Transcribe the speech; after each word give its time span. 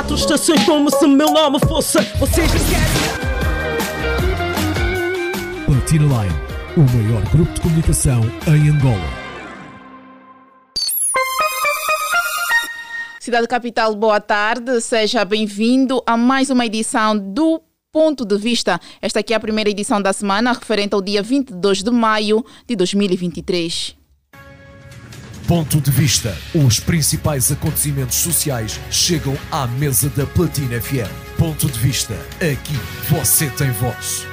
quatro 0.00 0.16
estações 0.16 0.64
como 0.64 0.90
se 0.90 1.06
meu 1.06 1.30
nome 1.30 1.58
fosse. 1.60 1.98
Vocês 2.18 2.50
não 2.54 2.60
querem. 2.70 2.86
Platina 5.66 6.04
Line, 6.04 6.34
o 6.74 6.80
maior 6.96 7.22
grupo 7.30 7.52
de 7.52 7.60
comunicação 7.60 8.22
em 8.46 8.70
Angola. 8.70 9.10
Cidade 13.20 13.46
Capital, 13.46 13.94
boa 13.94 14.20
tarde. 14.22 14.80
Seja 14.80 15.22
bem-vindo 15.22 16.02
a 16.06 16.16
mais 16.16 16.48
uma 16.48 16.64
edição 16.64 17.18
do 17.18 17.60
Ponto 17.92 18.24
de 18.24 18.38
Vista. 18.38 18.80
Esta 19.02 19.20
aqui 19.20 19.34
é 19.34 19.36
a 19.36 19.40
primeira 19.40 19.68
edição 19.68 20.00
da 20.00 20.14
semana, 20.14 20.54
referente 20.54 20.94
ao 20.94 21.02
dia 21.02 21.22
22 21.22 21.82
de 21.82 21.90
maio 21.90 22.42
de 22.66 22.74
2023. 22.74 23.99
Ponto 25.50 25.80
de 25.80 25.90
Vista. 25.90 26.38
Os 26.54 26.78
principais 26.78 27.50
acontecimentos 27.50 28.18
sociais 28.18 28.78
chegam 28.88 29.36
à 29.50 29.66
mesa 29.66 30.08
da 30.10 30.24
Platina 30.24 30.80
FM. 30.80 31.10
Ponto 31.36 31.68
de 31.68 31.76
Vista. 31.76 32.14
Aqui 32.36 32.78
você 33.08 33.50
tem 33.50 33.72
voz. 33.72 34.29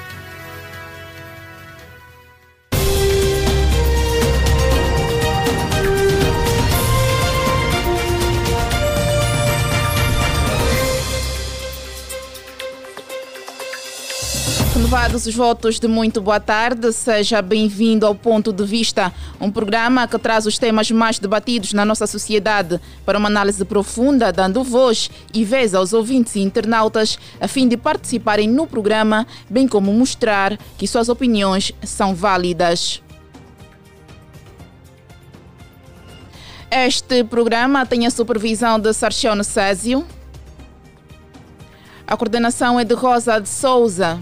Renovados 14.77 15.26
os 15.26 15.34
votos 15.34 15.80
de 15.80 15.88
muito 15.88 16.22
boa 16.22 16.40
tarde, 16.40 16.94
seja 16.94 17.41
bem-vindo 17.41 18.05
ao 18.05 18.13
Ponto 18.13 18.54
de 18.54 18.63
Vista, 18.63 19.12
um 19.41 19.50
programa 19.50 20.08
que 20.08 20.20
traz 20.20 20.45
os 20.45 20.59
temas 20.59 20.91
mais 20.91 21.17
debatidos 21.17 21.73
na 21.73 21.84
nossa 21.84 22.05
sociedade 22.05 22.80
para 23.03 23.17
uma 23.17 23.27
análise 23.27 23.66
profunda, 23.66 24.31
dando 24.31 24.63
voz 24.63 25.09
e 25.34 25.44
vez 25.44 25.73
aos 25.73 25.94
ouvintes 25.94 26.36
e 26.36 26.41
internautas 26.41 27.17
a 27.41 27.48
fim 27.48 27.67
de 27.67 27.76
participarem 27.76 28.48
no 28.48 28.67
programa, 28.67 29.26
bem 29.50 29.67
como 29.67 29.92
mostrar 29.92 30.56
que 30.78 30.88
suas 30.88 31.09
opiniões 31.09 31.72
são 31.81 32.14
válidas. 32.14 33.02
Este 36.69 37.23
programa 37.23 37.84
tem 37.84 38.06
a 38.06 38.12
supervisão 38.12 38.80
de 38.80 38.94
Sarchione 38.94 39.44
Césio. 39.44 40.06
A 42.06 42.16
coordenação 42.16 42.80
é 42.80 42.86
de 42.86 42.94
Rosa 42.94 43.41
de 43.41 43.50
Souza 43.50 44.19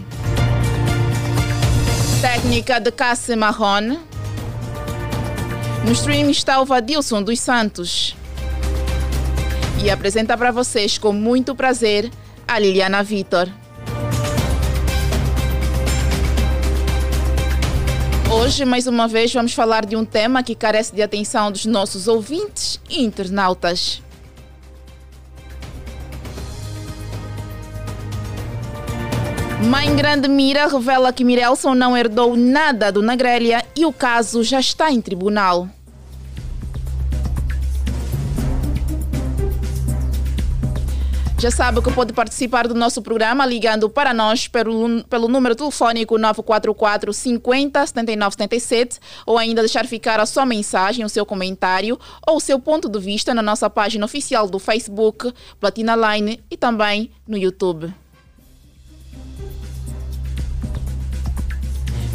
técnica 2.26 2.80
de 2.80 2.92
Cassie 2.92 3.36
Marron. 3.36 4.00
No 5.86 5.92
stream 5.92 6.32
está 6.32 6.60
o 6.60 6.66
Vadilson 6.66 7.22
dos 7.22 7.40
Santos. 7.40 8.16
E 9.84 9.92
apresenta 9.92 10.36
para 10.36 10.50
vocês 10.52 10.98
com 10.98 11.14
muito 11.14 11.54
prazer 11.54 12.10
a 12.48 12.58
Liliana 12.58 13.04
Vitor. 13.04 13.48
Hoje, 18.34 18.66
mais 18.66 18.88
uma 18.88 19.08
vez, 19.08 19.32
vamos 19.32 19.54
falar 19.54 19.86
de 19.86 19.96
um 19.96 20.04
tema 20.04 20.42
que 20.42 20.56
carece 20.56 20.96
de 20.96 21.04
atenção 21.04 21.52
dos 21.52 21.68
nossos 21.68 22.08
ouvintes 22.08 22.80
e 22.90 23.04
internautas. 23.04 24.02
Mãe 29.66 29.96
Grande 29.96 30.28
Mira 30.28 30.68
revela 30.68 31.12
que 31.12 31.24
Mirelson 31.24 31.74
não 31.74 31.98
herdou 31.98 32.36
nada 32.38 32.92
do 32.92 33.02
Nagrélia 33.02 33.66
e 33.76 33.84
o 33.84 33.92
caso 33.92 34.44
já 34.44 34.60
está 34.60 34.92
em 34.92 35.02
tribunal. 35.02 35.68
Já 41.40 41.50
sabe 41.50 41.82
que 41.82 41.92
pode 41.92 42.14
participar 42.14 42.68
do 42.68 42.76
nosso 42.76 43.02
programa 43.02 43.44
ligando 43.44 43.90
para 43.90 44.14
nós 44.14 44.48
pelo, 44.48 45.04
pelo 45.06 45.28
número 45.28 45.56
telefónico 45.56 46.16
944 46.18 47.12
50 47.12 47.88
79 47.88 48.34
77 48.34 49.00
ou 49.26 49.36
ainda 49.36 49.62
deixar 49.62 49.88
ficar 49.88 50.20
a 50.20 50.28
sua 50.28 50.46
mensagem, 50.46 51.04
o 51.04 51.10
seu 51.10 51.26
comentário 51.26 52.00
ou 52.26 52.38
o 52.38 52.40
seu 52.40 52.60
ponto 52.60 52.88
de 52.88 53.00
vista 53.00 53.34
na 53.34 53.42
nossa 53.42 53.68
página 53.68 54.06
oficial 54.06 54.48
do 54.48 54.60
Facebook, 54.60 55.34
Platina 55.60 55.96
Line 55.96 56.40
e 56.52 56.56
também 56.56 57.10
no 57.28 57.36
YouTube. 57.36 58.05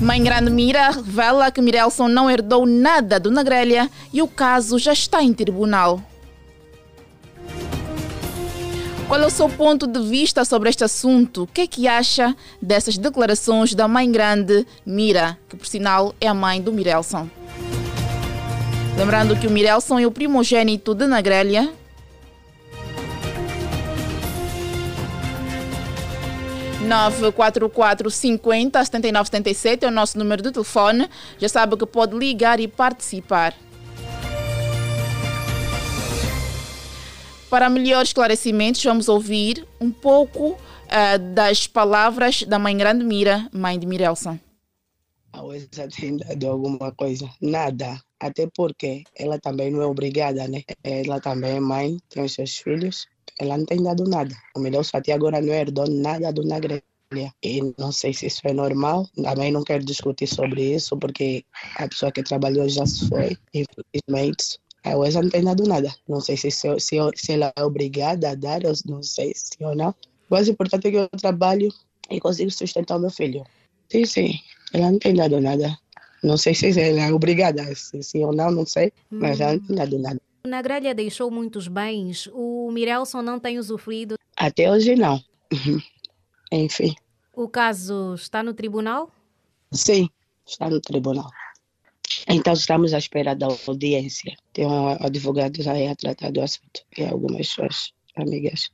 Mãe 0.01 0.23
Grande 0.25 0.51
Mira 0.51 0.91
revela 0.91 1.51
que 1.51 1.61
Mirelson 1.61 2.09
não 2.09 2.31
herdou 2.31 2.65
nada 2.65 3.21
do 3.21 3.31
Nagrélia 3.31 3.91
e 4.11 4.23
o 4.23 4.27
caso 4.27 4.79
já 4.79 4.95
está 4.95 5.23
em 5.23 5.35
tribunal. 5.35 6.03
Qual 9.07 9.21
é 9.21 9.27
o 9.27 9.31
seu 9.31 9.47
ponto 9.47 9.87
de 9.87 10.01
vista 10.01 10.43
sobre 10.43 10.71
este 10.71 10.85
assunto? 10.85 11.43
O 11.43 11.47
que 11.47 11.61
é 11.61 11.67
que 11.67 11.87
acha 11.87 12.35
dessas 12.63 12.97
declarações 12.97 13.75
da 13.75 13.87
Mãe 13.87 14.11
Grande 14.11 14.67
Mira, 14.87 15.37
que 15.51 15.57
por 15.57 15.67
sinal 15.67 16.15
é 16.19 16.27
a 16.27 16.33
mãe 16.33 16.63
do 16.63 16.73
Mirelson? 16.73 17.29
Lembrando 18.97 19.37
que 19.37 19.47
o 19.47 19.51
Mirelson 19.51 19.99
é 19.99 20.07
o 20.07 20.11
primogênito 20.11 20.95
de 20.95 21.07
Nagrélia 21.07 21.71
944 26.91 28.11
50 28.11 28.85
79 28.85 29.27
77 29.27 29.85
é 29.85 29.89
o 29.89 29.93
nosso 29.93 30.19
número 30.19 30.43
de 30.43 30.51
telefone. 30.51 31.09
Já 31.39 31.49
sabe 31.49 31.77
que 31.77 31.87
pode 31.87 32.17
ligar 32.17 32.59
e 32.59 32.67
participar. 32.67 33.55
Para 37.49 37.71
melhores 37.71 38.09
esclarecimentos, 38.09 38.83
vamos 38.83 39.09
ouvir 39.09 39.65
um 39.81 39.93
pouco 39.93 40.51
uh, 40.51 41.19
das 41.33 41.69
palavras 41.69 42.43
da 42.43 42.59
mãe 42.59 42.77
Grande 42.77 43.05
Mira, 43.05 43.49
mãe 43.53 43.79
de 43.79 43.87
Mirelson. 43.87 44.39
A 45.33 45.43
Wesa 45.43 45.89
tem 45.89 46.17
dado 46.17 46.49
alguma 46.49 46.91
coisa? 46.91 47.31
Nada. 47.41 48.01
Até 48.19 48.49
porque 48.53 49.05
ela 49.17 49.39
também 49.39 49.71
não 49.71 49.81
é 49.81 49.87
obrigada, 49.87 50.49
né? 50.49 50.63
Ela 50.83 51.21
também 51.21 51.57
é 51.57 51.61
mãe, 51.61 51.99
tem 52.09 52.25
os 52.25 52.35
seus 52.35 52.59
filhos 52.59 53.07
ela 53.41 53.57
não 53.57 53.65
tem 53.65 53.83
dado 53.83 54.05
nada. 54.05 54.37
O 54.55 54.61
Milhouse 54.61 54.91
até 54.93 55.13
agora 55.13 55.41
não 55.41 55.53
herdou 55.53 55.89
nada 55.89 56.31
do 56.31 56.45
Nagrelha. 56.45 56.83
E 57.43 57.75
não 57.79 57.91
sei 57.91 58.13
se 58.13 58.27
isso 58.27 58.43
é 58.45 58.53
normal. 58.53 59.09
Também 59.17 59.51
não 59.51 59.65
quero 59.65 59.85
discutir 59.85 60.27
sobre 60.27 60.75
isso, 60.75 60.97
porque 60.99 61.45
a 61.77 61.89
pessoa 61.89 62.13
que 62.13 62.23
trabalhou 62.23 62.69
já 62.69 62.85
se 62.85 63.09
foi, 63.09 63.37
infelizmente. 63.55 64.61
A 64.85 64.97
UESA 64.97 65.23
não 65.23 65.31
tem 65.31 65.43
dado 65.43 65.65
nada. 65.65 65.95
Não 66.07 66.21
sei 66.21 66.37
se, 66.37 66.51
se, 66.51 66.79
se, 66.79 66.97
se 67.17 67.33
ela 67.33 67.53
é 67.57 67.65
obrigada 67.65 68.31
a 68.31 68.35
dar, 68.35 68.63
eu 68.63 68.73
não 68.87 69.03
sei 69.03 69.33
se 69.35 69.57
ou 69.61 69.75
não. 69.75 69.91
O 69.91 70.35
mais 70.35 70.49
importante 70.49 70.89
é 70.89 70.91
que 70.91 70.97
eu 70.99 71.09
trabalho 71.09 71.69
e 72.11 72.21
consigo 72.21 72.51
sustentar 72.51 72.97
o 72.97 73.01
meu 73.01 73.11
filho. 73.11 73.45
Sim, 73.91 74.05
sim. 74.05 74.35
Ela 74.73 74.91
não 74.93 74.99
tem 74.99 75.15
dado 75.15 75.41
nada. 75.41 75.77
Não 76.23 76.37
sei 76.37 76.55
se 76.55 76.79
ela 76.79 77.01
é 77.01 77.13
obrigada, 77.13 77.75
se 77.75 78.03
sim 78.03 78.25
ou 78.25 78.33
não, 78.33 78.51
não 78.51 78.67
sei. 78.67 78.93
Mas 79.11 79.41
ela 79.41 79.55
não 79.55 79.67
tem 79.67 79.77
dado 79.77 79.99
nada. 79.99 80.21
Na 80.45 80.63
grelha 80.63 80.95
deixou 80.95 81.31
muitos 81.31 81.69
bens. 81.69 82.29
O 82.33 82.71
Mirelson 82.73 83.23
não 83.23 83.39
tem 83.39 83.59
usufruído? 83.59 84.17
Até 84.37 84.71
hoje 84.71 84.95
não. 84.95 85.23
Enfim. 86.51 86.95
O 87.33 87.49
caso 87.49 88.15
está 88.15 88.43
no 88.43 88.55
tribunal? 88.55 89.11
Sim, 89.73 90.09
está 90.47 90.69
no 90.69 90.81
tribunal. 90.81 91.31
Então 92.29 92.53
estamos 92.53 92.93
à 92.93 92.99
espera 92.99 93.35
da 93.35 93.47
audiência. 93.67 94.37
Tem 94.53 94.67
um 94.67 94.89
advogado 94.89 95.63
já 95.63 95.73
a 95.73 95.97
tratar 95.97 96.33
do 96.33 96.41
assunto 96.41 96.83
e 96.97 97.05
algumas 97.05 97.49
suas 97.49 97.93
amigas. 98.17 98.71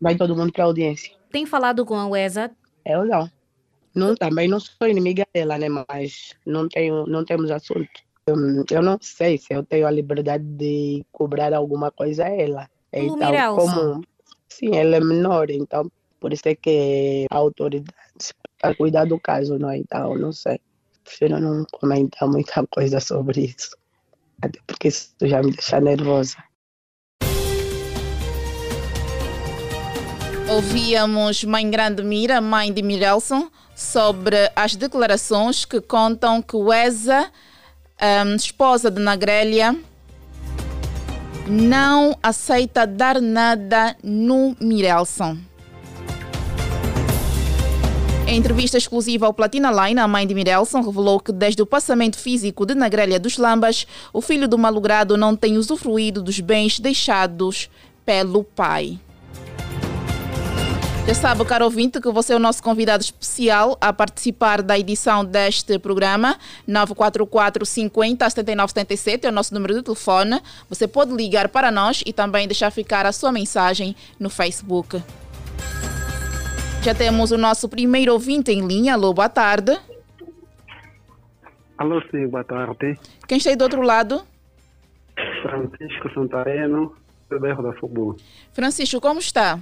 Vai 0.00 0.16
todo 0.16 0.36
mundo 0.36 0.52
para 0.52 0.64
a 0.64 0.66
audiência. 0.66 1.12
Tem 1.30 1.46
falado 1.46 1.84
com 1.84 1.94
a 1.94 2.06
UESA? 2.06 2.50
Eu 2.84 3.04
não. 3.04 3.30
não. 3.94 4.14
Também 4.14 4.48
não 4.48 4.58
sou 4.58 4.88
inimiga 4.88 5.26
dela, 5.32 5.58
né? 5.58 5.68
Mas 5.68 6.34
não, 6.44 6.68
tenho, 6.68 7.06
não 7.06 7.24
temos 7.24 7.50
assunto. 7.50 8.01
Eu 8.24 8.82
não 8.82 8.98
sei 9.00 9.36
se 9.36 9.52
eu 9.52 9.64
tenho 9.64 9.86
a 9.86 9.90
liberdade 9.90 10.44
de 10.44 11.04
cobrar 11.10 11.52
alguma 11.52 11.90
coisa 11.90 12.24
a 12.24 12.28
ela. 12.28 12.70
Então, 12.92 13.56
como 13.56 14.04
sim, 14.48 14.76
ela 14.76 14.96
é 14.96 15.00
menor, 15.00 15.50
então 15.50 15.90
por 16.20 16.32
isso 16.32 16.46
é 16.46 16.54
que 16.54 17.26
a 17.28 17.36
autoridade 17.36 17.92
está 18.16 18.74
cuidar 18.76 19.06
do 19.06 19.18
caso, 19.18 19.58
não 19.58 19.70
é? 19.70 19.78
Então, 19.78 20.16
não 20.16 20.32
sei. 20.32 20.60
Prefiro 21.02 21.40
não 21.40 21.64
comentar 21.72 22.28
muita 22.28 22.64
coisa 22.68 23.00
sobre 23.00 23.46
isso. 23.46 23.76
Até 24.40 24.60
porque 24.68 24.86
isso 24.86 25.10
já 25.22 25.42
me 25.42 25.50
deixa 25.50 25.80
nervosa. 25.80 26.36
Ouvíamos 30.48 31.42
Mãe 31.42 31.68
Grande 31.68 32.04
Mira, 32.04 32.40
mãe 32.40 32.72
de 32.72 32.82
Mirelson, 32.82 33.50
sobre 33.74 34.36
as 34.54 34.76
declarações 34.76 35.64
que 35.64 35.80
contam 35.80 36.40
que 36.40 36.54
o 36.54 36.72
ESA 36.72 37.32
um, 38.02 38.34
esposa 38.34 38.90
de 38.90 39.00
Nagrélia, 39.00 39.76
não 41.46 42.16
aceita 42.22 42.86
dar 42.86 43.20
nada 43.20 43.96
no 44.02 44.56
Mirelson. 44.60 45.38
Em 48.26 48.36
entrevista 48.38 48.78
exclusiva 48.78 49.26
ao 49.26 49.34
Platina 49.34 49.70
Line, 49.70 50.00
a 50.00 50.08
mãe 50.08 50.26
de 50.26 50.34
Mirelson 50.34 50.80
revelou 50.80 51.20
que 51.20 51.32
desde 51.32 51.60
o 51.60 51.66
passamento 51.66 52.18
físico 52.18 52.64
de 52.64 52.74
Nagrélia 52.74 53.20
dos 53.20 53.36
Lambas, 53.36 53.86
o 54.12 54.22
filho 54.22 54.48
do 54.48 54.56
malogrado 54.56 55.16
não 55.16 55.36
tem 55.36 55.58
usufruído 55.58 56.22
dos 56.22 56.40
bens 56.40 56.80
deixados 56.80 57.68
pelo 58.06 58.42
pai. 58.42 58.98
Já 61.04 61.14
sabe, 61.14 61.44
caro 61.44 61.64
ouvinte, 61.64 62.00
que 62.00 62.10
você 62.12 62.32
é 62.32 62.36
o 62.36 62.38
nosso 62.38 62.62
convidado 62.62 63.02
especial 63.02 63.76
a 63.80 63.92
participar 63.92 64.62
da 64.62 64.78
edição 64.78 65.24
deste 65.24 65.76
programa. 65.76 66.38
944 66.66 67.66
50 67.66 68.30
79 68.30 68.70
77 68.70 69.26
é 69.26 69.28
o 69.28 69.32
nosso 69.32 69.52
número 69.52 69.74
de 69.74 69.82
telefone. 69.82 70.40
Você 70.68 70.86
pode 70.86 71.12
ligar 71.12 71.48
para 71.48 71.72
nós 71.72 72.04
e 72.06 72.12
também 72.12 72.46
deixar 72.46 72.70
ficar 72.70 73.04
a 73.04 73.10
sua 73.10 73.32
mensagem 73.32 73.96
no 74.18 74.30
Facebook. 74.30 75.02
Já 76.82 76.94
temos 76.94 77.32
o 77.32 77.36
nosso 77.36 77.68
primeiro 77.68 78.12
ouvinte 78.12 78.52
em 78.52 78.64
linha. 78.64 78.94
Alô, 78.94 79.12
boa 79.12 79.28
tarde. 79.28 79.76
Alô, 81.76 82.00
sim, 82.12 82.28
boa 82.28 82.44
tarde. 82.44 82.96
Quem 83.26 83.38
está 83.38 83.50
aí 83.50 83.56
do 83.56 83.64
outro 83.64 83.82
lado? 83.82 84.22
Francisco 85.42 86.14
Santareno, 86.14 86.94
do 87.28 87.40
bairro 87.40 87.62
da 87.62 87.72
Fubu. 87.74 88.16
Francisco, 88.52 89.00
como 89.00 89.18
está? 89.18 89.58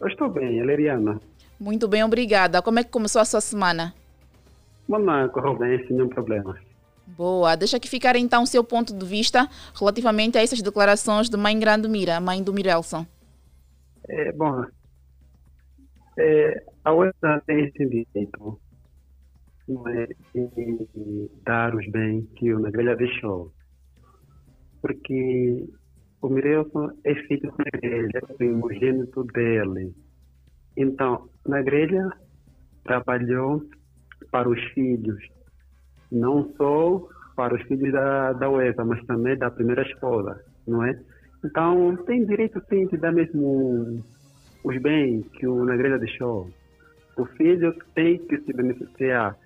Eu 0.00 0.08
estou 0.08 0.30
bem, 0.30 0.58
Eleriana. 0.58 1.20
Muito 1.58 1.86
bem, 1.86 2.02
obrigada. 2.02 2.62
Como 2.62 2.78
é 2.78 2.84
que 2.84 2.90
começou 2.90 3.20
a 3.20 3.24
sua 3.24 3.40
semana? 3.40 3.94
Mano, 4.88 5.30
correu 5.30 5.56
bem, 5.56 5.78
sem 5.86 5.96
nenhum 5.96 6.08
problema. 6.08 6.58
Boa. 7.06 7.56
Deixa 7.56 7.76
aqui 7.76 7.88
ficar 7.88 8.16
então 8.16 8.44
o 8.44 8.46
seu 8.46 8.64
ponto 8.64 8.96
de 8.96 9.04
vista 9.04 9.48
relativamente 9.78 10.38
a 10.38 10.42
essas 10.42 10.62
declarações 10.62 11.28
de 11.28 11.36
Mãe 11.36 11.58
Grande 11.58 11.88
Mira, 11.88 12.20
mãe 12.20 12.42
do 12.42 12.52
Mirelson. 12.52 13.04
É, 14.08 14.32
bom, 14.32 14.64
é, 16.18 16.64
a 16.84 16.92
UEFA 16.92 17.42
tem 17.46 17.64
esse 17.64 17.86
direito 17.86 18.58
não 19.68 19.86
é, 19.88 20.06
de 20.34 21.30
dar 21.44 21.74
os 21.74 21.88
bens 21.90 22.26
que 22.36 22.52
o 22.52 22.58
Nagrelha 22.58 22.96
deixou. 22.96 23.52
Porque 24.82 25.68
o 26.22 26.28
Mirelson 26.28 26.90
é 27.04 27.14
filho 27.14 27.52
da 27.56 27.64
igreja, 27.78 28.20
primogênito 28.36 29.24
dele. 29.24 29.94
Então, 30.76 31.28
na 31.46 31.60
igreja, 31.60 32.10
trabalhou 32.84 33.62
para 34.30 34.48
os 34.48 34.62
filhos, 34.72 35.18
não 36.12 36.52
só 36.56 37.06
para 37.34 37.54
os 37.54 37.62
filhos 37.62 37.92
da, 37.92 38.32
da 38.34 38.50
UEFA, 38.50 38.84
mas 38.84 39.04
também 39.06 39.36
da 39.36 39.50
primeira 39.50 39.82
esposa, 39.82 40.44
não 40.66 40.84
é? 40.84 40.98
Então, 41.44 41.96
tem 42.04 42.24
direito 42.26 42.62
sim 42.68 42.86
de 42.86 42.98
dar 42.98 43.12
mesmo 43.12 44.04
os 44.62 44.82
bens 44.82 45.26
que 45.32 45.46
o 45.46 45.64
Negreira 45.64 45.98
deixou. 45.98 46.50
O 47.16 47.24
filho 47.24 47.74
tem 47.94 48.18
que 48.18 48.38
se 48.40 48.52
beneficiar. 48.52 49.36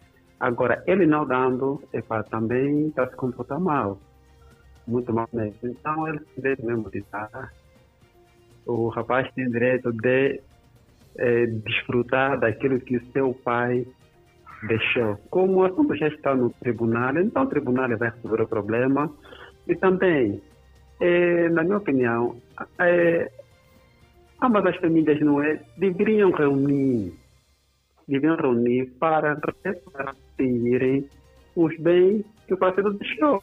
Agora, 0.41 0.83
ele 0.87 1.07
não 1.07 1.25
dando, 1.25 1.81
é 1.93 2.03
para 2.03 2.25
também 2.25 2.91
para 2.91 3.09
se 3.09 3.17
comportar 3.17 3.61
mal 3.61 4.01
muito 4.87 5.13
mal 5.13 5.29
mesmo. 5.33 5.59
Então 5.63 6.09
ele 6.09 6.19
tem 6.19 6.35
direito 6.37 6.67
mesmo 6.67 6.91
de 6.91 6.99
estar. 6.99 7.53
O 8.67 8.89
rapaz 8.89 9.31
tem 9.35 9.51
direito 9.51 9.93
de 9.93 10.41
é, 11.17 11.47
desfrutar 11.47 12.39
daquilo 12.39 12.81
que 12.81 12.99
seu 13.13 13.35
pai 13.35 13.87
deixou. 14.67 15.17
Como 15.31 15.57
o 15.57 15.65
assunto 15.65 15.95
já 15.97 16.09
está 16.09 16.35
no 16.35 16.51
tribunal, 16.51 17.17
então 17.19 17.45
o 17.45 17.49
tribunal 17.49 17.97
vai 17.97 18.11
resolver 18.11 18.43
o 18.43 18.49
problema. 18.49 19.11
E 19.67 19.75
também, 19.75 20.43
é, 21.01 21.49
na 21.51 21.63
minha 21.63 21.79
opinião, 21.79 22.37
é, 22.79 23.31
ambas 24.43 24.67
as 24.67 24.77
famílias 24.77 25.21
não 25.21 25.43
é, 25.43 25.61
deveriam 25.77 26.31
reunir, 26.31 27.15
deveriam 28.07 28.37
reunir 28.37 28.87
para 28.99 29.35
repartirem 29.65 31.09
os 31.57 31.77
bens 31.79 32.25
que 32.47 32.55
o 32.55 32.59
parceiro 32.59 32.93
deixou. 32.95 33.43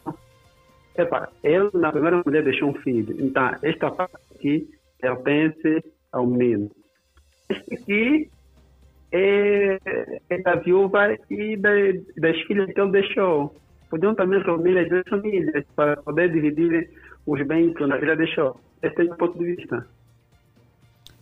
Epa, 1.02 1.30
ele 1.44 1.70
na 1.74 1.92
primeira 1.92 2.22
mulher 2.26 2.44
deixou 2.44 2.70
um 2.70 2.74
filho. 2.76 3.16
Então, 3.20 3.56
esta 3.62 3.92
parte 3.92 4.16
aqui 4.36 4.70
pertence 5.00 5.84
ao 6.12 6.26
menino. 6.26 6.70
Este 7.50 7.74
aqui 7.74 8.30
é, 9.12 9.78
é 10.30 10.38
da 10.42 10.56
viúva 10.56 11.18
e 11.30 11.58
da, 11.58 11.70
das 12.18 12.40
filhas 12.44 12.72
que 12.74 12.80
ele 12.80 12.92
deixou. 12.92 13.56
Podiam 13.90 14.16
também 14.16 14.42
reunir 14.42 14.78
as 14.78 14.90
duas 14.90 15.04
famílias 15.10 15.66
para 15.76 15.98
poder 15.98 16.32
dividir 16.32 16.90
os 17.26 17.46
bens 17.46 17.76
que 17.76 17.84
a 17.84 18.00
filha 18.00 18.16
deixou. 18.16 18.60
Esse 18.82 19.02
é 19.02 19.04
o 19.04 19.18
ponto 19.18 19.38
de 19.38 19.56
vista. 19.56 19.86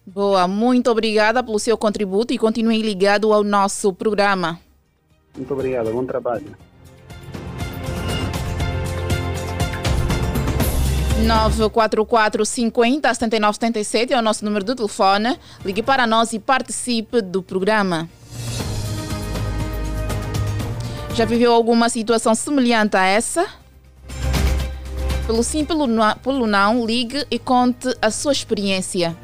Boa, 0.06 0.48
muito 0.48 0.90
obrigada 0.90 1.44
pelo 1.44 1.60
seu 1.60 1.78
contributo 1.78 2.34
e 2.34 2.38
continue 2.38 2.82
ligado 2.82 3.32
ao 3.32 3.44
nosso 3.44 3.94
programa. 3.94 4.60
Muito 5.36 5.54
obrigado, 5.54 5.92
bom 5.92 6.06
trabalho. 6.06 6.69
944 11.20 12.46
50 12.46 13.14
79 13.14 13.54
77 13.56 14.14
é 14.14 14.18
o 14.18 14.22
nosso 14.22 14.46
número 14.46 14.64
de 14.66 14.76
telefone. 14.76 15.38
Ligue 15.64 15.84
para 15.84 16.08
nós 16.08 16.34
e 16.34 16.40
participe 16.40 17.22
do 17.22 17.44
programa. 17.44 18.10
Já 21.14 21.26
viveu 21.26 21.52
alguma 21.52 21.90
situação 21.90 22.34
semelhante 22.34 22.96
a 22.96 23.06
essa? 23.06 23.46
Pelo 25.28 25.44
sim, 25.44 25.66
pelo 25.66 25.86
não, 25.86 26.16
pelo 26.18 26.48
não, 26.48 26.86
ligue 26.86 27.26
e 27.30 27.38
conte 27.38 27.96
a 28.02 28.10
sua 28.10 28.32
experiência. 28.32 29.16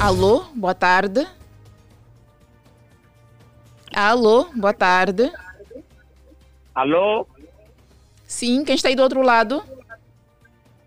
Alô, 0.00 0.44
boa 0.54 0.74
tarde. 0.74 1.26
Alô, 3.94 4.46
boa 4.54 4.72
tarde. 4.72 5.30
Alô? 6.74 7.26
Sim, 8.24 8.64
quem 8.64 8.74
está 8.74 8.88
aí 8.88 8.94
do 8.94 9.02
outro 9.02 9.22
lado? 9.22 9.62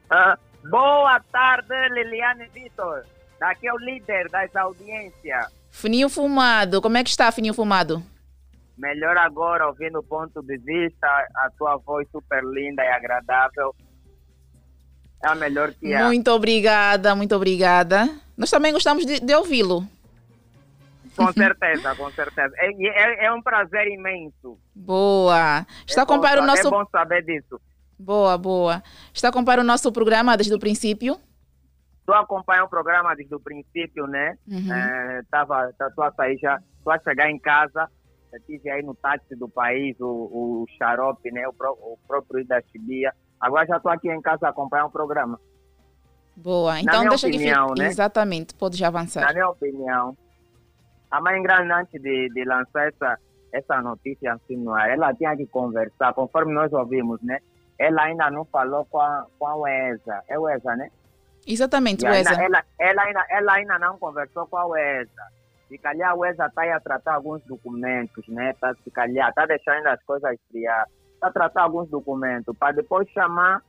Ah, 0.10 0.38
boa 0.70 1.20
tarde, 1.32 1.74
Liliane 1.90 2.48
Vitor. 2.54 3.04
Daqui 3.40 3.68
é 3.68 3.74
o 3.74 3.78
líder 3.78 4.30
das 4.30 4.56
audiências. 4.56 5.48
Fininho 5.70 6.08
Fumado, 6.08 6.82
como 6.82 6.98
é 6.98 7.04
que 7.04 7.10
está, 7.10 7.32
Fininho 7.32 7.54
Fumado? 7.54 8.02
Melhor 8.78 9.18
agora, 9.18 9.68
ouvindo 9.68 10.00
o 10.00 10.04
ponto 10.04 10.42
de 10.42 10.58
vista, 10.58 11.08
a 11.36 11.50
tua 11.58 11.78
voz 11.78 12.08
super 12.12 12.44
linda 12.44 12.84
e 12.84 12.88
agradável. 12.88 13.76
É 15.24 15.28
a 15.28 15.36
melhor 15.36 15.74
que 15.74 15.94
há. 15.94 16.06
Muito 16.06 16.32
obrigada, 16.32 17.16
muito 17.16 17.36
obrigada. 17.36 18.10
Nós 18.38 18.50
também 18.50 18.72
gostamos 18.72 19.06
de, 19.06 19.20
de 19.20 19.36
ouvi-lo. 19.36 19.88
Com 21.16 21.32
certeza, 21.34 21.96
com 21.96 22.10
certeza. 22.12 22.54
É, 22.58 22.72
é, 22.88 23.26
é, 23.26 23.34
um 23.34 23.42
prazer 23.42 23.88
imenso. 23.88 24.58
Boa. 24.76 25.66
Está 25.88 26.02
é 26.02 26.04
a 26.04 26.42
o 26.42 26.46
nosso. 26.46 26.68
É 26.68 26.72
bom 26.72 26.86
saber 26.92 27.24
disso. 27.24 27.60
Boa, 27.98 28.38
boa. 28.38 28.84
Está 29.14 29.28
a 29.28 29.30
acompanhar 29.30 29.60
o 29.60 29.64
nosso 29.64 29.92
programa 29.92 30.36
desde 30.36 30.54
o 30.54 30.60
princípio? 30.60 31.18
Estou 32.00 32.16
acompanhando 32.16 32.66
o 32.66 32.70
programa 32.70 33.16
desde 33.16 33.34
o 33.34 33.40
princípio, 33.40 34.08
né? 34.08 34.38
Uhum. 34.48 34.74
É, 34.74 35.22
tava, 35.32 35.70
estou 35.70 36.04
a 36.04 36.12
sair 36.12 36.38
já, 36.38 36.60
estou 36.78 36.92
a 36.92 37.00
chegar 37.00 37.30
em 37.30 37.40
casa. 37.40 37.90
Estive 38.34 38.70
aí 38.72 38.82
no 38.82 38.96
táxi 38.96 39.36
do 39.36 39.48
país, 39.48 39.96
o, 40.00 40.08
o 40.08 40.66
Xarope, 40.78 41.32
né? 41.32 41.48
O, 41.48 41.52
o 41.52 41.98
próprio 42.08 42.46
da 42.46 42.62
Chibia. 42.62 43.14
Agora 43.40 43.66
já 43.68 43.78
estou 43.78 43.92
aqui 43.92 44.10
em 44.10 44.22
casa 44.22 44.48
a 44.48 44.50
acompanhar 44.50 44.86
o 44.86 44.92
programa. 44.92 45.40
Boa, 46.36 46.80
então 46.80 47.08
deixa 47.08 47.28
opinião, 47.28 47.68
que 47.68 47.82
né? 47.82 47.88
Exatamente, 47.88 48.56
pode 48.56 48.76
já 48.76 48.88
avançar. 48.88 49.22
Na 49.22 49.34
minha 49.34 49.50
opinião, 49.50 50.18
a 51.14 51.22
mãe 51.22 51.44
grande, 51.44 51.72
antes 51.72 52.02
de, 52.02 52.28
de 52.30 52.44
lançar 52.44 52.88
essa, 52.88 53.20
essa 53.54 53.82
notícia 53.84 54.34
assim 54.34 54.58
no 54.58 54.74
ar, 54.74 54.90
ela 54.90 55.14
tinha 55.14 55.38
que 55.38 55.46
conversar, 55.46 56.12
conforme 56.12 56.56
nós 56.56 56.74
ouvimos, 56.74 57.22
né? 57.22 57.38
Ela 57.78 58.06
ainda 58.06 58.32
não 58.32 58.44
falou 58.46 58.84
com 58.86 59.00
a, 59.00 59.28
com 59.38 59.48
a 59.48 59.56
UESA. 59.56 60.24
É 60.28 60.40
UESA, 60.40 60.76
né? 60.76 60.90
Exatamente, 61.46 62.04
UESA. 62.04 62.34
Ela, 62.34 62.64
ela, 62.80 63.04
ainda, 63.04 63.26
ela 63.30 63.54
ainda 63.54 63.78
não 63.78 64.00
conversou 64.00 64.48
com 64.48 64.58
a 64.58 64.66
UESA. 64.66 65.22
Se 65.68 65.78
calhar 65.78 66.10
a 66.10 66.16
UESA 66.16 66.48
está 66.48 66.64
aí 66.64 66.72
a 66.72 66.80
tratar 66.80 67.14
alguns 67.14 67.44
documentos, 67.44 68.28
né? 68.28 68.56
Tá, 68.60 68.74
se 68.84 68.90
calhar 68.90 69.30
está 69.30 69.46
deixando 69.46 69.86
as 69.86 70.02
coisas 70.06 70.34
esfriar. 70.34 70.88
Está 71.14 71.28
a 71.28 71.32
tratar 71.32 71.62
alguns 71.62 71.88
documentos 71.90 72.58
para 72.58 72.74
depois 72.74 73.08
chamar 73.10 73.62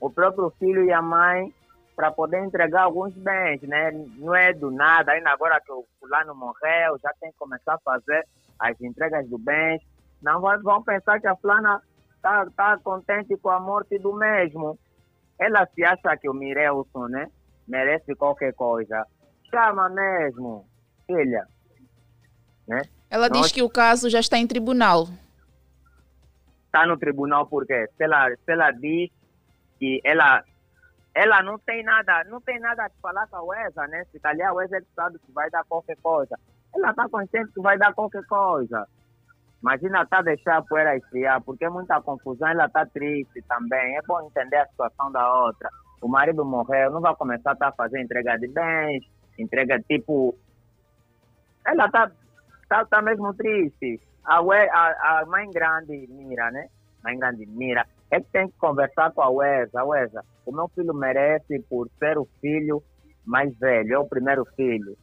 o 0.00 0.10
próprio 0.10 0.52
filho 0.58 0.84
e 0.84 0.92
a 0.92 1.00
mãe 1.00 1.54
para 1.98 2.12
poder 2.12 2.44
entregar 2.44 2.84
alguns 2.84 3.12
bens, 3.12 3.60
né? 3.62 3.90
Não 4.18 4.32
é 4.32 4.52
do 4.52 4.70
nada, 4.70 5.10
ainda 5.10 5.30
agora 5.32 5.60
que 5.60 5.72
o 5.72 5.84
fulano 5.98 6.32
morreu, 6.32 6.96
já 7.02 7.12
tem 7.20 7.32
que 7.32 7.36
começar 7.36 7.74
a 7.74 7.78
fazer 7.80 8.24
as 8.56 8.80
entregas 8.80 9.28
do 9.28 9.36
bens. 9.36 9.82
Não 10.22 10.40
vão 10.40 10.80
pensar 10.80 11.20
que 11.20 11.26
a 11.26 11.34
fulana 11.34 11.82
está 12.14 12.46
tá 12.56 12.78
contente 12.78 13.36
com 13.38 13.50
a 13.50 13.58
morte 13.58 13.98
do 13.98 14.14
mesmo. 14.14 14.78
Ela 15.40 15.66
se 15.74 15.84
acha 15.84 16.16
que 16.16 16.28
o 16.28 16.32
Mirelson, 16.32 17.08
né? 17.08 17.26
Merece 17.66 18.14
qualquer 18.14 18.54
coisa. 18.54 19.04
Chama 19.50 19.88
mesmo, 19.88 20.68
filha. 21.04 21.48
Né? 22.68 22.80
Ela 23.10 23.28
Nós... 23.28 23.40
diz 23.40 23.50
que 23.50 23.62
o 23.62 23.68
caso 23.68 24.08
já 24.08 24.20
está 24.20 24.38
em 24.38 24.46
tribunal. 24.46 25.08
Está 26.66 26.86
no 26.86 26.96
tribunal 26.96 27.44
porque 27.48 27.88
se 27.96 28.04
ela, 28.04 28.30
se 28.30 28.52
ela 28.52 28.70
diz 28.70 29.10
que 29.80 30.00
ela 30.04 30.44
ela 31.18 31.42
não 31.42 31.58
tem 31.58 31.82
nada, 31.82 32.22
não 32.24 32.40
tem 32.40 32.60
nada 32.60 32.84
a 32.84 32.90
falar 33.02 33.26
com 33.26 33.36
a 33.36 33.42
UESA, 33.42 33.88
né? 33.88 34.04
Se 34.12 34.20
calhar 34.20 34.50
a 34.50 34.54
UESA 34.54 34.76
é 34.76 34.82
sabe 34.94 35.18
que 35.18 35.32
vai 35.32 35.50
dar 35.50 35.64
qualquer 35.64 35.96
coisa. 35.96 36.38
Ela 36.72 36.90
está 36.90 37.08
consciente 37.08 37.52
que 37.52 37.60
vai 37.60 37.76
dar 37.76 37.92
qualquer 37.92 38.24
coisa. 38.26 38.86
Imagina 39.60 40.06
tá 40.06 40.22
deixar 40.22 40.58
a 40.58 40.62
poeira 40.62 40.96
esfriar, 40.96 41.42
porque 41.42 41.64
é 41.64 41.68
muita 41.68 42.00
confusão, 42.00 42.46
ela 42.46 42.66
está 42.66 42.86
triste 42.86 43.42
também. 43.48 43.96
É 43.96 44.02
bom 44.06 44.24
entender 44.28 44.58
a 44.58 44.68
situação 44.68 45.10
da 45.10 45.42
outra. 45.42 45.68
o 46.00 46.06
marido 46.06 46.44
morreu, 46.44 46.92
não 46.92 47.00
vai 47.00 47.16
começar 47.16 47.50
a 47.50 47.56
tá, 47.56 47.72
fazer 47.72 48.00
entrega 48.00 48.38
de 48.38 48.46
bens, 48.46 49.04
entrega 49.36 49.80
tipo. 49.80 50.38
Ela 51.66 51.86
está 51.86 52.12
tá, 52.68 52.84
tá 52.84 53.02
mesmo 53.02 53.34
triste. 53.34 54.00
A, 54.24 54.38
a, 54.38 55.20
a 55.20 55.26
mãe 55.26 55.50
grande 55.50 56.06
mira, 56.08 56.48
né? 56.52 56.68
Mãe 57.02 57.18
grande 57.18 57.44
mira. 57.44 57.84
É 58.08 58.20
que 58.20 58.30
tem 58.30 58.48
que 58.48 58.56
conversar 58.56 59.10
com 59.10 59.22
a 59.22 59.30
Uesa. 59.30 59.84
Uesa, 59.84 60.24
o 60.48 60.52
meu 60.52 60.66
filho 60.68 60.94
merece 60.94 61.60
por 61.68 61.90
ser 61.98 62.16
o 62.16 62.26
filho 62.40 62.82
mais 63.26 63.54
velho, 63.58 63.94
é 63.94 63.98
o 63.98 64.08
primeiro 64.08 64.46
filho. 64.56 64.96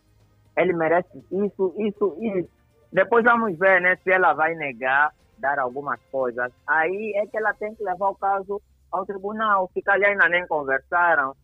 Ele 0.58 0.74
merece 0.74 1.24
isso, 1.32 1.76
isso, 1.78 2.18
isso. 2.20 2.50
Depois 2.92 3.24
vamos 3.24 3.56
ver, 3.60 3.80
né, 3.80 3.96
se 3.98 4.12
ela 4.12 4.34
vai 4.34 4.56
negar 4.56 5.12
dar 5.38 5.60
algumas 5.60 6.00
coisas. 6.12 6.52
Aí 6.66 7.14
é 7.18 7.28
que 7.28 7.38
ela 7.38 7.54
tem 7.54 7.76
que 7.76 7.84
levar 7.84 8.10
o 8.10 8.16
caso 8.16 8.60
ao 8.92 9.06
tribunal. 9.06 9.70
Se 9.72 9.84
calhar 9.84 10.10
ainda 10.10 10.28
nem 10.30 10.48
conversaram, 10.48 11.36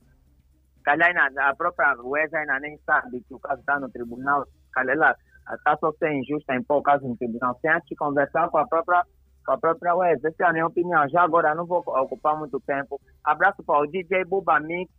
calhar 0.84 1.10
ainda, 1.10 1.50
a 1.50 1.56
própria 1.56 1.94
juíza 1.96 2.40
ainda 2.40 2.60
nem 2.60 2.80
sabe 2.80 3.22
que 3.28 3.36
o 3.36 3.40
caso 3.40 3.60
está 3.60 3.80
no 3.80 3.90
tribunal, 3.92 4.48
calhar 4.74 4.96
ela 4.96 5.16
está 5.54 5.78
só 5.78 5.92
ser 5.94 6.12
injusta 6.12 6.56
em 6.56 6.64
pôr 6.64 6.78
o 6.78 6.84
caso 6.84 7.08
no 7.08 7.16
tribunal, 7.18 7.56
sem 7.62 7.70
antes 7.70 7.96
conversar 7.96 8.50
com 8.50 8.58
a 8.58 8.68
própria 8.68 9.04
com 9.46 9.52
a 9.54 9.58
própria 9.58 9.94
juíza. 9.94 10.28
Essa 10.28 10.44
é 10.44 10.46
a 10.48 10.54
minha 10.54 10.68
opinião. 10.68 11.08
Já 11.10 11.22
agora 11.24 11.56
não 11.56 11.66
vou 11.66 11.80
ocupar 11.80 12.38
muito 12.38 12.60
tempo. 12.62 13.00
Abraço 13.24 13.64
para 13.64 13.82
o 13.82 13.88
DJ 13.88 14.26
Buba 14.26 14.60
Mix, 14.60 14.92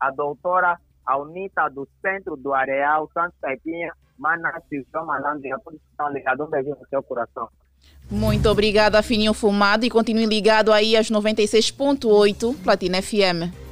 a 0.00 0.10
doutora 0.10 0.78
Alnita 1.04 1.68
do 1.68 1.88
Centro 2.00 2.36
do 2.36 2.54
Areal, 2.54 3.08
Santos 3.12 3.38
Caipinha, 3.40 3.92
Manaus, 4.18 4.62
João 4.92 5.06
Malandro, 5.06 5.46
e 5.46 5.52
a 5.52 5.58
todos 5.58 5.80
estão 5.90 6.12
ligados. 6.12 6.46
Um 6.46 6.50
beijo 6.50 6.70
no 6.70 6.88
seu 6.88 7.02
coração. 7.02 7.48
Muito 8.10 8.48
obrigada, 8.48 9.02
Fininho 9.02 9.34
Fumado, 9.34 9.84
e 9.84 9.90
continue 9.90 10.26
ligado 10.26 10.72
aí 10.72 10.96
às 10.96 11.10
96.8 11.10 12.62
Platina 12.62 13.02
FM. 13.02 13.71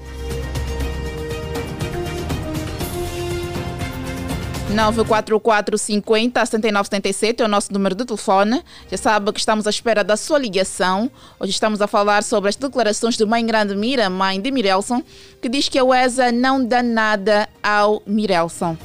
944 4.74 5.76
50 5.76 6.46
7977 6.46 7.42
é 7.42 7.44
o 7.44 7.48
nosso 7.48 7.72
número 7.72 7.94
de 7.94 8.04
telefone. 8.04 8.62
Já 8.88 8.96
sabe 8.96 9.32
que 9.32 9.40
estamos 9.40 9.66
à 9.66 9.70
espera 9.70 10.04
da 10.04 10.16
sua 10.16 10.38
ligação. 10.38 11.10
Hoje 11.38 11.50
estamos 11.50 11.82
a 11.82 11.86
falar 11.86 12.22
sobre 12.22 12.48
as 12.48 12.56
declarações 12.56 13.16
de 13.16 13.24
Mãe 13.24 13.44
Grande 13.44 13.74
Mira, 13.74 14.08
mãe 14.08 14.40
de 14.40 14.50
Mirelson, 14.50 15.02
que 15.42 15.48
diz 15.48 15.68
que 15.68 15.78
a 15.78 15.84
UESA 15.84 16.30
não 16.30 16.64
dá 16.64 16.82
nada 16.82 17.48
ao 17.62 18.02
Mirelson. 18.06 18.76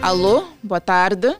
Alô, 0.00 0.44
boa 0.62 0.80
tarde. 0.80 1.36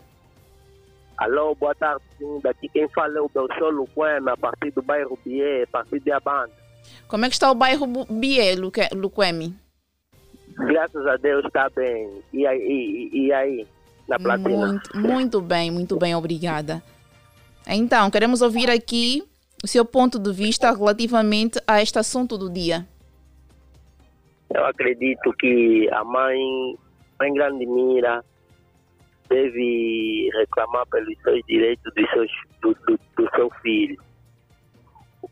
Alô, 1.16 1.54
boa 1.54 1.74
tarde. 1.74 2.02
Daqui 2.42 2.68
quem 2.68 2.88
fala 2.88 3.18
é 3.18 3.20
o 3.20 3.28
Belchor 3.28 3.70
Luquema, 3.70 4.32
a 4.32 4.36
partir 4.36 4.70
do 4.72 4.82
bairro 4.82 5.18
Bié, 5.24 5.62
a 5.62 5.66
partir 5.68 6.00
de 6.00 6.10
Abanda. 6.10 6.52
Como 7.06 7.24
é 7.24 7.28
que 7.28 7.34
está 7.34 7.50
o 7.50 7.54
bairro 7.54 7.86
Bié, 8.10 8.54
Luquemi? 8.92 9.65
Graças 10.56 11.06
a 11.06 11.16
Deus 11.16 11.44
está 11.44 11.68
bem. 11.70 12.22
E 12.32 12.46
aí, 12.46 12.58
e, 12.58 13.26
e 13.26 13.32
aí 13.32 13.66
na 14.08 14.18
platina? 14.18 14.66
Muito, 14.66 14.96
muito 14.96 15.40
bem, 15.40 15.70
muito 15.70 15.98
bem, 15.98 16.14
obrigada. 16.14 16.82
Então, 17.66 18.10
queremos 18.10 18.42
ouvir 18.42 18.70
aqui 18.70 19.22
o 19.62 19.66
seu 19.66 19.84
ponto 19.84 20.18
de 20.18 20.32
vista 20.32 20.70
relativamente 20.72 21.60
a 21.66 21.82
este 21.82 21.98
assunto 21.98 22.38
do 22.38 22.48
dia. 22.48 22.86
Eu 24.54 24.64
acredito 24.64 25.32
que 25.38 25.88
a 25.92 26.04
mãe, 26.04 26.38
mãe 27.18 27.34
Grande 27.34 27.66
Mira, 27.66 28.24
deve 29.28 30.30
reclamar 30.34 30.86
pelos 30.86 31.18
seus 31.22 31.40
direitos 31.46 31.92
dos 31.94 32.10
seus, 32.10 32.30
do, 32.62 32.74
do, 32.86 33.00
do 33.16 33.30
seu 33.34 33.50
filho. 33.62 34.00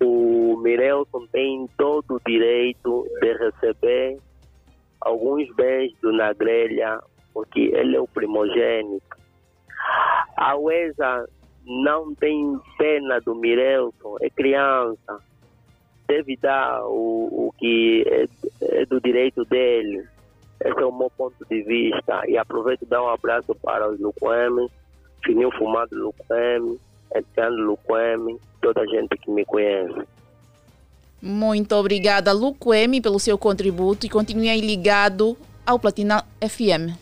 O 0.00 0.57
Mirelson 0.57 1.26
tem 1.31 1.69
todo 1.78 2.16
o 2.16 2.21
direito 2.26 3.07
de 3.21 3.33
receber 3.35 4.19
alguns 5.05 5.49
bens 5.55 5.93
do 6.01 6.13
Nagrelha, 6.13 7.01
porque 7.33 7.61
ele 7.75 7.97
é 7.97 8.01
o 8.01 8.09
primogênito. 8.09 9.17
A 10.37 10.57
UESA 10.57 11.29
não 11.65 12.15
tem 12.15 12.59
pena 12.79 13.21
do 13.21 13.35
Mirelson, 13.35 14.17
é 14.21 14.31
criança. 14.31 15.19
Deve 16.07 16.37
dar 16.37 16.85
o, 16.85 17.49
o 17.49 17.55
que 17.59 18.05
é, 18.07 18.81
é 18.81 18.87
do 18.87 19.01
direito 19.01 19.45
dele 19.45 20.07
esse 20.65 20.81
é 20.81 20.87
o 20.87 20.97
meu 20.97 21.11
ponto 21.11 21.37
de 21.49 21.63
vista. 21.63 22.23
E 22.27 22.39
aproveito 22.39 22.83
e 22.83 22.87
dar 22.87 23.03
um 23.03 23.09
abraço 23.09 23.55
para 23.57 23.89
os 23.89 24.01
Luquemi, 24.01 24.67
Fininho 25.23 25.51
Fumado 25.53 25.95
Luquemi, 25.95 26.81
Etiano 27.15 27.65
Luquemi, 27.65 28.41
toda 28.63 28.81
a 28.81 28.87
gente 28.87 29.17
que 29.19 29.31
me 29.31 29.45
conhece. 29.45 30.07
Muito 31.25 31.75
obrigada, 31.75 32.33
Luquemi, 32.33 33.00
pelo 33.00 33.19
seu 33.19 33.38
contributo 33.38 34.04
e 34.04 34.11
continue 34.11 34.50
aí 34.50 34.61
ligado 34.61 35.35
ao 35.64 35.78
Platina 35.78 36.23
FM. 36.38 36.93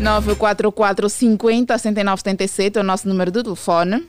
944 0.00 1.10
50 1.10 1.76
7977 1.76 2.78
é 2.78 2.80
o 2.80 2.84
nosso 2.84 3.06
número 3.06 3.30
de 3.30 3.42
telefone. 3.42 4.08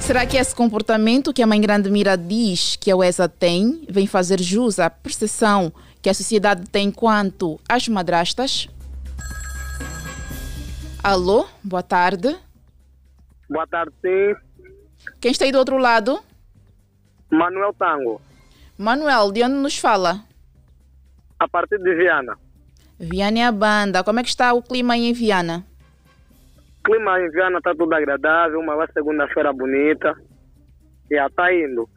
Será 0.00 0.24
que 0.24 0.36
esse 0.36 0.54
comportamento 0.54 1.32
que 1.32 1.42
a 1.42 1.46
Mãe 1.46 1.60
Grande 1.60 1.90
Mira 1.90 2.16
diz 2.16 2.76
que 2.76 2.92
a 2.92 2.96
UESA 2.96 3.28
tem 3.28 3.82
vem 3.90 4.06
fazer 4.06 4.40
jus 4.40 4.78
à 4.78 4.88
percepção 4.88 5.72
que 6.00 6.08
a 6.08 6.14
sociedade 6.14 6.62
tem 6.70 6.92
quanto 6.92 7.58
às 7.68 7.88
madrastas? 7.88 8.68
Alô, 11.02 11.46
boa 11.64 11.82
tarde. 11.82 12.45
Boa 13.48 13.66
tarde, 13.66 13.92
sim. 14.02 14.34
Quem 15.20 15.30
está 15.30 15.44
aí 15.44 15.52
do 15.52 15.58
outro 15.58 15.78
lado? 15.78 16.18
Manuel 17.30 17.72
Tango. 17.74 18.20
Manuel, 18.78 19.32
de 19.32 19.42
onde 19.42 19.54
nos 19.54 19.78
fala? 19.78 20.24
A 21.38 21.48
partir 21.48 21.78
de 21.78 21.94
Viana. 21.94 22.36
Viana 22.98 23.38
é 23.38 23.44
a 23.44 23.52
banda. 23.52 24.02
Como 24.04 24.20
é 24.20 24.22
que 24.22 24.28
está 24.28 24.52
o 24.52 24.62
clima 24.62 24.94
aí 24.94 25.06
em 25.06 25.12
Viana? 25.12 25.64
clima 26.86 27.20
em 27.20 27.28
Viana 27.30 27.58
está 27.58 27.74
tudo 27.74 27.92
agradável, 27.92 28.60
uma 28.60 28.86
segunda-feira 28.92 29.52
bonita. 29.52 30.16
E 31.10 31.16
já 31.16 31.26
está 31.26 31.52
indo. 31.52 31.88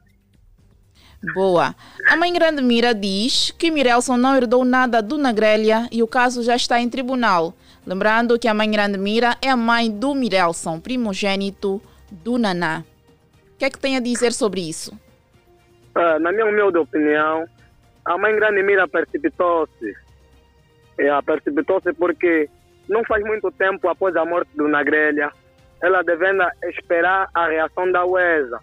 Boa. 1.34 1.76
A 2.08 2.16
mãe 2.16 2.34
Grande 2.34 2.62
Mira 2.62 2.94
diz 2.94 3.52
que 3.52 3.70
Mirelson 3.70 4.18
não 4.18 4.36
herdou 4.36 4.66
nada 4.66 5.02
do 5.02 5.18
Nagrelha 5.18 5.88
e 5.92 6.02
o 6.02 6.08
caso 6.08 6.42
já 6.42 6.56
está 6.56 6.80
em 6.80 6.90
tribunal. 6.90 7.54
Lembrando 7.86 8.38
que 8.38 8.48
a 8.48 8.54
mãe 8.54 8.70
Grande 8.70 8.98
Mira 8.98 9.38
é 9.42 9.50
a 9.50 9.58
mãe 9.58 9.90
do 9.90 10.14
Mirelson, 10.14 10.80
primogênito 10.80 11.82
do 12.12 12.38
Naná. 12.38 12.84
O 13.54 13.58
que 13.58 13.66
é 13.66 13.70
que 13.70 13.80
tem 13.80 13.98
a 13.98 14.00
dizer 14.00 14.32
sobre 14.32 14.62
isso? 14.62 14.94
Uh, 15.96 16.20
na 16.20 16.32
minha 16.32 16.46
humilde 16.46 16.78
opinião, 16.78 17.46
a 18.06 18.18
mãe 18.18 18.36
Grande 18.36 18.64
Mira 18.64 18.88
precipitou-se. 18.88 19.96
É, 20.98 21.22
precipitou-se 21.22 21.94
porque 21.94 22.50
não 22.88 23.04
faz 23.04 23.24
muito 23.24 23.52
tempo 23.52 23.88
após 23.88 24.16
a 24.16 24.26
morte 24.26 24.50
do 24.56 24.68
Nagrelha, 24.68 25.32
ela 25.82 26.04
devendo 26.04 26.44
esperar 26.64 27.30
a 27.34 27.48
reação 27.48 27.92
da 27.92 28.06
UESA. 28.06 28.60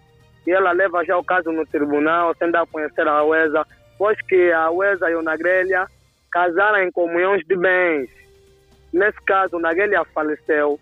E 0.47 0.51
ela 0.51 0.73
leva 0.73 1.05
já 1.05 1.17
o 1.17 1.25
caso 1.25 1.51
no 1.51 1.65
tribunal, 1.67 2.35
sem 2.37 2.51
dar 2.51 2.63
a 2.63 2.67
conhecer 2.67 3.07
a 3.07 3.25
UESA, 3.25 3.67
pois 3.99 4.21
que 4.23 4.53
a 4.53 4.71
UESA 4.71 5.11
e 5.11 5.15
o 5.15 5.23
Nagrelha 5.23 5.87
casaram 6.31 6.83
em 6.83 6.91
comunhões 6.91 7.43
de 7.47 7.57
bens. 7.57 8.11
Nesse 8.97 9.21
caso, 9.27 9.57
o 9.57 9.61
Nagrelha 9.61 10.03
faleceu. 10.07 10.81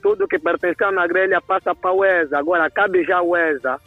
Tudo 0.00 0.26
que 0.26 0.38
pertencia 0.38 0.86
ao 0.86 0.92
Nagrelha 0.92 1.42
passa 1.42 1.74
para 1.74 1.90
a 1.90 1.92
UESA. 1.92 2.38
Agora, 2.38 2.70
cabe 2.70 3.04
já 3.04 3.18
a 3.18 3.22
UESA 3.22 3.78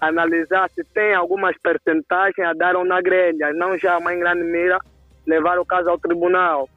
analisar 0.00 0.68
se 0.74 0.82
tem 0.92 1.14
algumas 1.14 1.56
percentagens 1.58 2.44
a 2.44 2.52
dar 2.52 2.74
ao 2.74 2.84
Nagrelha, 2.84 3.52
não 3.52 3.78
já 3.78 3.94
a 3.94 4.00
mãe 4.00 4.18
Grande 4.18 4.42
Mira 4.42 4.76
levar 5.24 5.56
o 5.60 5.64
caso 5.64 5.88
ao 5.88 6.00
tribunal. 6.00 6.68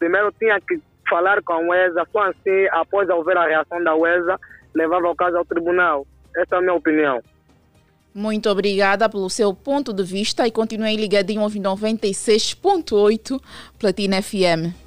Primeiro 0.00 0.32
tinha 0.32 0.60
que 0.60 0.80
falar 1.08 1.40
com 1.44 1.52
a 1.52 1.58
UESA, 1.60 2.04
só 2.10 2.22
assim, 2.30 2.66
após 2.72 3.08
haver 3.08 3.36
a 3.36 3.46
reação 3.46 3.84
da 3.84 3.94
UESA, 3.94 4.40
levava 4.74 5.08
o 5.08 5.14
caso 5.14 5.36
ao 5.36 5.44
tribunal. 5.44 6.04
Essa 6.36 6.56
é 6.56 6.58
a 6.58 6.60
minha 6.60 6.74
opinião. 6.74 7.22
Muito 8.12 8.50
obrigada 8.50 9.08
pelo 9.08 9.30
seu 9.30 9.54
ponto 9.54 9.92
de 9.92 10.02
vista 10.02 10.48
e 10.48 10.50
continue 10.50 10.96
ligadinho 10.96 11.42
ao 11.42 11.48
96.8 11.48 13.40
Platina 13.78 14.20
FM. 14.20 14.85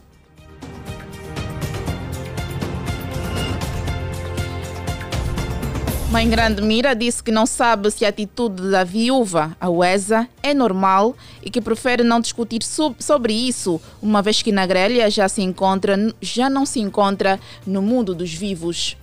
Mãe 6.11 6.27
Grande 6.27 6.59
Mira 6.63 6.95
disse 6.95 7.21
que 7.21 7.31
não 7.31 7.45
sabe 7.45 7.91
se 7.91 8.03
a 8.03 8.09
atitude 8.09 8.71
da 8.71 8.83
viúva, 8.83 9.55
a 9.61 9.69
Uesa, 9.69 10.27
é 10.41 10.55
normal 10.55 11.15
e 11.39 11.51
que 11.51 11.61
prefere 11.61 12.03
não 12.03 12.19
discutir 12.19 12.63
sobre 12.63 13.31
isso, 13.31 13.79
uma 14.01 14.19
vez 14.19 14.41
que 14.41 14.51
na 14.51 14.65
grelha 14.65 15.07
já 15.11 15.29
se 15.29 15.43
encontra, 15.43 15.95
já 16.19 16.49
não 16.49 16.65
se 16.65 16.79
encontra 16.79 17.39
no 17.63 17.79
mundo 17.79 18.15
dos 18.15 18.33
vivos. 18.33 18.97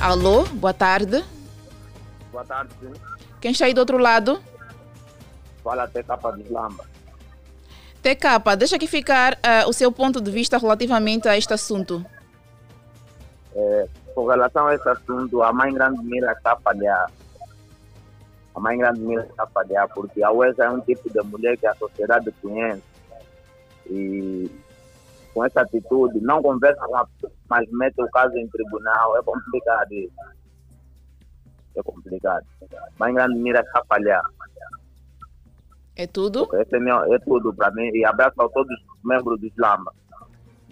Alô, 0.00 0.44
boa 0.44 0.72
tarde. 0.72 1.24
Boa 2.30 2.44
tarde. 2.44 2.72
Sim. 2.80 2.92
Quem 3.40 3.50
está 3.50 3.64
aí 3.64 3.74
do 3.74 3.78
outro 3.78 3.98
lado? 3.98 4.40
Fala 5.64 5.88
TK 5.88 6.36
de 6.36 6.52
Lamba. 6.52 6.84
TK, 8.00 8.56
deixa 8.56 8.76
aqui 8.76 8.86
ficar 8.86 9.34
uh, 9.34 9.68
o 9.68 9.72
seu 9.72 9.90
ponto 9.90 10.20
de 10.20 10.30
vista 10.30 10.56
relativamente 10.56 11.28
a 11.28 11.36
este 11.36 11.52
assunto. 11.52 12.04
É, 13.54 13.88
com 14.14 14.26
relação 14.26 14.66
a 14.66 14.74
esse 14.74 14.88
assunto, 14.88 15.42
a 15.42 15.52
mãe 15.52 15.72
grande 15.72 16.02
mira 16.04 16.32
está 16.32 16.52
a 16.52 16.56
falhar. 16.56 17.10
A 18.54 18.60
mãe 18.60 18.78
grande 18.78 19.00
mira 19.00 19.24
está 19.24 19.44
a 19.44 19.46
falhar, 19.46 19.88
porque 19.94 20.22
a 20.22 20.30
Wesa 20.30 20.64
é 20.64 20.70
um 20.70 20.80
tipo 20.80 21.10
de 21.10 21.20
mulher 21.22 21.56
que 21.56 21.66
a 21.66 21.74
sociedade 21.74 22.32
conhece. 22.42 22.82
E 23.86 24.50
com 25.34 25.44
essa 25.44 25.62
atitude, 25.62 26.20
não 26.20 26.42
conversa 26.42 26.84
com 26.86 26.96
a 26.96 27.06
pessoa, 27.06 27.32
mas 27.48 27.68
mete 27.72 28.00
o 28.02 28.10
caso 28.10 28.36
em 28.36 28.46
tribunal, 28.48 29.16
é 29.16 29.22
complicado 29.22 29.92
isso. 29.92 30.14
É 31.74 31.82
complicado. 31.82 32.44
A 32.70 32.88
mãe 32.98 33.14
grande 33.14 33.38
mira 33.38 33.60
está 33.60 33.80
a 33.80 33.84
falhar. 33.84 34.22
É 35.96 36.06
tudo? 36.06 36.48
Esse 36.56 36.76
é, 36.76 36.80
meu, 36.80 37.14
é 37.14 37.18
tudo 37.18 37.52
para 37.54 37.70
mim. 37.72 37.90
E 37.94 38.04
abraço 38.04 38.40
a 38.40 38.48
todos 38.48 38.70
os 38.70 39.04
membros 39.04 39.38
do 39.40 39.46
Islama. 39.46 39.92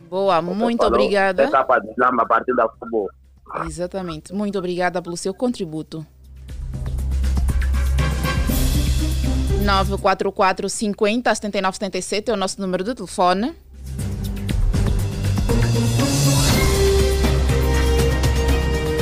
Boa, 0.08 0.42
muito 0.42 0.84
obrigada. 0.84 1.42
É 1.42 1.50
capa 1.50 1.78
do 1.78 1.90
Islama 1.90 2.22
a 2.22 2.26
partir 2.26 2.54
da 2.54 2.68
futebol. 2.68 3.08
Exatamente. 3.66 4.32
Muito 4.32 4.58
obrigada 4.58 5.00
pelo 5.02 5.16
seu 5.16 5.34
contributo. 5.34 6.06
944 9.64 10.68
50 10.68 11.34
79 11.34 11.76
77 11.76 12.30
é 12.30 12.34
o 12.34 12.36
nosso 12.36 12.60
número 12.60 12.82
de 12.82 12.94
telefone. 12.94 13.54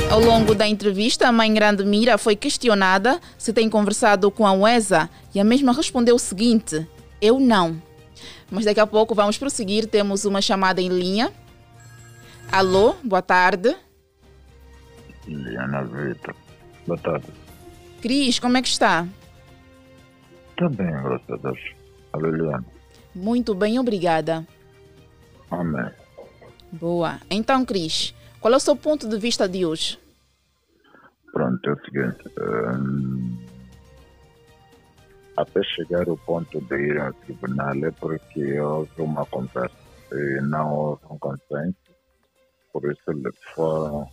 Ao 0.09 0.19
longo 0.19 0.55
da 0.55 0.67
entrevista, 0.67 1.27
a 1.27 1.31
mãe 1.31 1.53
Grande 1.53 1.85
Mira 1.85 2.17
foi 2.17 2.35
questionada 2.35 3.19
se 3.37 3.53
tem 3.53 3.69
conversado 3.69 4.29
com 4.31 4.45
a 4.45 4.51
UESA 4.51 5.09
e 5.33 5.39
a 5.39 5.43
mesma 5.43 5.71
respondeu 5.71 6.15
o 6.15 6.19
seguinte: 6.19 6.85
Eu 7.21 7.39
não. 7.39 7.81
Mas 8.51 8.65
daqui 8.65 8.79
a 8.79 8.87
pouco 8.87 9.13
vamos 9.13 9.37
prosseguir, 9.37 9.87
temos 9.87 10.25
uma 10.25 10.41
chamada 10.41 10.81
em 10.81 10.89
linha. 10.89 11.31
Alô, 12.51 12.95
boa 13.03 13.21
tarde. 13.21 13.75
Liliana 15.29 15.83
Vitor, 15.83 16.35
boa 16.85 16.99
tarde. 16.99 17.27
Cris, 18.01 18.39
como 18.39 18.57
é 18.57 18.61
que 18.61 18.67
está? 18.67 19.07
Está 20.51 20.69
bem, 20.69 20.91
graças 20.91 21.29
a 21.29 21.37
Deus. 21.37 21.59
Muito 23.15 23.53
bem, 23.53 23.79
obrigada. 23.79 24.45
Amém. 25.51 25.91
Boa. 26.71 27.19
Então, 27.29 27.65
Cris, 27.65 28.13
qual 28.39 28.53
é 28.53 28.57
o 28.57 28.59
seu 28.59 28.75
ponto 28.75 29.07
de 29.07 29.17
vista 29.17 29.47
de 29.47 29.65
hoje? 29.65 29.99
Pronto, 31.31 31.69
é 31.69 31.73
o 31.73 31.79
seguinte. 31.81 32.23
hum, 32.39 33.37
até 35.37 35.63
chegar 35.63 36.07
ao 36.09 36.17
ponto 36.17 36.59
de 36.59 36.75
ir 36.75 36.99
ao 36.99 37.13
tribunal 37.13 37.75
é 37.85 37.91
porque 37.91 38.59
houve 38.59 39.01
uma 39.01 39.25
conversa 39.25 39.75
e 40.11 40.41
não 40.41 40.73
houve 40.73 41.01
um 41.09 41.17
consenso. 41.17 41.77
Por 42.73 42.91
isso 42.91 43.01
ele 43.07 43.31
foi, 43.55 44.05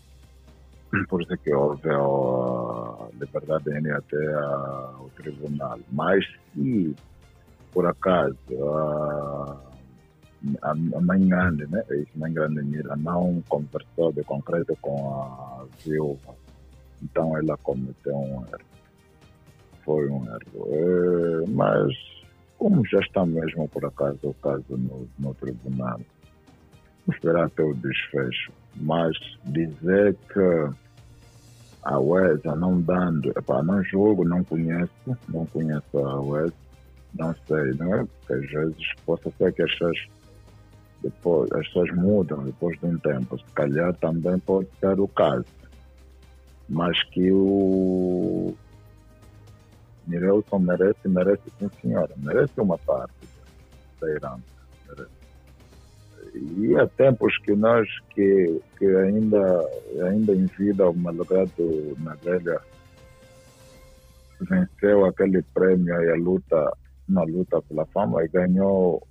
por 1.04 1.22
isso 1.22 1.36
que 1.38 1.52
houve 1.52 1.88
a 1.90 3.08
liberdade 3.20 3.64
de 3.64 3.88
ir 3.88 3.92
até 3.92 4.34
ao 4.34 5.10
tribunal. 5.16 5.78
Mas 5.92 6.24
se 6.54 6.94
por 7.72 7.86
acaso 7.86 8.36
a, 8.62 9.60
a, 10.62 10.70
a 10.70 10.74
mãe 10.74 11.28
grande, 11.28 11.66
né, 11.66 11.82
a 11.90 12.18
mãe 12.18 12.32
grande 12.32 12.62
Mira 12.62 12.96
não 12.96 13.42
conversou 13.48 14.12
de 14.12 14.22
concreto 14.24 14.76
com 14.80 15.12
a 15.12 15.66
viúva, 15.84 16.34
então 17.02 17.36
ela 17.36 17.56
cometeu 17.58 18.16
um 18.16 18.44
erro 18.46 18.76
foi 19.86 20.10
um 20.10 20.24
erro. 20.26 20.68
Eh, 20.68 21.44
mas, 21.48 21.96
como 22.58 22.84
já 22.86 22.98
está 22.98 23.24
mesmo, 23.24 23.68
por 23.68 23.86
acaso, 23.86 24.18
o 24.24 24.34
caso 24.34 24.64
no, 24.76 25.08
no 25.18 25.32
tribunal, 25.34 26.00
esperar 27.08 27.46
até 27.46 27.62
o 27.62 27.72
desfecho. 27.72 28.52
Mas 28.74 29.16
dizer 29.44 30.16
que 30.28 30.85
a 31.86 32.00
UESA 32.00 32.56
não 32.56 32.80
dando, 32.80 33.30
epá, 33.30 33.62
não 33.62 33.82
julgo, 33.84 34.24
não 34.24 34.42
conheço, 34.42 34.90
não 35.28 35.46
conheço 35.46 35.98
a 35.98 36.20
UESA, 36.20 36.54
não 37.14 37.34
sei, 37.46 37.74
não 37.78 37.94
é? 37.94 38.04
Porque 38.04 38.32
às 38.32 38.50
vezes 38.50 38.94
possa 39.04 39.30
ser 39.38 39.52
que 39.52 39.62
as 39.62 39.70
pessoas, 39.70 39.98
depois, 41.00 41.52
as 41.52 41.64
pessoas 41.68 41.94
mudam 41.94 42.42
depois 42.44 42.76
de 42.80 42.86
um 42.86 42.98
tempo, 42.98 43.38
se 43.38 43.44
calhar 43.54 43.94
também 43.94 44.36
pode 44.40 44.68
ser 44.80 44.98
o 44.98 45.06
caso. 45.06 45.46
Mas 46.68 47.00
que 47.04 47.30
o, 47.30 48.52
Mirelson 50.08 50.58
merece, 50.58 51.06
merece 51.06 51.42
sim 51.56 51.70
senhora, 51.80 52.10
merece 52.16 52.60
uma 52.60 52.78
parte 52.78 53.14
da 54.00 54.08
herança. 54.08 54.55
E 56.36 56.76
há 56.76 56.86
tempos 56.86 57.36
que 57.38 57.54
nós, 57.54 57.88
que, 58.10 58.60
que 58.78 58.84
ainda, 58.84 59.68
ainda 60.06 60.34
em 60.34 60.46
vida, 60.46 60.88
o 60.88 60.94
Malgrado 60.94 61.96
na 61.98 62.14
velha 62.16 62.60
venceu 64.40 65.06
aquele 65.06 65.42
prêmio 65.54 65.94
e 66.02 66.10
a 66.10 66.16
luta, 66.16 66.76
na 67.08 67.22
luta 67.22 67.62
pela 67.62 67.86
fama 67.86 68.22
e 68.22 68.28
ganhou 68.28 69.06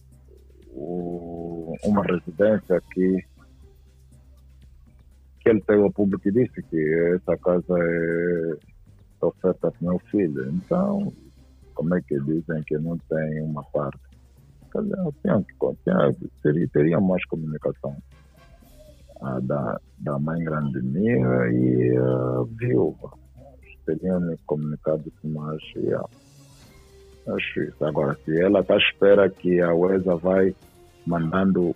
o, 0.67 1.75
uma 1.83 2.03
residência 2.03 2.77
aqui 2.77 3.23
que 5.39 5.49
ele 5.49 5.61
teve 5.61 5.81
ao 5.81 5.91
público 5.91 6.27
e 6.27 6.31
disse 6.31 6.61
que 6.63 7.15
essa 7.15 7.37
casa 7.37 7.75
é 7.79 9.25
oferta 9.25 9.71
para 9.71 9.81
meu 9.81 9.99
filho. 10.11 10.49
Então, 10.49 11.11
como 11.73 11.95
é 11.95 12.01
que 12.01 12.19
dizem 12.21 12.63
que 12.63 12.77
não 12.77 12.97
tem 12.97 13.41
uma 13.41 13.63
parte? 13.63 14.14
Calhar, 14.75 16.11
teria, 16.73 16.99
mais 16.99 17.23
comunicação 17.25 17.95
ah, 19.21 19.39
da, 19.41 19.79
da 19.99 20.19
mãe 20.19 20.43
grande 20.43 20.81
minha 20.81 21.47
e 21.47 21.97
a 21.97 22.43
viúva. 22.59 23.11
Teriam 23.85 24.19
me 24.19 24.35
comunicado 24.45 25.11
mais. 25.23 25.61
Yeah. 25.75 26.05
Acho 27.27 27.61
isso. 27.61 27.85
Agora, 27.85 28.17
se 28.25 28.41
ela 28.41 28.59
está 28.59 28.73
à 28.73 28.77
espera 28.77 29.29
que 29.29 29.61
a 29.61 29.73
UESA 29.73 30.15
vai 30.15 30.55
mandando 31.05 31.75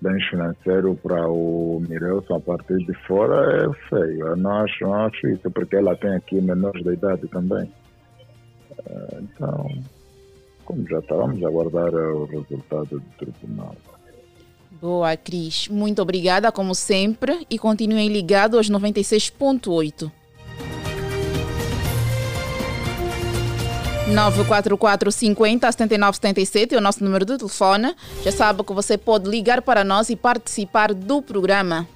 bens 0.00 0.24
financeiros 0.28 0.98
para 1.00 1.28
o 1.28 1.82
Mirelson 1.88 2.36
a 2.36 2.40
partir 2.40 2.78
de 2.78 2.94
fora 3.06 3.64
é 3.64 3.88
feio. 3.88 4.28
Eu 4.28 4.36
não 4.36 4.58
acho, 4.58 4.84
não 4.84 4.94
acho 4.94 5.28
isso, 5.28 5.50
porque 5.50 5.76
ela 5.76 5.96
tem 5.96 6.14
aqui 6.14 6.40
menores 6.40 6.82
de 6.84 6.92
idade 6.92 7.26
também. 7.28 7.70
Então, 9.20 9.66
como 10.68 10.86
já 10.86 10.98
está, 10.98 11.14
vamos 11.14 11.42
aguardar 11.42 11.94
o 11.94 12.26
resultado 12.26 13.00
do 13.00 13.02
tribunal. 13.18 13.74
Boa, 14.70 15.16
Cris. 15.16 15.66
Muito 15.66 16.02
obrigada, 16.02 16.52
como 16.52 16.74
sempre, 16.74 17.46
e 17.48 17.58
continuem 17.58 18.08
ligados 18.08 18.58
aos 18.58 18.70
96.8. 18.70 20.12
944 24.08 25.10
50 25.10 25.72
79 25.72 26.16
77 26.16 26.74
é 26.74 26.78
o 26.78 26.82
nosso 26.82 27.02
número 27.02 27.24
de 27.24 27.38
telefone. 27.38 27.94
Já 28.22 28.32
sabe 28.32 28.62
que 28.62 28.72
você 28.74 28.98
pode 28.98 29.28
ligar 29.28 29.62
para 29.62 29.82
nós 29.82 30.10
e 30.10 30.16
participar 30.16 30.92
do 30.92 31.22
programa. 31.22 31.88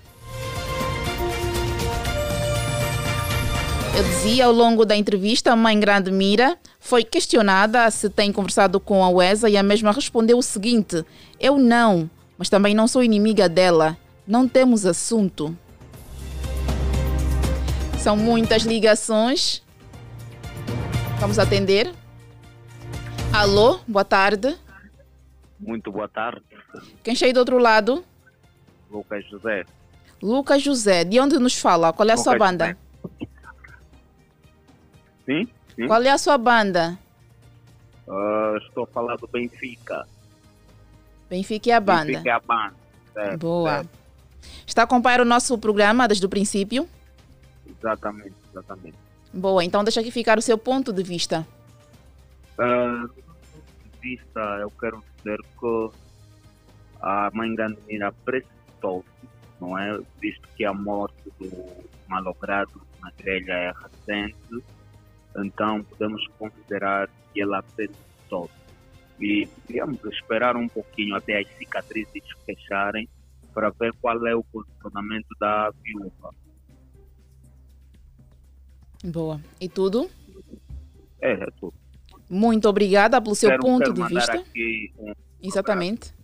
Eu 3.95 4.03
dizia 4.05 4.47
ao 4.47 4.53
longo 4.53 4.87
da 4.87 4.97
entrevista, 4.97 5.53
a 5.53 5.57
mãe 5.57 5.79
grande 5.79 6.11
Mira 6.11 6.57
foi 6.81 7.05
questionada 7.05 7.91
se 7.91 8.09
tem 8.09 8.33
conversado 8.33 8.81
com 8.81 9.05
a 9.05 9.11
UESA 9.11 9.51
e 9.51 9.57
a 9.57 9.63
mesma 9.63 9.93
respondeu 9.93 10.39
o 10.39 10.43
seguinte: 10.43 11.05
Eu 11.39 11.59
não, 11.59 12.09
mas 12.39 12.49
também 12.49 12.75
não 12.75 12.89
sou 12.89 13.03
inimiga 13.03 13.51
dela. 13.51 13.99
Não 14.27 14.49
temos 14.49 14.87
assunto. 14.87 15.55
São 17.99 18.17
muitas 18.17 18.63
ligações. 18.63 19.63
Vamos 21.21 21.39
atender. 21.39 21.93
Alô, 23.31 23.79
boa 23.87 24.05
tarde. 24.07 24.57
Muito 25.61 25.93
boa 25.93 26.09
tarde, 26.09 26.43
Quem 27.05 27.15
aí 27.23 27.33
do 27.33 27.41
outro 27.41 27.59
lado? 27.59 28.03
Lucas 28.91 29.25
José. 29.29 29.65
Lucas 30.23 30.63
José. 30.63 31.05
De 31.05 31.21
onde 31.21 31.39
nos 31.39 31.59
fala? 31.59 31.93
Qual 31.93 32.09
é 32.09 32.13
a 32.13 32.17
sua 32.17 32.33
Lucas 32.33 32.49
banda? 32.51 32.77
Sim? 35.33 35.49
sim. 35.75 35.87
Qual 35.87 36.03
é 36.03 36.11
a 36.11 36.19
sua 36.19 36.37
banda? 36.37 36.99
Ah, 38.09 38.55
estou 38.61 38.85
a 38.85 38.87
falar 38.87 39.17
do 39.17 39.27
Benfica. 39.27 40.07
Benfica 41.31 41.71
é 41.71 41.75
a 41.75 41.81
banda. 41.81 42.05
Benfica 42.05 42.29
é 42.29 42.33
a 42.33 42.41
banda. 42.41 42.75
certo, 43.15 43.39
Boa. 43.39 43.75
certo. 43.77 43.91
Está 44.67 44.83
a 44.83 44.85
acompanhar 44.85 45.21
o 45.21 45.25
nosso 45.25 45.57
programa 45.59 46.07
desde 46.07 46.27
o 46.27 46.29
princípio? 46.29 46.89
Exatamente, 47.67 48.35
exatamente. 48.51 48.97
Boa, 49.33 49.65
então 49.65 49.83
deixa 49.83 50.01
aqui 50.01 50.11
ficar 50.11 50.39
o 50.39 50.43
seu 50.43 50.59
ponto 50.59 50.93
de 50.93 51.03
vista. 51.03 51.47
Ah, 52.59 53.07
de 54.03 54.17
vista, 54.17 54.41
eu 54.61 54.71
quero 54.71 55.03
dizer 55.17 55.39
que 55.59 55.91
a 57.01 57.31
mãe 57.33 57.55
Gandmira 57.55 58.13
precipitou-se, 58.25 59.09
não 59.61 59.79
é? 59.79 59.99
Visto 60.21 60.47
que 60.55 60.65
a 60.65 60.75
morte 60.75 61.33
do 61.39 61.51
malogrado 62.09 62.83
na 63.01 63.11
grelha 63.19 63.53
é 63.53 63.73
recente, 63.73 64.65
então 65.39 65.83
podemos 65.85 66.27
considerar 66.39 67.09
que 67.33 67.41
ela 67.43 67.63
precipitou-se. 67.63 68.53
E 69.21 69.49
devemos 69.69 70.03
esperar 70.05 70.57
um 70.57 70.69
pouquinho 70.69 71.15
até 71.15 71.39
as 71.41 71.49
cicatrizes 71.57 72.23
fecharem 72.45 73.09
para 73.55 73.71
ver 73.71 73.93
qual 74.01 74.27
é 74.27 74.35
o 74.35 74.43
posicionamento 74.45 75.29
da 75.41 75.71
viúva. 75.83 76.35
Boa. 79.05 79.41
E 79.61 79.69
tudo? 79.69 80.11
É, 81.21 81.33
é 81.33 81.47
tudo. 81.61 81.75
Muito 82.29 82.69
obrigada 82.69 83.21
pelo 83.21 83.35
seu 83.35 83.51
Quero- 83.51 83.63
ponto 83.63 83.93
quero 83.93 84.09
de 84.09 84.15
vista. 84.15 84.33
aqui 84.35 84.93
um- 84.99 85.13
Exatamente. 85.43 86.15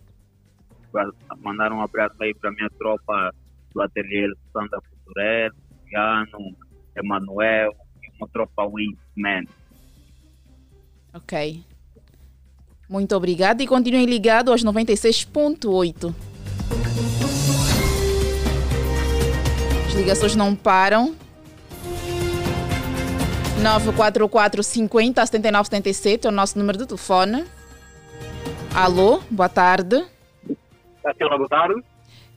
para 0.91 1.09
mandar 1.37 1.71
um 1.71 1.81
abraço 1.81 2.15
aí 2.23 2.33
para 2.33 2.51
minha 2.51 2.69
tropa 2.71 3.33
do 3.73 3.81
ateliê 3.81 4.27
Sandra 4.51 4.81
Futurel, 4.81 5.51
Luciano, 5.83 6.55
Emanuel 6.95 7.75
tropa 8.27 8.65
Wingman. 8.65 9.47
Ok. 11.13 11.63
Muito 12.89 13.15
obrigada 13.15 13.61
e 13.61 13.67
continuem 13.67 14.05
ligados 14.05 14.51
aos 14.51 14.63
96.8. 14.63 16.13
As 19.87 19.93
ligações 19.93 20.35
não 20.35 20.55
param. 20.55 21.15
944 23.61 24.63
50 24.63 25.25
79 25.25 25.65
77 25.65 26.27
é 26.27 26.29
o 26.29 26.33
nosso 26.33 26.57
número 26.57 26.77
de 26.77 26.85
telefone. 26.87 27.45
Alô, 28.73 29.21
boa 29.29 29.49
tarde. 29.49 30.05
Tá 31.03 31.13
sendo 31.17 31.37
boa 31.37 31.49
tarde. 31.49 31.83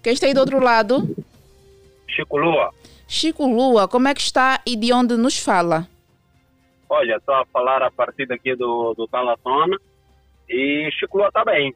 Quem 0.03 0.13
está 0.13 0.27
aí 0.27 0.35
do 0.35 0.41
outro 0.41 0.59
lado? 0.59 1.17
Chico 2.09 2.37
Lua. 2.37 2.75
Chico 3.13 3.47
Lua, 3.47 3.87
como 3.87 4.09
é 4.09 4.15
que 4.15 4.23
está 4.23 4.63
e 4.67 4.75
de 4.75 4.91
onde 4.91 5.19
nos 5.19 5.39
fala? 5.39 5.87
Olha, 6.89 7.17
estou 7.17 7.35
a 7.35 7.45
falar 7.45 7.83
a 7.83 7.91
partir 7.91 8.25
daqui 8.25 8.57
do, 8.57 8.95
do 8.95 9.07
Talatona 9.07 9.77
e 10.49 10.89
Chico 10.93 11.19
Lua 11.19 11.29
está 11.29 11.45
bem, 11.45 11.75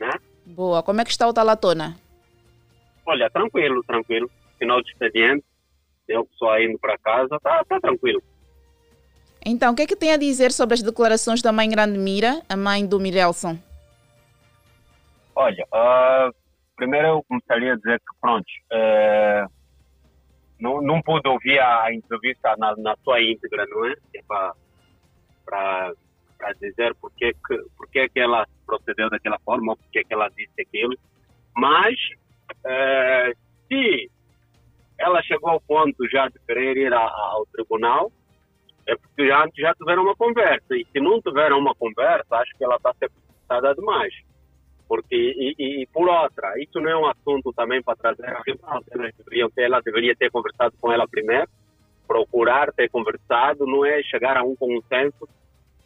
né? 0.00 0.10
Boa, 0.44 0.82
como 0.82 1.00
é 1.00 1.04
que 1.04 1.12
está 1.12 1.28
o 1.28 1.32
Talatona? 1.32 1.96
Olha, 3.06 3.30
tranquilo, 3.30 3.84
tranquilo. 3.84 4.28
Final 4.58 4.82
de 4.82 4.90
expediente, 4.90 5.44
eu 6.08 6.28
só 6.36 6.58
indo 6.58 6.76
para 6.80 6.98
casa, 6.98 7.38
tá, 7.40 7.64
tá 7.68 7.78
tranquilo. 7.78 8.20
Então, 9.46 9.74
o 9.74 9.76
que 9.76 9.82
é 9.82 9.86
que 9.86 9.94
tem 9.94 10.12
a 10.12 10.16
dizer 10.16 10.50
sobre 10.50 10.74
as 10.74 10.82
declarações 10.82 11.40
da 11.40 11.52
mãe 11.52 11.70
Grande 11.70 12.00
Mira, 12.00 12.42
a 12.48 12.56
mãe 12.56 12.84
do 12.84 12.98
Mirelson? 12.98 13.56
Olha, 15.36 15.64
ah, 15.72 16.30
primeiro 16.74 17.06
eu 17.06 17.24
começaria 17.28 17.74
a 17.74 17.76
dizer 17.76 18.00
que, 18.00 18.20
pronto, 18.20 18.46
eh, 18.72 19.44
não, 20.60 20.80
não 20.80 21.02
pude 21.02 21.28
ouvir 21.28 21.58
a 21.60 21.92
entrevista 21.92 22.54
na, 22.56 22.74
na 22.76 22.96
sua 23.04 23.20
íntegra, 23.22 23.66
não 23.66 23.86
é? 23.86 23.94
é 24.14 24.22
Para 24.26 25.92
dizer 26.60 26.94
por 26.96 27.10
que, 27.12 27.32
que, 27.32 27.58
por 27.76 27.88
que, 27.88 28.10
ela 28.16 28.46
procedeu 28.66 29.08
daquela 29.10 29.38
forma, 29.40 29.72
ou 29.72 29.76
por 29.76 29.90
que, 29.90 30.04
ela 30.10 30.28
disse 30.30 30.60
aquilo. 30.60 30.96
Mas, 31.56 31.94
eh, 32.66 33.32
se 33.68 34.10
ela 34.98 35.22
chegou 35.22 35.50
ao 35.50 35.60
ponto 35.60 36.08
já 36.08 36.28
de 36.28 36.38
querer 36.46 36.76
ir 36.76 36.92
a- 36.92 37.00
ao 37.00 37.46
tribunal, 37.46 38.10
é 38.86 38.96
porque 38.96 39.26
já, 39.26 39.46
já 39.56 39.74
tiveram 39.74 40.02
uma 40.02 40.16
conversa. 40.16 40.76
E 40.76 40.86
se 40.92 41.00
não 41.00 41.20
tiveram 41.20 41.58
uma 41.58 41.74
conversa, 41.74 42.36
acho 42.36 42.56
que 42.56 42.64
ela 42.64 42.76
está 42.76 42.92
ser 42.94 43.10
precipitada 43.10 43.74
demais. 43.74 44.14
Porque, 44.88 45.16
e, 45.16 45.82
e- 45.82 45.86
por 45.86 46.08
outra, 46.08 46.52
isso 46.58 46.80
não 46.80 46.90
é 46.90 46.96
um 46.96 47.06
assunto 47.06 47.52
também 47.52 47.82
para 47.82 47.96
trazer 47.96 48.28
a 48.28 48.42
deveriam 49.16 49.50
ter, 49.50 49.62
ela 49.62 49.80
deveria 49.80 50.14
ter 50.14 50.30
conversado 50.30 50.74
com 50.80 50.92
ela 50.92 51.08
primeiro, 51.08 51.48
procurar 52.06 52.72
ter 52.72 52.90
conversado, 52.90 53.66
não 53.66 53.84
é 53.84 54.02
chegar 54.02 54.36
a 54.36 54.42
um 54.42 54.54
consenso, 54.54 55.28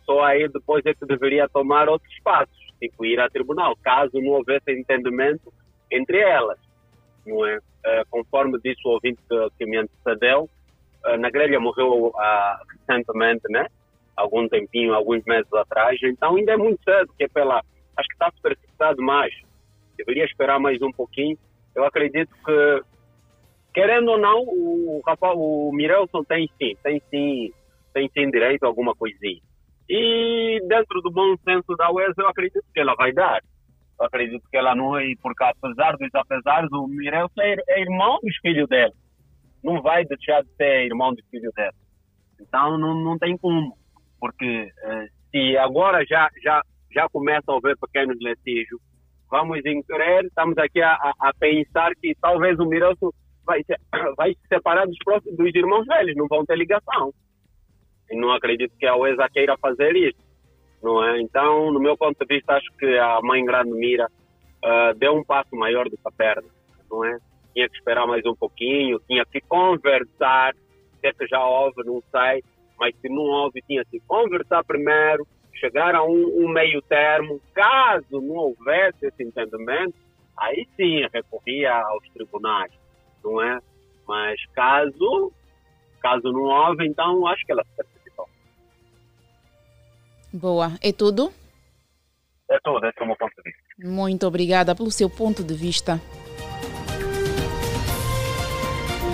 só 0.05 0.25
aí 0.25 0.49
depois 0.49 0.85
é 0.85 0.95
que 0.95 1.07
deveria 1.07 1.49
tomar 1.49 1.89
outros 1.89 2.15
passos, 2.25 2.57
tipo 2.81 3.05
ir 3.05 3.21
a 3.21 3.29
tribunal, 3.29 3.77
caso 3.83 4.21
não 4.21 4.33
houvesse 4.33 4.73
entendimento 4.73 5.53
entre 5.91 6.19
elas, 6.19 6.59
não 7.27 7.47
é? 7.47 7.59
Eh, 7.85 8.05
conforme 8.11 8.59
disse 8.63 8.81
o 8.85 8.91
ouvinte 8.91 9.21
que, 9.29 9.49
que 9.59 9.67
me 9.67 9.77
antecedeu, 9.77 10.49
eh, 11.07 11.17
na 11.17 11.31
grelha 11.31 11.61
morreu 11.61 12.13
ah, 12.17 12.61
recentemente, 12.71 13.45
né? 13.51 13.67
Algum 14.17 14.49
tempinho, 14.49 14.95
alguns 14.95 15.25
meses 15.25 15.53
atrás, 15.53 15.99
então 16.03 16.37
ainda 16.37 16.53
é 16.53 16.57
muito 16.57 16.83
cedo, 16.83 17.13
que 17.17 17.25
é 17.25 17.29
pela, 17.29 17.63
acho 17.99 18.09
que 18.09 18.15
está 18.15 18.33
precipitado 18.41 19.03
mais. 19.03 19.35
Deveria 19.97 20.25
esperar 20.25 20.61
mais 20.61 20.81
um 20.81 20.93
pouquinho. 20.93 21.37
Eu 21.75 21.85
acredito 21.85 22.31
que, 22.45 22.83
querendo 23.75 24.13
ou 24.13 24.19
não, 24.19 24.43
o, 24.43 25.03
rapaz, 25.05 25.35
o 25.37 25.73
Mirelson 25.73 26.23
tem 26.25 26.49
sim, 26.57 26.77
tem 26.83 27.03
sim, 27.11 27.53
tem 27.93 28.09
sim 28.15 28.31
direito 28.31 28.65
a 28.65 28.69
alguma 28.69 28.95
coisinha. 28.95 29.41
E 29.89 30.61
dentro 30.69 31.01
do 31.01 31.11
bom 31.11 31.35
senso 31.45 31.75
da 31.77 31.91
UES, 31.91 32.17
eu 32.17 32.29
acredito 32.29 32.65
que 32.73 32.81
ela 32.81 32.95
vai 32.95 33.13
dar. 33.13 33.43
Eu 33.99 34.07
acredito 34.07 34.49
que 34.49 34.57
ela 34.57 34.75
não 34.77 34.97
é, 34.97 35.05
porque 35.21 35.43
apesar 35.43 35.97
dos 35.97 36.15
apesares, 36.15 36.71
o 36.71 36.87
Mirelson 36.87 37.41
é, 37.41 37.57
é 37.69 37.81
irmão 37.81 38.19
dos 38.23 38.37
filhos 38.37 38.69
dela. 38.69 38.93
Não 39.65 39.83
vai 39.83 40.05
deixar 40.05 40.43
de 40.43 40.51
ser 40.57 40.87
irmão 40.87 41.13
dos 41.13 41.27
filhos 41.29 41.53
dela. 41.55 41.75
Então 42.41 42.79
não, 42.79 42.95
não 42.95 43.19
tem 43.19 43.37
como. 43.37 43.77
Porque 44.21 44.71
eh, 44.85 45.09
se 45.31 45.57
agora 45.57 46.05
já, 46.07 46.29
já, 46.43 46.63
já 46.93 47.09
começa 47.09 47.53
a 47.53 47.57
haver 47.57 47.77
pequenos 47.79 48.17
litígios, 48.21 48.81
vamos 49.31 49.59
inquerer, 49.65 50.25
estamos 50.25 50.57
aqui 50.59 50.81
a, 50.81 50.95
a, 51.21 51.33
pensar 51.39 51.95
que 51.97 52.15
talvez 52.21 52.59
o 52.59 52.67
Mirelson 52.67 53.11
vai, 53.45 53.61
vai 54.17 54.33
se 54.35 54.49
separar 54.49 54.87
dos, 54.87 54.99
próximos, 55.05 55.37
dos 55.37 55.55
irmãos 55.55 55.87
velhos, 55.87 56.17
não 56.17 56.27
vão 56.27 56.45
ter 56.45 56.57
ligação. 56.57 57.13
E 58.11 58.17
não 58.17 58.33
acredito 58.33 58.73
que 58.79 58.87
a 58.87 58.97
UESA 58.97 59.29
queira 59.29 59.57
fazer 59.59 59.95
isso. 59.95 60.29
Não 60.83 61.05
é? 61.05 61.21
Então, 61.21 61.71
no 61.73 61.81
meu 61.81 61.97
ponto 61.97 62.17
de 62.19 62.35
vista, 62.35 62.55
acho 62.55 62.71
que 62.79 62.87
a 62.97 63.21
mãe 63.23 63.45
Grande 63.45 63.73
Mira 63.73 64.09
ah, 64.65 64.93
deu 64.97 65.15
um 65.15 65.25
passo 65.25 65.55
maior 65.55 65.85
do 65.89 65.97
que 65.97 66.03
a 66.05 66.11
perna. 66.11 66.49
Não 66.91 67.05
é? 67.05 67.19
Tinha 67.53 67.69
que 67.69 67.77
esperar 67.77 68.07
mais 68.07 68.25
um 68.25 68.35
pouquinho, 68.35 69.01
tinha 69.07 69.25
que 69.27 69.41
conversar, 69.43 70.55
se 71.01 71.07
é 71.07 71.13
que 71.13 71.27
já 71.27 71.45
houve, 71.45 71.85
não 71.85 72.03
sei, 72.11 72.43
mas 72.79 72.95
se 73.01 73.09
não 73.09 73.23
houve, 73.23 73.63
tinha 73.63 73.85
que 73.85 74.01
conversar 74.07 74.65
primeiro, 74.65 75.27
chegar 75.59 75.95
a 75.95 76.03
um, 76.03 76.45
um 76.45 76.49
meio 76.49 76.81
termo. 76.83 77.41
Caso 77.55 78.21
não 78.21 78.37
houvesse 78.37 79.07
esse 79.07 79.23
entendimento, 79.23 79.95
aí 80.37 80.67
sim 80.77 81.07
recorria 81.13 81.75
aos 81.75 82.09
tribunais, 82.11 82.73
não 83.23 83.43
é? 83.43 83.59
Mas 84.07 84.41
caso, 84.55 85.33
caso 86.01 86.33
não 86.33 86.43
houve, 86.43 86.87
então 86.87 87.27
acho 87.27 87.45
que 87.45 87.53
ela 87.53 87.65
se 87.65 87.77
precipitou. 87.77 88.29
Boa, 90.33 90.73
é 90.83 90.93
tudo? 90.93 91.33
É 92.51 92.59
tudo, 92.65 92.87
esse 92.87 92.99
é 92.99 93.05
o 93.05 93.07
meu 93.07 93.17
ponto 93.17 93.35
de 93.37 93.43
vista. 93.43 93.63
Muito 93.79 94.27
obrigada 94.27 94.75
pelo 94.75 94.91
seu 94.91 95.11
ponto 95.11 95.45
de 95.45 95.55
vista. 95.55 96.01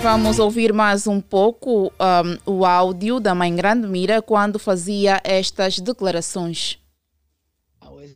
Vamos 0.05 0.37
ouvir 0.37 0.71
mais 0.71 1.07
um 1.07 1.19
pouco 1.19 1.91
ahm, 1.97 2.37
o 2.45 2.63
áudio 2.63 3.19
da 3.19 3.33
mãe 3.33 3.55
Grande 3.55 3.87
Mira 3.87 4.21
quando 4.21 4.59
fazia 4.59 5.19
estas 5.23 5.79
declarações. 5.79 6.77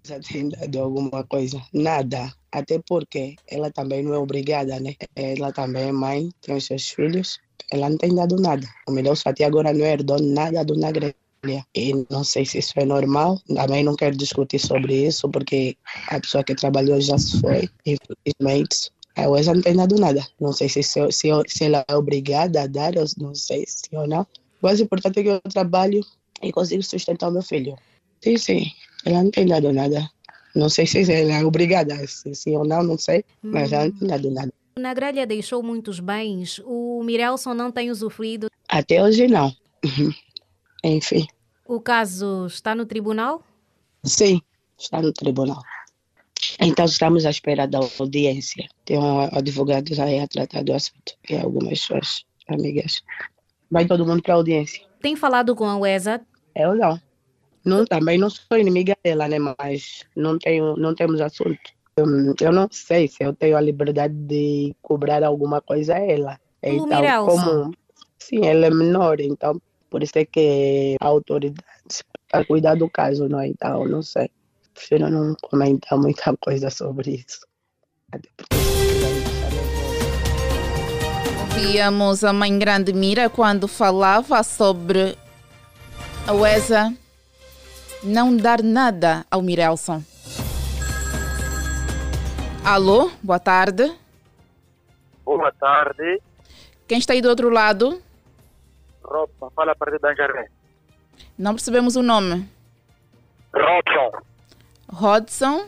já 0.06 0.20
tem 0.22 0.50
dado 0.50 0.80
alguma 0.80 1.24
coisa. 1.24 1.60
Nada. 1.74 2.32
Até 2.52 2.80
porque 2.88 3.36
ela 3.48 3.72
também 3.72 4.04
não 4.04 4.14
é 4.14 4.20
obrigada, 4.20 4.80
né? 4.80 4.94
Ela 5.16 5.52
também 5.52 5.86
é 5.86 5.92
mãe, 5.92 6.30
tem 6.42 6.56
os 6.56 6.66
seus 6.66 6.92
filhos. 6.92 7.40
Ela 7.74 7.90
não 7.90 7.98
tem 7.98 8.14
dado 8.14 8.36
nada. 8.36 8.68
O 8.88 8.92
melhor 8.92 9.18
até 9.26 9.46
agora 9.46 9.74
não 9.74 9.84
herdou 9.84 10.22
nada 10.22 10.64
do 10.64 10.78
Nagrelha. 10.78 11.16
E 11.74 12.06
não 12.12 12.24
sei 12.24 12.46
se 12.46 12.60
isso 12.60 12.74
é 12.76 12.86
normal. 12.86 13.42
Também 13.48 13.84
não 13.84 13.96
quero 13.96 14.16
discutir 14.16 14.60
sobre 14.60 15.08
isso, 15.08 15.28
porque 15.28 15.76
a 16.10 16.20
pessoa 16.20 16.44
que 16.44 16.54
trabalhou 16.54 17.02
já 17.02 17.18
se 17.18 17.42
foi, 17.42 17.68
infelizmente. 17.84 18.92
A 19.26 19.30
UESA 19.30 19.54
não 19.54 19.62
tem 19.62 19.76
dado 19.76 19.96
nada. 19.96 20.26
Não 20.40 20.54
sei 20.54 20.70
se, 20.70 20.82
se, 20.82 21.12
se, 21.12 21.30
se 21.48 21.66
ela 21.66 21.84
é 21.88 21.96
obrigada 21.96 22.64
a 22.64 22.68
dar, 22.68 22.94
não 23.18 23.36
sei 23.36 23.66
se 23.68 23.90
ou 23.94 24.08
não. 24.08 24.22
O 24.62 24.66
mais 24.66 24.80
importante 24.80 25.20
é 25.20 25.24
que 25.24 25.30
eu 25.30 25.42
trabalho 25.42 26.02
e 26.42 26.52
consigo 26.52 26.84
sustentar 26.84 27.30
o 27.30 27.32
meu 27.32 27.42
filho. 27.42 27.76
Sim, 28.22 28.38
sim. 28.38 28.72
Ela 29.06 29.24
não 29.24 29.32
tem 29.32 29.46
dado 29.46 29.72
nada. 29.74 30.10
Não 30.56 30.70
sei 30.70 30.86
se 30.86 31.12
ela 31.12 31.34
é 31.34 31.46
obrigada, 31.46 31.96
se 32.08 32.34
sim 32.34 32.56
ou 32.56 32.66
não, 32.66 32.84
não 32.84 32.98
sei. 32.98 33.24
Mas 33.42 33.72
ela 33.72 33.86
não 33.86 34.00
tem 34.00 34.08
dado 34.08 34.32
nada. 34.32 34.54
Na 34.78 34.94
grelha 34.94 35.28
deixou 35.28 35.62
muitos 35.62 36.00
bens. 36.00 36.62
O 36.66 37.04
Mirelson 37.04 37.54
não 37.54 37.72
tem 37.72 37.92
usufruído. 37.92 38.48
Até 38.68 39.04
hoje 39.04 39.28
não. 39.28 39.54
Uhum. 39.84 40.14
Enfim. 40.84 41.28
O 41.66 41.80
caso 41.82 42.48
está 42.48 42.74
no 42.74 42.86
tribunal? 42.86 43.44
Sim, 44.04 44.42
está 44.78 45.02
no 45.02 45.12
tribunal. 45.12 45.62
Então 46.60 46.86
estamos 46.86 47.26
à 47.26 47.30
espera 47.30 47.66
da 47.66 47.80
audiência. 48.00 48.68
Tem 48.86 48.98
um 48.98 49.22
advogado 49.22 49.94
já 49.94 50.04
a 50.06 50.28
tratar 50.28 50.64
do 50.64 50.74
assunto 50.74 51.14
e 51.30 51.38
algumas 51.38 51.80
suas 51.80 52.26
amigas. 52.48 53.02
Vai 53.72 53.86
todo 53.86 54.06
mundo 54.06 54.22
para 54.22 54.34
a 54.34 54.38
audiência. 54.38 54.86
Tem 55.02 55.16
falado 55.16 55.56
com 55.56 55.66
a 55.66 55.78
UESA? 55.78 56.22
Eu 56.56 56.76
não. 56.76 57.00
não. 57.64 57.86
Também 57.86 58.18
não 58.18 58.30
sou 58.30 58.58
inimiga 58.58 58.96
dela, 59.02 59.28
né? 59.28 59.38
Mas 59.40 60.04
não, 60.16 60.38
tenho, 60.38 60.76
não 60.76 60.94
temos 60.94 61.22
assunto. 61.22 61.60
Eu, 62.42 62.52
não 62.52 62.68
sei 62.72 63.08
se 63.08 63.24
eu 63.24 63.34
tenho 63.34 63.58
a 63.58 63.62
liberdade 63.62 64.14
de 64.14 64.76
cobrar 64.82 65.24
alguma 65.24 65.62
coisa 65.62 65.96
a 65.96 66.00
ela. 66.00 66.40
Então, 66.64 66.88
Mirelson. 66.88 67.26
como 67.26 67.74
sim, 68.18 68.46
ela 68.46 68.68
é 68.68 68.70
menor, 68.70 69.20
então 69.20 69.62
por 69.90 70.04
isso 70.04 70.18
é 70.18 70.26
que 70.26 70.96
a 71.02 71.08
autoridade 71.08 71.64
está 71.90 72.40
a 72.40 72.46
cuidar 72.46 72.76
do 72.76 72.90
caso, 72.90 73.28
não 73.28 73.40
é? 73.40 73.48
Então, 73.48 73.86
não 73.86 74.02
sei. 74.02 74.30
Prefiro 74.80 75.10
não 75.10 75.36
comentar 75.42 76.00
muita 76.00 76.36
coisa 76.38 76.70
sobre 76.70 77.16
isso. 77.16 77.46
Ouvíamos 81.42 82.24
a 82.24 82.32
mãe 82.32 82.58
grande 82.58 82.94
Mira 82.94 83.30
quando 83.30 83.68
falava 83.68 84.42
sobre 84.42 85.18
a 86.26 86.34
UESA 86.34 86.94
não 88.02 88.36
dar 88.36 88.64
nada 88.64 89.26
ao 89.30 89.42
Mirelson. 89.42 90.02
Alô, 92.64 93.12
boa 93.22 93.40
tarde. 93.40 93.94
Boa 95.26 95.52
tarde. 95.60 96.22
Quem 96.88 97.00
está 97.00 97.12
aí 97.12 97.22
do 97.22 97.28
outro 97.28 97.50
lado? 97.50 98.02
Robson, 99.04 99.50
fala 99.54 99.74
a 99.74 99.76
partir 99.76 100.00
da 100.00 100.12
Anjaré. 100.12 100.50
Não 101.38 101.54
percebemos 101.54 101.98
o 101.98 102.02
nome. 102.02 102.50
Robson. 103.54 104.29
Rodson. 104.92 105.68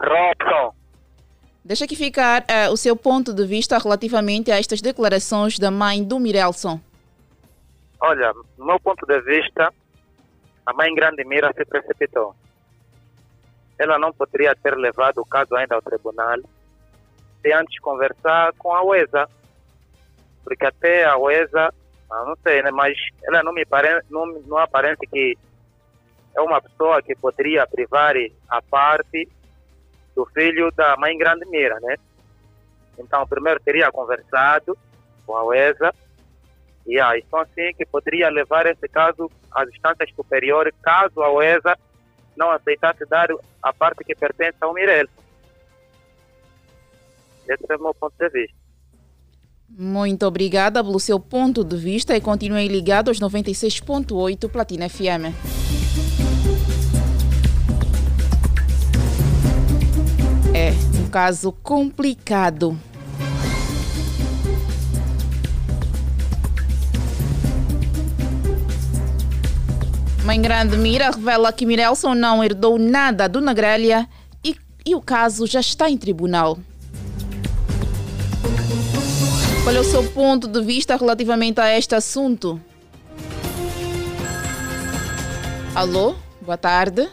Robson. 0.00 0.74
Deixa 1.64 1.84
aqui 1.84 1.96
ficar 1.96 2.42
uh, 2.42 2.72
o 2.72 2.76
seu 2.76 2.94
ponto 2.94 3.32
de 3.32 3.46
vista 3.46 3.78
relativamente 3.78 4.50
a 4.52 4.58
estas 4.58 4.82
declarações 4.82 5.58
da 5.58 5.70
mãe 5.70 6.04
do 6.04 6.18
Mirelson. 6.18 6.78
Olha, 8.00 8.34
do 8.58 8.64
meu 8.64 8.78
ponto 8.78 9.06
de 9.06 9.20
vista, 9.22 9.72
a 10.66 10.72
mãe 10.74 10.94
grande 10.94 11.24
Mira 11.24 11.52
se 11.54 11.64
precipitou. 11.64 12.34
Ela 13.78 13.98
não 13.98 14.12
poderia 14.12 14.54
ter 14.54 14.76
levado 14.76 15.18
o 15.18 15.24
caso 15.24 15.54
ainda 15.54 15.74
ao 15.74 15.82
tribunal 15.82 16.36
se 17.40 17.52
antes 17.52 17.80
conversar 17.80 18.52
com 18.58 18.74
a 18.74 18.82
UESA. 18.82 19.26
Porque 20.42 20.66
até 20.66 21.04
a 21.04 21.16
UESA, 21.16 21.72
ah, 22.10 22.24
não 22.26 22.36
sei, 22.42 22.62
né, 22.62 22.70
mas 22.70 22.94
ela 23.22 23.42
não 23.42 23.54
me 23.54 23.64
parece, 23.64 24.04
não, 24.10 24.26
não 24.46 24.58
aparece 24.58 25.06
que 25.06 25.38
é 26.36 26.40
uma 26.40 26.60
pessoa 26.60 27.02
que 27.02 27.14
poderia 27.14 27.66
privar 27.66 28.14
a 28.48 28.62
parte 28.62 29.28
do 30.14 30.26
filho 30.26 30.70
da 30.72 30.96
mãe 30.96 31.16
grande 31.16 31.44
Mira, 31.46 31.78
né? 31.80 31.96
Então, 32.98 33.26
primeiro 33.26 33.60
teria 33.60 33.90
conversado 33.90 34.76
com 35.26 35.36
a 35.36 35.44
UESA 35.44 35.92
e 36.86 37.00
a 37.00 37.18
então 37.18 37.38
assim 37.40 37.72
que 37.76 37.86
poderia 37.86 38.28
levar 38.28 38.66
esse 38.66 38.86
caso 38.88 39.30
às 39.50 39.68
instâncias 39.70 40.10
superiores 40.14 40.74
caso 40.82 41.22
a 41.22 41.32
UESA 41.32 41.76
não 42.36 42.50
aceitasse 42.50 43.06
dar 43.06 43.28
a 43.62 43.72
parte 43.72 44.04
que 44.04 44.14
pertence 44.14 44.58
ao 44.60 44.74
Mirel. 44.74 45.06
Esse 47.48 47.64
é 47.68 47.76
o 47.76 47.82
meu 47.82 47.94
ponto 47.94 48.14
de 48.18 48.28
vista. 48.28 48.56
Muito 49.68 50.26
obrigada 50.26 50.84
pelo 50.84 51.00
seu 51.00 51.18
ponto 51.18 51.64
de 51.64 51.76
vista 51.76 52.16
e 52.16 52.20
continuem 52.20 52.68
ligados 52.68 53.20
aos 53.20 53.32
96.8 53.32 54.48
Platina 54.50 54.88
FM. 54.88 55.83
Caso 61.14 61.52
complicado. 61.62 62.76
Mãe 70.24 70.42
Grande 70.42 70.76
Mira 70.76 71.12
revela 71.12 71.52
que 71.52 71.64
Mirelson 71.64 72.14
não 72.14 72.42
herdou 72.42 72.80
nada 72.80 73.28
do 73.28 73.40
Negrélia 73.40 74.08
e, 74.42 74.56
e 74.84 74.96
o 74.96 75.00
caso 75.00 75.46
já 75.46 75.60
está 75.60 75.88
em 75.88 75.96
tribunal. 75.96 76.58
Qual 79.62 79.76
é 79.76 79.78
o 79.78 79.84
seu 79.84 80.02
ponto 80.10 80.48
de 80.48 80.60
vista 80.64 80.96
relativamente 80.96 81.60
a 81.60 81.78
este 81.78 81.94
assunto? 81.94 82.60
Alô, 85.76 86.16
boa 86.42 86.58
tarde. 86.58 87.08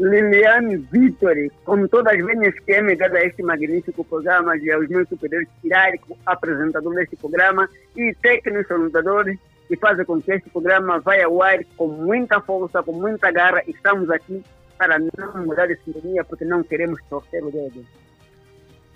Liliane 0.00 0.78
Vitori, 0.90 1.52
como 1.62 1.86
todas 1.86 2.14
as 2.14 2.24
vezes 2.24 2.58
que 2.60 2.72
é 2.72 2.80
ligada 2.80 3.18
a 3.18 3.24
este 3.24 3.42
magnífico 3.42 4.02
programa 4.02 4.56
e 4.56 4.72
aos 4.72 4.88
meus 4.88 5.06
superiores 5.08 5.46
tiráricos, 5.60 6.16
apresentador 6.24 6.94
deste 6.94 7.16
programa 7.16 7.68
e 7.94 8.14
técnicos 8.22 8.78
lutadores 8.78 9.38
que 9.68 9.76
fazem 9.76 10.06
com 10.06 10.20
que 10.20 10.32
este 10.32 10.48
programa 10.48 10.98
vá 11.00 11.22
ao 11.22 11.42
ar 11.42 11.58
com 11.76 11.88
muita 11.88 12.40
força, 12.40 12.82
com 12.82 12.92
muita 12.92 13.30
garra. 13.30 13.62
Estamos 13.68 14.10
aqui 14.10 14.42
para 14.78 14.98
não 14.98 15.44
mudar 15.44 15.66
de 15.66 15.76
sintonia 15.84 16.24
porque 16.24 16.46
não 16.46 16.62
queremos 16.62 16.98
torcer 17.10 17.44
o 17.44 17.50
dedo. 17.50 17.84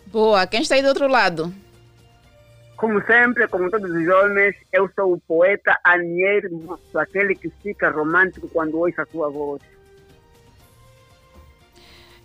Boa, 0.07 0.47
quem 0.47 0.63
está 0.63 0.75
aí 0.75 0.83
do 0.83 0.89
outro 0.89 1.07
lado? 1.07 1.53
Como 2.77 3.01
sempre, 3.05 3.47
como 3.49 3.71
todos 3.71 3.91
os 3.91 4.09
homens, 4.09 4.57
eu 4.73 4.91
sou 4.97 5.13
o 5.13 5.21
poeta 5.21 5.79
Anier 5.85 6.51
Moço, 6.51 6.99
aquele 6.99 7.35
que 7.35 7.51
fica 7.63 7.91
romântico 7.91 8.49
quando 8.49 8.79
ouve 8.79 8.95
a 8.97 9.05
sua 9.07 9.29
voz. 9.29 9.61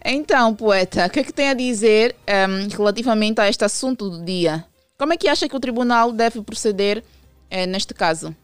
Então, 0.04 0.56
poeta, 0.56 1.06
o 1.06 1.10
que 1.10 1.20
é 1.20 1.24
que 1.24 1.34
tem 1.34 1.50
a 1.50 1.54
dizer 1.54 2.16
um, 2.28 2.76
relativamente 2.76 3.42
a 3.42 3.50
este 3.50 3.66
assunto 3.66 4.10
do 4.10 4.24
dia? 4.24 4.64
Como 4.98 5.14
é 5.14 5.18
que 5.18 5.28
acha 5.28 5.48
que 5.48 5.56
o 5.56 5.60
tribunal 5.60 6.12
deve 6.12 6.42
proceder 6.42 7.04
eh, 7.50 7.66
neste 7.66 7.94
caso? 7.94 8.36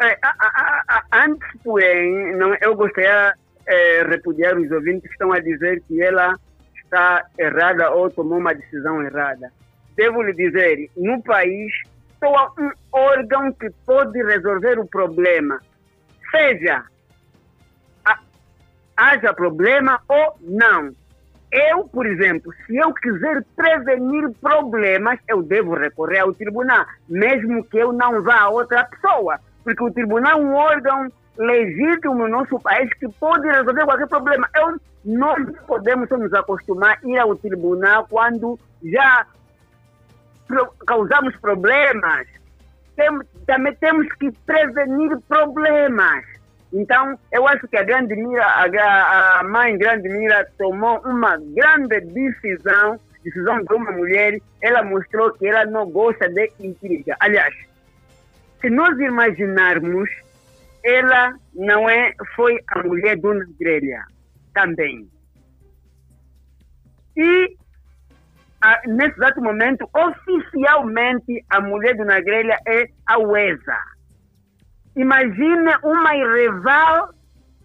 É, 0.00 0.18
a, 0.22 0.28
a, 0.28 1.04
a, 1.10 1.24
antes, 1.24 1.48
porém, 1.64 2.36
não, 2.36 2.54
eu 2.60 2.76
gostaria 2.76 3.34
é, 3.66 4.02
repudiar 4.02 4.58
os 4.58 4.70
ouvintes 4.70 5.02
que 5.02 5.12
estão 5.12 5.32
a 5.32 5.40
dizer 5.40 5.82
que 5.88 6.02
ela 6.02 6.38
está 6.84 7.24
errada 7.38 7.90
ou 7.90 8.10
tomou 8.10 8.38
uma 8.38 8.54
decisão 8.54 9.02
errada. 9.02 9.50
Devo 9.96 10.22
lhe 10.22 10.34
dizer, 10.34 10.90
no 10.96 11.22
país, 11.22 11.72
só 12.20 12.34
há 12.34 12.52
um 12.58 12.70
órgão 12.92 13.52
que 13.52 13.70
pode 13.86 14.22
resolver 14.22 14.78
o 14.78 14.86
problema. 14.86 15.58
Seja 16.30 16.84
haja 18.96 19.32
problema 19.34 20.00
ou 20.08 20.36
não. 20.40 20.92
Eu, 21.52 21.84
por 21.84 22.06
exemplo, 22.06 22.52
se 22.66 22.76
eu 22.76 22.92
quiser 22.92 23.44
prevenir 23.54 24.30
problemas, 24.40 25.18
eu 25.28 25.42
devo 25.42 25.74
recorrer 25.74 26.20
ao 26.20 26.34
tribunal, 26.34 26.84
mesmo 27.08 27.64
que 27.64 27.78
eu 27.78 27.92
não 27.92 28.22
vá 28.22 28.40
a 28.40 28.50
outra 28.50 28.84
pessoa, 28.84 29.38
porque 29.62 29.82
o 29.82 29.92
tribunal 29.92 30.32
é 30.32 30.42
um 30.42 30.54
órgão 30.54 31.08
legítimo 31.38 32.14
no 32.14 32.28
nosso 32.28 32.58
país 32.60 32.92
que 32.94 33.08
pode 33.08 33.46
resolver 33.48 33.84
qualquer 33.84 34.08
problema. 34.08 34.48
Eu, 34.56 34.80
nós 35.04 35.38
podemos 35.66 36.08
nos 36.10 36.32
acostumar 36.34 36.98
a 37.02 37.08
ir 37.08 37.18
ao 37.18 37.36
tribunal 37.36 38.06
quando 38.08 38.58
já 38.82 39.26
causamos 40.86 41.36
problemas. 41.36 42.26
Tem, 42.96 43.08
também 43.46 43.74
temos 43.76 44.12
que 44.14 44.32
prevenir 44.44 45.18
problemas. 45.28 46.24
Então, 46.76 47.18
eu 47.32 47.48
acho 47.48 47.66
que 47.68 47.76
a 47.78 47.82
grande 47.82 48.14
mira, 48.14 48.44
a, 48.44 49.40
a 49.40 49.42
mãe 49.44 49.78
grande 49.78 50.10
mira 50.10 50.46
tomou 50.58 51.00
uma 51.06 51.38
grande 51.38 52.00
decisão, 52.02 53.00
decisão 53.24 53.64
de 53.64 53.72
uma 53.72 53.92
mulher. 53.92 54.38
Ela 54.60 54.82
mostrou 54.82 55.32
que 55.32 55.46
ela 55.46 55.64
não 55.64 55.90
gosta 55.90 56.28
de 56.28 56.52
intriga. 56.60 57.16
Aliás, 57.18 57.54
se 58.60 58.68
nós 58.68 58.98
imaginarmos, 58.98 60.10
ela 60.84 61.34
não 61.54 61.88
é, 61.88 62.12
foi 62.34 62.58
a 62.68 62.82
mulher 62.82 63.16
do 63.16 63.32
Grelha 63.58 64.04
também. 64.52 65.08
E 67.16 67.56
a, 68.60 68.82
nesse 68.86 69.16
exato 69.16 69.40
momento, 69.40 69.88
oficialmente, 69.94 71.42
a 71.48 71.58
mulher 71.62 71.96
do 71.96 72.04
Nagrelha 72.04 72.58
é 72.66 72.86
a 73.06 73.18
Uesa 73.18 73.95
Imagine 74.96 75.76
uma 75.82 76.16
irreval 76.16 77.10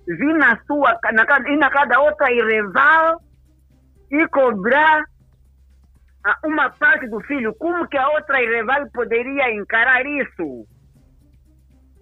vir 0.07 0.33
na 0.35 0.59
sua, 0.65 0.99
na, 1.13 1.49
ir 1.49 1.57
na 1.57 1.69
cada 1.69 1.99
outra 2.01 2.31
irreval 2.31 3.21
e 4.11 4.27
cobrar 4.27 5.03
uma 6.43 6.69
parte 6.71 7.07
do 7.07 7.19
filho. 7.21 7.53
Como 7.55 7.87
que 7.87 7.97
a 7.97 8.09
outra 8.09 8.41
irreval 8.41 8.85
poderia 8.93 9.51
encarar 9.53 10.05
isso? 10.05 10.67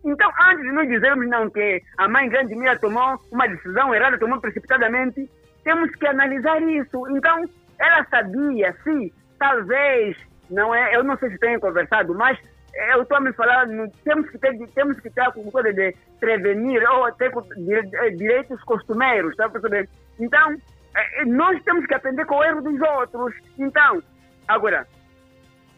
Então, 0.03 0.31
antes 0.41 0.63
de 0.63 0.71
nós 0.71 0.87
dizermos 0.87 1.27
não 1.29 1.49
que 1.49 1.81
a 1.97 2.07
mãe 2.07 2.29
grande 2.29 2.55
Mira 2.55 2.79
tomou 2.79 3.19
uma 3.31 3.47
decisão 3.47 3.93
errada, 3.93 4.17
tomou 4.17 4.39
precipitadamente, 4.39 5.29
temos 5.63 5.91
que 5.91 6.07
analisar 6.07 6.61
isso. 6.61 7.07
Então, 7.09 7.43
ela 7.77 8.05
sabia, 8.09 8.75
sim, 8.83 9.11
talvez, 9.37 10.17
não 10.49 10.73
é, 10.73 10.95
eu 10.95 11.03
não 11.03 11.17
sei 11.17 11.29
se 11.29 11.37
tem 11.37 11.59
conversado, 11.59 12.15
mas 12.15 12.39
eu 12.73 13.01
estou 13.01 13.17
a 13.17 13.21
me 13.21 13.33
falar, 13.33 13.67
temos 14.03 14.29
que 14.29 14.37
ter, 14.37 14.57
temos 14.73 14.99
que 14.99 15.09
ter 15.09 15.31
com 15.31 15.49
coisa 15.51 15.73
de 15.73 15.95
prevenir 16.19 16.83
ou 16.89 17.11
ter 17.13 17.31
é, 17.31 18.09
direitos 18.11 18.61
costumeiros, 18.63 19.31
está 19.31 19.45
a 19.45 19.49
perceber? 19.49 19.89
Então, 20.19 20.55
é, 20.95 21.25
nós 21.25 21.61
temos 21.63 21.85
que 21.85 21.93
aprender 21.93 22.25
com 22.25 22.35
o 22.35 22.43
erro 22.43 22.61
dos 22.61 22.79
outros. 22.81 23.35
Então, 23.57 24.01
agora, 24.47 24.87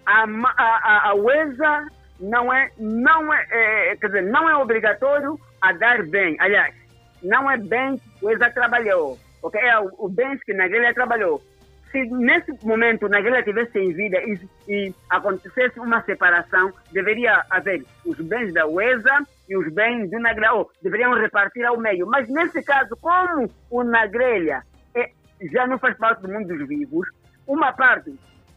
a, 0.05 0.25
a, 0.57 1.09
a 1.09 1.15
UESA 1.15 1.87
não 2.19 2.53
é, 2.53 2.69
não 2.77 3.33
é, 3.33 3.47
é, 3.51 3.95
quer 3.95 4.07
dizer, 4.07 4.23
não 4.23 4.49
é 4.49 4.55
obrigatório 4.55 5.39
a 5.61 5.71
dar 5.73 6.03
bem. 6.03 6.35
Aliás, 6.39 6.73
não 7.23 7.49
é 7.49 7.57
bem 7.57 7.97
que 7.97 8.25
o 8.25 8.29
ESA 8.29 8.49
trabalhou, 8.51 9.17
ok? 9.41 9.59
É 9.61 9.79
o, 9.79 9.91
o 9.97 10.09
bem 10.09 10.37
que 10.39 10.53
na 10.53 10.67
Guilherme 10.67 10.93
trabalhou 10.93 11.41
se 11.91 12.05
nesse 12.09 12.53
momento 12.65 13.09
Naguela 13.09 13.43
tivesse 13.43 13.77
em 13.77 13.93
vida 13.93 14.17
e, 14.19 14.39
e, 14.67 14.95
acontecesse 15.09 15.79
uma 15.79 16.01
separação, 16.03 16.71
deveria 16.91 17.43
haver 17.49 17.83
os 18.05 18.17
bens 18.19 18.53
da 18.53 18.65
UESA 18.65 19.25
e 19.49 19.57
os 19.57 19.71
bens 19.73 20.09
do 20.09 20.19
Nagrelha, 20.19 20.53
ou 20.53 20.71
deveriam 20.81 21.13
repartir 21.13 21.65
ao 21.65 21.77
meio. 21.77 22.07
Mas 22.07 22.27
nesse 22.29 22.63
caso, 22.63 22.95
como 23.01 23.49
o 23.69 23.83
Nagrelha 23.83 24.63
é, 24.95 25.09
já 25.51 25.67
não 25.67 25.77
faz 25.77 25.97
parte 25.97 26.21
do 26.21 26.31
mundo 26.31 26.47
dos 26.47 26.67
vivos, 26.67 27.07
uma 27.47 27.73
parte 27.73 28.13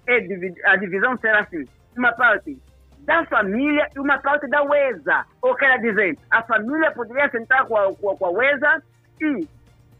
é 0.06 0.16
a 0.64 0.76
divisão 0.76 1.16
será 1.18 1.40
assim: 1.40 1.64
uma 1.96 2.12
parte 2.12 2.56
da 3.00 3.24
família 3.26 3.88
e 3.94 3.98
uma 3.98 4.18
parte 4.18 4.46
da 4.48 4.62
UESA. 4.62 5.24
Ou 5.42 5.54
quer 5.54 5.78
dizer, 5.80 6.16
a 6.30 6.42
família 6.42 6.90
poderia 6.92 7.28
sentar 7.30 7.66
com 7.66 7.76
a, 7.76 7.94
com 7.94 8.26
a 8.26 8.30
UESA 8.30 8.82
e 9.20 9.48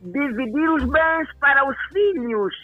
dividir 0.01 0.71
os 0.71 0.85
bens 0.85 1.29
para 1.41 1.67
os 1.69 1.77
filhos. 1.93 2.55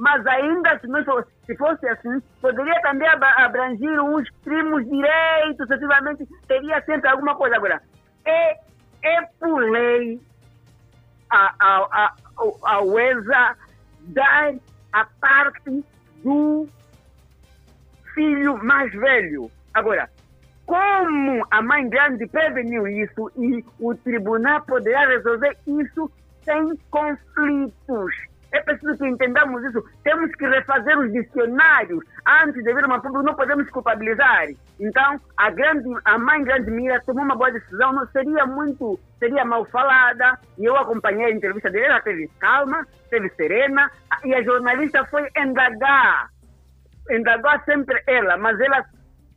Mas 0.00 0.26
ainda, 0.26 0.78
se, 0.78 0.86
não 0.86 1.04
fosse, 1.04 1.28
se 1.44 1.54
fosse 1.58 1.86
assim, 1.86 2.22
poderia 2.40 2.80
também 2.80 3.06
abra- 3.06 3.44
abranger 3.44 4.02
uns 4.02 4.30
primos 4.42 4.82
direitos, 4.88 5.68
efetivamente, 5.70 6.26
teria 6.48 6.80
sempre 6.84 7.06
alguma 7.10 7.36
coisa. 7.36 7.56
Agora, 7.56 7.82
é, 8.24 8.52
é 9.02 9.22
por 9.38 9.62
lei 9.70 10.18
a, 11.28 11.54
a, 11.60 11.76
a, 11.92 12.14
a 12.64 12.82
UESA 12.82 13.56
dar 14.00 14.54
a 14.94 15.04
parte 15.20 15.84
do 16.24 16.66
filho 18.14 18.56
mais 18.64 18.90
velho. 18.92 19.50
Agora, 19.74 20.08
como 20.64 21.46
a 21.50 21.60
mãe 21.60 21.86
grande 21.90 22.26
preveniu 22.26 22.88
isso 22.88 23.30
e 23.36 23.62
o 23.78 23.94
tribunal 23.96 24.62
poderá 24.62 25.06
resolver 25.08 25.58
isso 25.66 26.10
sem 26.42 26.74
conflitos. 26.90 28.29
É 28.52 28.60
preciso 28.60 28.96
que 28.96 29.06
entendamos 29.06 29.62
isso. 29.64 29.82
Temos 30.02 30.30
que 30.32 30.46
refazer 30.46 30.98
os 30.98 31.12
dicionários. 31.12 32.04
Antes 32.26 32.62
de 32.64 32.74
vir 32.74 32.84
uma 32.84 33.00
pública, 33.00 33.22
não 33.22 33.34
podemos 33.34 33.70
culpabilizar. 33.70 34.48
Então, 34.80 35.20
a, 35.36 35.50
grande, 35.50 35.88
a 36.04 36.18
mãe 36.18 36.42
grande 36.42 36.70
Mira 36.70 37.00
tomou 37.06 37.24
uma 37.24 37.36
boa 37.36 37.52
decisão. 37.52 37.92
Não 37.92 38.06
seria 38.08 38.46
muito, 38.46 38.98
seria 39.18 39.44
mal 39.44 39.64
falada. 39.66 40.38
E 40.58 40.64
eu 40.64 40.76
acompanhei 40.76 41.26
a 41.26 41.30
entrevista 41.30 41.70
dele. 41.70 41.86
Ela 41.86 42.00
teve 42.00 42.28
calma, 42.40 42.84
teve 43.08 43.28
serena. 43.30 43.90
E 44.24 44.34
a 44.34 44.42
jornalista 44.42 45.04
foi 45.06 45.28
indagar. 45.36 46.28
Indagou 47.08 47.52
sempre 47.64 48.02
ela, 48.06 48.36
mas 48.36 48.58
ela 48.60 48.84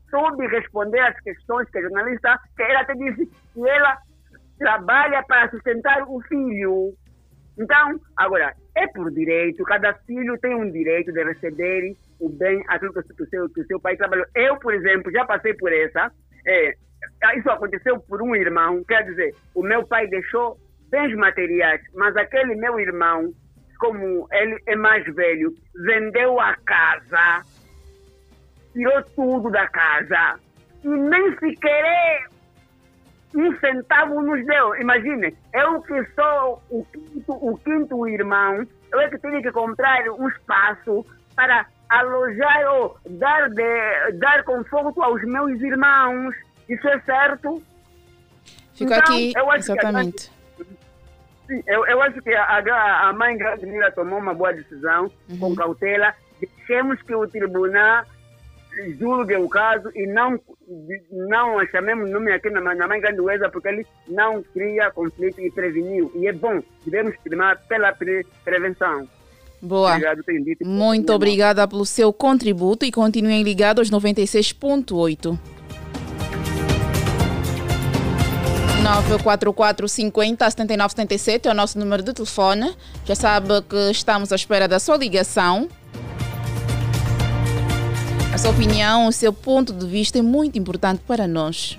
soube 0.10 0.48
responder 0.48 1.00
às 1.00 1.20
questões 1.22 1.68
que 1.70 1.80
a 1.80 1.82
jornalista, 1.82 2.40
que 2.56 2.62
ela 2.62 2.82
até 2.82 2.94
disse 2.94 3.26
que 3.26 3.68
ela 3.68 3.98
trabalha 4.60 5.24
para 5.24 5.50
sustentar 5.50 6.04
o 6.08 6.22
filho. 6.22 6.94
Então, 7.58 8.00
agora, 8.18 8.54
é 8.76 8.88
por 8.88 9.12
direito, 9.12 9.64
cada 9.64 9.94
filho 10.06 10.38
tem 10.40 10.56
um 10.56 10.72
direito 10.72 11.12
de 11.12 11.24
receber 11.24 11.96
o 12.20 12.30
bem, 12.30 12.64
aquilo 12.68 12.94
que 12.94 13.00
o 13.00 13.28
seu, 13.28 13.50
que 13.50 13.62
o 13.62 13.66
seu 13.66 13.80
pai 13.80 13.96
trabalhou. 13.96 14.26
Eu, 14.36 14.58
por 14.58 14.74
exemplo, 14.74 15.12
já 15.12 15.26
passei 15.26 15.54
por 15.54 15.72
essa. 15.72 16.12
É, 16.48 16.74
isso 17.38 17.50
aconteceu 17.50 18.00
por 18.00 18.22
um 18.22 18.36
irmão, 18.36 18.84
quer 18.86 19.04
dizer, 19.04 19.36
o 19.54 19.62
meu 19.62 19.86
pai 19.86 20.08
deixou 20.08 20.58
bens 20.90 21.16
materiais, 21.16 21.82
mas 21.94 22.16
aquele 22.16 22.56
meu 22.56 22.80
irmão, 22.80 23.32
como 23.80 24.28
ele 24.32 24.58
é 24.68 24.76
mais 24.76 25.04
velho, 25.14 25.54
vendeu 25.86 26.40
a 26.40 26.56
casa, 26.66 27.44
tirou 28.74 29.04
tudo 29.16 29.52
da 29.52 29.68
casa 29.68 30.40
e 30.84 30.88
nem 30.88 31.38
sequer 31.38 32.28
um 33.36 33.58
centavo 33.60 34.22
nos 34.22 34.46
deu. 34.46 34.76
Imagine, 34.76 35.36
eu 35.54 35.82
que 35.82 36.06
sou 36.14 36.62
o 36.70 36.86
quinto, 36.86 37.32
o 37.32 37.58
quinto 37.58 38.08
irmão, 38.08 38.66
eu 38.92 39.00
é 39.00 39.10
que 39.10 39.18
tenho 39.18 39.42
que 39.42 39.52
comprar 39.52 40.08
um 40.10 40.28
espaço 40.30 41.06
para 41.36 41.66
alojar 41.90 42.74
ou 42.74 42.98
dar, 43.10 43.50
de, 43.50 44.12
dar 44.14 44.44
conforto 44.44 45.02
aos 45.02 45.22
meus 45.24 45.60
irmãos. 45.62 46.36
Isso 46.70 46.88
é 46.88 47.00
certo? 47.02 47.62
Fica 48.74 48.98
Então, 48.98 49.52
aqui, 49.52 49.60
exatamente. 49.60 50.32
Sim, 51.48 51.62
eu, 51.68 51.86
eu 51.86 52.02
acho 52.02 52.22
que 52.22 52.34
a, 52.34 53.10
a, 53.10 53.14
mãe 53.14 53.38
grande 53.38 53.66
Mira 53.66 53.92
tomou 53.92 54.20
uma 54.20 54.34
boa 54.34 54.54
decisão, 54.54 55.12
com 55.40 55.56
cautela. 55.56 56.14
Deixemos 56.40 57.02
que 57.02 57.14
o 57.14 57.28
tribunal 57.28 58.06
julgue 59.00 59.36
o 59.36 59.50
caso 59.50 59.90
e 59.96 60.08
não, 60.08 60.40
não 61.12 61.66
chamemos 61.68 62.10
nome 62.10 62.32
aqui 62.32 62.50
na, 62.50 62.62
na 62.62 62.88
mãe 62.88 63.00
grande 63.00 63.22
porque 63.52 63.68
ele 63.68 63.86
não 64.08 64.44
cria 64.54 64.92
conflito 64.92 65.40
e 65.42 65.52
preveniu. 65.52 66.12
E 66.16 66.28
é 66.28 66.34
bom, 66.34 66.62
devemos 66.86 67.16
primar 67.24 67.58
pela 67.68 67.94
pre, 67.94 68.26
prevenção. 68.44 69.08
Boa. 69.62 69.92
Obrigado. 69.92 70.22
Muito 70.66 71.14
obrigada 71.14 71.68
pelo 71.68 71.86
seu 71.86 72.12
contributo 72.12 72.86
e 72.86 72.92
continuem 72.92 73.44
ligados 73.44 73.92
aos 73.92 74.04
96.8. 74.04 75.40
944 78.84 79.88
50 79.88 80.50
79 80.50 80.92
77 80.92 81.48
é 81.48 81.52
o 81.52 81.54
nosso 81.54 81.80
número 81.80 82.04
de 82.04 82.12
telefone. 82.12 82.76
Já 83.06 83.16
sabe 83.16 83.62
que 83.62 83.92
estamos 83.92 84.34
à 84.34 84.36
espera 84.36 84.68
da 84.68 84.78
sua 84.80 84.98
ligação. 84.98 85.70
A 88.34 88.38
sua 88.40 88.50
opinião, 88.50 89.08
o 89.08 89.12
seu 89.12 89.32
ponto 89.32 89.72
de 89.72 89.86
vista 89.86 90.18
é 90.18 90.22
muito 90.24 90.58
importante 90.58 91.04
para 91.08 91.28
nós. 91.28 91.78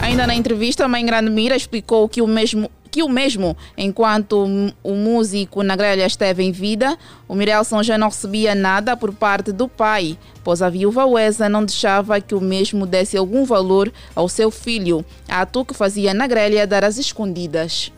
Ainda 0.00 0.24
na 0.24 0.36
entrevista, 0.36 0.84
a 0.84 0.88
mãe 0.88 1.04
Grande 1.04 1.30
Mira 1.30 1.56
explicou 1.56 2.08
que 2.08 2.22
o 2.22 2.28
mesmo 2.28 2.70
que 2.92 3.02
o 3.02 3.08
mesmo, 3.08 3.56
enquanto 3.76 4.46
o 4.84 4.94
músico 4.94 5.64
na 5.64 5.74
grelha 5.74 6.06
esteve 6.06 6.44
em 6.44 6.52
vida, 6.52 6.96
o 7.26 7.34
Mirelson 7.34 7.82
já 7.82 7.98
não 7.98 8.06
recebia 8.06 8.54
nada 8.54 8.96
por 8.96 9.12
parte 9.12 9.50
do 9.50 9.66
pai, 9.66 10.16
pois 10.44 10.62
a 10.62 10.70
viúva 10.70 11.04
Wesa 11.04 11.48
não 11.48 11.64
deixava 11.64 12.20
que 12.20 12.36
o 12.36 12.40
mesmo 12.40 12.86
desse 12.86 13.16
algum 13.16 13.44
valor 13.44 13.92
ao 14.14 14.28
seu 14.28 14.48
filho, 14.48 15.04
ato 15.28 15.64
que 15.64 15.74
fazia 15.74 16.14
na 16.14 16.28
grelha 16.28 16.68
dar 16.68 16.84
as 16.84 16.96
escondidas. 16.96 17.90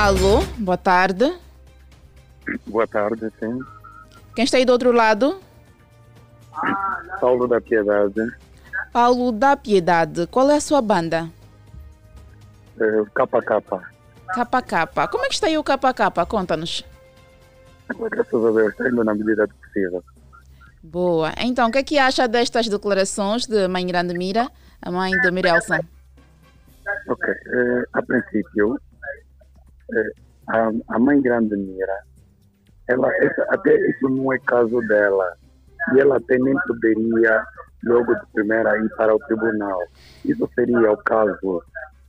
Alô, 0.00 0.40
boa 0.56 0.78
tarde. 0.78 1.30
Boa 2.66 2.86
tarde, 2.86 3.30
sim. 3.38 3.60
Quem 4.34 4.44
está 4.44 4.56
aí 4.56 4.64
do 4.64 4.72
outro 4.72 4.92
lado? 4.92 5.38
Paulo 7.20 7.46
da 7.46 7.60
Piedade, 7.60 8.32
Paulo 8.94 9.30
da 9.30 9.54
Piedade. 9.58 10.26
Qual 10.28 10.50
é 10.50 10.56
a 10.56 10.60
sua 10.60 10.80
banda? 10.80 11.28
eh, 12.80 13.04
capa 13.14 13.42
capa. 13.42 13.82
KK. 14.28 15.06
Como 15.10 15.26
é 15.26 15.28
que 15.28 15.34
está 15.34 15.48
aí 15.48 15.58
o 15.58 15.62
KK? 15.62 16.24
Conta-nos. 16.26 16.82
Graças 17.90 18.42
a 18.42 18.50
Deus, 18.52 18.74
indo 18.80 19.04
na 19.04 19.14
medida 19.14 19.46
do 19.46 19.54
possível. 19.54 20.02
Boa. 20.82 21.34
Então, 21.36 21.68
o 21.68 21.70
que 21.70 21.76
é 21.76 21.82
que 21.82 21.98
acha 21.98 22.26
destas 22.26 22.68
declarações 22.68 23.44
de 23.46 23.68
Mãe 23.68 23.86
Grande 23.86 24.16
Mira, 24.16 24.48
a 24.80 24.90
mãe 24.90 25.10
de 25.10 25.30
Mirelson? 25.30 25.80
Ok, 27.06 27.28
eh, 27.28 27.84
a 27.92 28.00
princípio, 28.00 28.80
a, 30.48 30.70
a 30.88 30.98
mãe 30.98 31.20
grande 31.20 31.56
Mira, 31.56 31.98
ela, 32.88 33.08
essa, 33.16 33.46
até 33.48 33.74
isso 33.88 34.08
não 34.08 34.32
é 34.32 34.38
caso 34.40 34.80
dela. 34.88 35.36
E 35.94 36.00
ela 36.00 36.16
até 36.16 36.38
nem 36.38 36.54
poderia, 36.66 37.44
logo 37.84 38.14
de 38.14 38.26
primeira, 38.32 38.76
ir 38.78 38.88
para 38.96 39.14
o 39.14 39.18
tribunal. 39.20 39.80
Isso 40.24 40.48
seria 40.54 40.92
o 40.92 40.96
caso. 40.98 41.62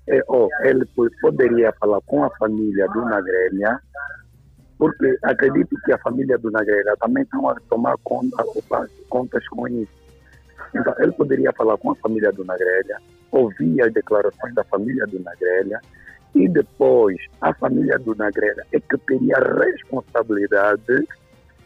É, 0.07 0.21
oh, 0.27 0.49
ele 0.63 0.85
po- 0.95 1.09
poderia 1.21 1.71
falar 1.79 2.01
com 2.01 2.23
a 2.23 2.29
família 2.31 2.87
do 2.87 3.01
Nagrelha, 3.05 3.79
porque 4.77 5.15
acredito 5.23 5.77
que 5.85 5.93
a 5.93 5.97
família 5.99 6.37
do 6.39 6.49
Nagrelha 6.49 6.95
também 6.99 7.23
estão 7.23 7.47
a 7.47 7.55
tomar 7.69 7.95
conta, 8.03 8.43
contas 9.09 9.47
com 9.49 9.67
isso. 9.67 10.01
Então, 10.75 10.93
ele 10.99 11.11
poderia 11.11 11.53
falar 11.53 11.77
com 11.77 11.91
a 11.91 11.95
família 11.95 12.31
do 12.31 12.43
Nagrelha, 12.43 12.97
ouvir 13.31 13.81
as 13.81 13.93
declarações 13.93 14.53
da 14.55 14.63
família 14.63 15.05
do 15.05 15.19
Nagrelha, 15.19 15.79
e 16.33 16.47
depois 16.47 17.17
a 17.41 17.53
família 17.53 17.97
do 17.99 18.15
Nagrelha 18.15 18.65
é 18.71 18.79
que 18.79 18.97
teria 18.99 19.35
a 19.37 19.63
responsabilidade 19.63 21.07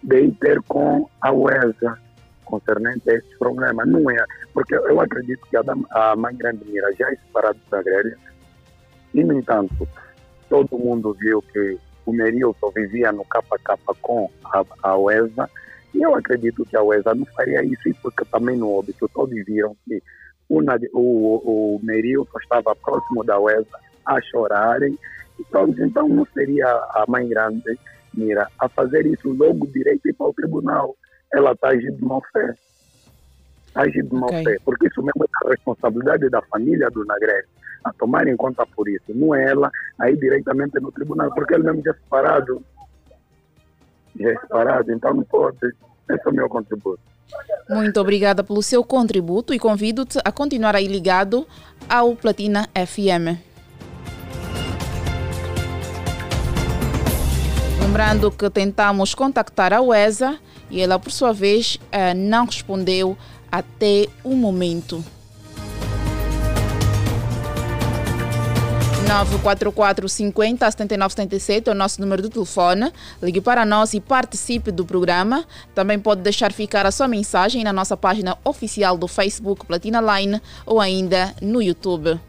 de 0.04 0.32
ter 0.40 0.62
com 0.64 1.10
a 1.22 1.32
UESA 1.32 2.00
concernente 2.46 3.10
a 3.10 3.14
esses 3.14 3.38
problemas. 3.38 3.88
Não 3.88 4.10
é, 4.10 4.24
porque 4.54 4.76
eu 4.76 5.00
acredito 5.00 5.46
que 5.50 5.58
a, 5.58 6.16
mãe 6.16 6.36
Grande 6.36 6.64
Mira 6.66 6.92
já 6.94 7.08
é 7.12 7.16
separada 7.16 7.58
da 7.70 7.78
Nagrelha, 7.78 8.18
e, 9.14 9.24
no 9.24 9.34
entanto, 9.38 9.88
todo 10.50 10.78
mundo 10.78 11.16
viu 11.20 11.42
que 11.42 11.78
o 12.06 12.14
Merilson 12.14 12.72
vivia 12.76 13.12
no 13.12 13.24
KK 13.26 13.78
com 14.02 14.30
a, 14.44 14.64
a 14.84 14.98
UESA, 14.98 15.50
e 15.94 16.02
eu 16.02 16.14
acredito 16.14 16.66
que 16.66 16.76
a 16.76 16.84
UESA 16.84 17.16
não 17.16 17.26
faria 17.28 17.64
isso, 17.64 17.88
e 17.88 17.94
porque 17.96 18.26
também 18.26 18.58
no 18.58 18.72
óbito 18.72 19.10
todos 19.14 19.34
viram 19.46 19.76
que 19.88 20.02
o, 20.50 20.60
o, 20.94 21.76
o 21.76 21.80
Merilson 21.82 22.38
estava 22.40 22.76
próximo 22.76 23.24
da 23.24 23.40
UESA 23.40 23.85
a 24.06 24.22
chorarem, 24.22 24.98
então, 25.40 25.68
então 25.78 26.08
não 26.08 26.26
seria 26.34 26.68
a 26.68 27.06
mãe 27.08 27.28
grande 27.28 27.78
Mira 28.18 28.48
a 28.60 28.70
fazer 28.70 29.06
isso 29.06 29.30
logo 29.34 29.68
direito 29.68 30.08
e 30.08 30.14
para 30.14 30.28
o 30.28 30.34
tribunal. 30.34 30.96
Ela 31.34 31.52
está 31.52 31.70
agindo 31.70 31.98
de 31.98 32.06
má 32.06 32.20
fé. 32.32 32.56
Está 33.68 33.82
agindo 33.82 34.10
de 34.10 34.16
má 34.16 34.28
Ok. 34.28 34.44
fé, 34.44 34.58
porque 34.64 34.88
isso 34.88 35.04
mesmo 35.04 35.24
é 35.24 35.28
a 35.46 35.50
responsabilidade 35.50 36.30
da 36.30 36.42
família 36.44 36.90
do 36.90 37.04
Nagrelli 37.06 37.48
a 37.84 37.92
tomar 37.94 38.28
em 38.28 38.36
conta 38.36 38.66
por 38.66 38.88
isso. 38.88 39.04
Não 39.10 39.36
é 39.36 39.52
ela 39.52 39.70
aí 40.00 40.16
diretamente 40.18 40.80
no 40.80 40.92
tribunal, 40.92 41.32
porque 41.34 41.54
ele 41.54 41.64
mesmo 41.64 41.84
já 41.84 41.92
é 41.92 41.94
separado. 41.94 42.64
Já 44.20 44.32
é 44.32 44.40
separado, 44.40 44.92
então 44.92 45.14
não 45.14 45.24
pode. 45.24 45.58
Esse 46.10 46.28
é 46.28 46.30
o 46.30 46.34
meu 46.34 46.50
contributo. 46.50 47.00
Muito 47.70 48.00
obrigada 48.00 48.44
pelo 48.44 48.64
seu 48.64 48.84
contributo 48.84 49.54
e 49.54 49.60
convido-te 49.60 50.20
a 50.24 50.32
continuar 50.32 50.76
aí 50.76 50.88
ligado 50.88 51.46
ao 51.90 52.16
Platina 52.16 52.68
FM. 52.74 53.55
Lembrando 57.96 58.30
que 58.30 58.50
tentamos 58.50 59.16
contactar 59.16 59.72
a 59.72 59.80
UESA 59.80 60.38
e 60.70 60.82
ela, 60.82 61.00
por 61.00 61.14
sua 61.14 61.32
vez, 61.32 61.80
eh, 61.94 62.14
não 62.14 62.46
respondeu 62.46 63.18
até 63.50 64.10
o 64.22 64.36
momento. 64.36 65.02
944 69.08 70.10
50 70.10 70.70
79 70.72 71.14
77 71.14 71.70
é 71.70 71.72
o 71.72 71.74
nosso 71.74 72.02
número 72.02 72.22
de 72.22 72.30
telefone. 72.30 72.92
Ligue 73.24 73.40
para 73.40 73.66
nós 73.66 73.94
e 73.94 74.02
participe 74.02 74.72
do 74.72 74.86
programa. 74.86 75.46
Também 75.74 75.98
pode 75.98 76.20
deixar 76.20 76.52
ficar 76.52 76.86
a 76.86 76.92
sua 76.92 77.08
mensagem 77.08 77.64
na 77.64 77.72
nossa 77.72 77.96
página 77.96 78.38
oficial 78.44 78.98
do 78.98 79.08
Facebook 79.08 79.66
Platina 79.66 80.02
Line 80.02 80.42
ou 80.66 80.82
ainda 80.82 81.34
no 81.42 81.62
YouTube. 81.62 82.20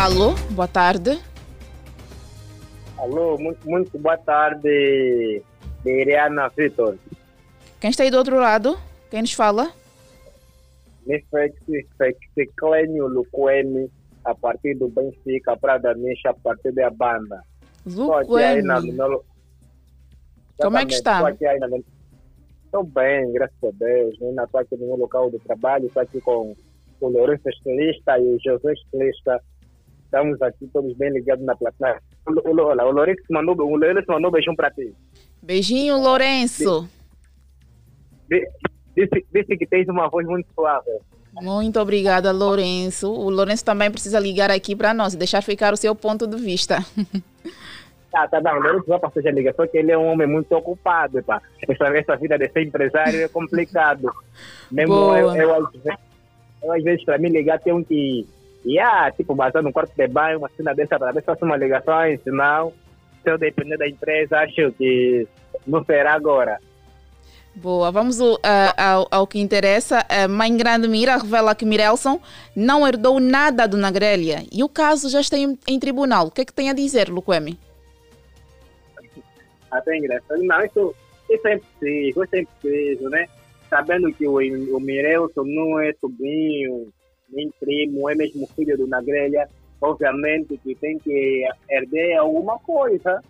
Alô, 0.00 0.32
boa 0.52 0.66
tarde. 0.66 1.20
Alô, 2.96 3.36
muito, 3.36 3.68
muito 3.68 3.98
boa 3.98 4.16
tarde, 4.16 5.42
de 5.84 5.90
Iriana 5.90 6.48
Vitor. 6.48 6.96
Quem 7.78 7.90
está 7.90 8.04
aí 8.04 8.10
do 8.10 8.16
outro 8.16 8.38
lado? 8.38 8.78
Quem 9.10 9.20
nos 9.20 9.34
fala? 9.34 9.70
Clênio 12.56 13.08
Luquemi, 13.08 13.90
a 14.24 14.34
partir 14.34 14.74
do 14.74 14.88
Benfica, 14.88 15.54
Prada 15.58 15.92
Misha, 15.92 16.30
a 16.30 16.34
partir 16.34 16.72
da 16.72 16.88
banda. 16.88 17.44
Luquemi. 17.84 19.22
Como 20.62 20.78
é 20.78 20.86
que 20.86 20.94
está? 20.94 21.30
Estou 22.64 22.84
bem, 22.84 23.30
graças 23.32 23.62
a 23.62 23.70
Deus. 23.74 24.16
Ainda 24.22 24.44
estou 24.44 24.60
aqui 24.62 24.76
no 24.78 24.86
meu 24.86 24.96
local 24.96 25.30
de 25.30 25.38
trabalho, 25.40 25.88
estou 25.88 26.02
aqui 26.02 26.22
com 26.22 26.56
o 27.02 27.08
Lourenço 27.08 27.50
Estilista 27.50 28.18
e 28.18 28.34
o 28.34 28.38
José 28.42 28.72
Estilista. 28.72 29.42
Estamos 30.10 30.42
aqui 30.42 30.66
todos 30.72 30.92
bem 30.96 31.12
ligados 31.12 31.44
na 31.44 31.54
plateia. 31.54 32.02
O, 32.26 32.52
Lourenço 32.52 33.22
mandou, 33.30 33.54
o 33.60 33.76
Lourenço 33.76 34.06
mandou 34.08 34.28
um 34.28 34.32
beijão 34.32 34.56
para 34.56 34.68
ti. 34.72 34.92
Beijinho, 35.40 35.98
Lourenço. 35.98 36.88
Disse, 38.28 39.24
disse 39.32 39.56
que 39.56 39.64
tens 39.68 39.88
uma 39.88 40.08
voz 40.08 40.26
muito 40.26 40.48
suave. 40.52 40.90
Muito 41.40 41.78
obrigada, 41.78 42.32
Lourenço. 42.32 43.08
O 43.08 43.30
Lourenço 43.30 43.64
também 43.64 43.88
precisa 43.88 44.18
ligar 44.18 44.50
aqui 44.50 44.74
para 44.74 44.92
nós, 44.92 45.14
deixar 45.14 45.44
ficar 45.44 45.72
o 45.72 45.76
seu 45.76 45.94
ponto 45.94 46.26
de 46.26 46.36
vista. 46.36 46.78
Tá, 48.10 48.26
tá 48.26 48.40
bom. 48.40 48.50
O 48.50 48.60
Lourenço 48.60 48.88
vai 48.88 48.98
passar 48.98 49.24
a 49.24 49.30
ligação 49.30 49.68
que 49.68 49.78
ele 49.78 49.92
é 49.92 49.96
um 49.96 50.08
homem 50.08 50.26
muito 50.26 50.50
ocupado, 50.50 51.22
pá. 51.22 51.40
Essa, 51.62 51.96
essa 51.96 52.16
vida 52.16 52.36
de 52.36 52.48
ser 52.48 52.66
empresário 52.66 53.22
é 53.22 53.28
complicado. 53.28 54.10
Mesmo 54.68 55.16
eu, 55.16 55.32
eu, 55.36 55.54
às 55.54 55.70
vezes, 55.70 55.98
eu, 56.60 56.72
às 56.72 56.82
vezes, 56.82 57.04
para 57.04 57.18
me 57.18 57.28
ligar, 57.28 57.60
tenho 57.60 57.84
que 57.84 58.26
yeah, 58.64 59.10
tipo, 59.12 59.34
baseado 59.34 59.64
no 59.64 59.72
quarto 59.72 59.94
de 59.94 60.06
banho, 60.06 60.38
uma 60.38 60.50
cena 60.56 60.74
dessa, 60.74 60.98
para 60.98 61.12
ver 61.12 61.20
se 61.20 61.26
faço 61.26 61.44
uma 61.44 61.56
ligação, 61.56 61.94
senão, 62.22 62.72
se 63.22 63.30
eu 63.30 63.38
depender 63.38 63.76
da 63.76 63.88
empresa, 63.88 64.38
acho 64.38 64.72
que 64.72 65.26
não 65.66 65.84
será 65.84 66.14
agora. 66.14 66.58
Boa, 67.54 67.90
vamos 67.90 68.20
uh, 68.20 68.38
ao, 68.76 69.08
ao, 69.10 69.26
que 69.26 69.40
interessa. 69.40 70.06
Uh, 70.08 70.28
Mãe 70.28 70.56
Grande 70.56 70.86
Mira 70.86 71.16
revela 71.16 71.54
que 71.54 71.64
Mirelson 71.64 72.20
não 72.54 72.86
herdou 72.86 73.18
nada 73.18 73.66
do 73.66 73.76
Nagrelha 73.76 74.44
e 74.52 74.62
o 74.62 74.68
caso 74.68 75.10
já 75.10 75.20
está 75.20 75.36
em, 75.36 75.58
em 75.66 75.78
tribunal. 75.78 76.28
O 76.28 76.30
que 76.30 76.42
é 76.42 76.44
que 76.44 76.52
tem 76.52 76.70
a 76.70 76.72
dizer, 76.72 77.08
Luquemi? 77.08 77.58
Até 79.70 79.96
engraçado. 79.96 80.42
Não, 80.42 80.64
isso, 80.64 80.94
isso 81.28 81.48
é 81.48 81.54
impossível, 81.54 82.24
isso 82.24 82.36
é 82.36 82.40
impossível, 82.40 83.10
né? 83.10 83.26
Sabendo 83.68 84.12
que 84.12 84.26
o, 84.26 84.36
o 84.36 84.80
Mirelson 84.80 85.42
não 85.44 85.80
é 85.80 85.92
sobrinho, 86.00 86.92
nem 87.32 87.50
primo, 87.58 88.08
é 88.08 88.14
mesmo 88.14 88.46
filho 88.48 88.76
do 88.76 88.86
Nagrelha, 88.86 89.48
obviamente 89.80 90.56
que 90.58 90.74
tem 90.74 90.98
que 90.98 91.44
herder 91.68 92.18
alguma 92.18 92.58
coisa. 92.58 93.22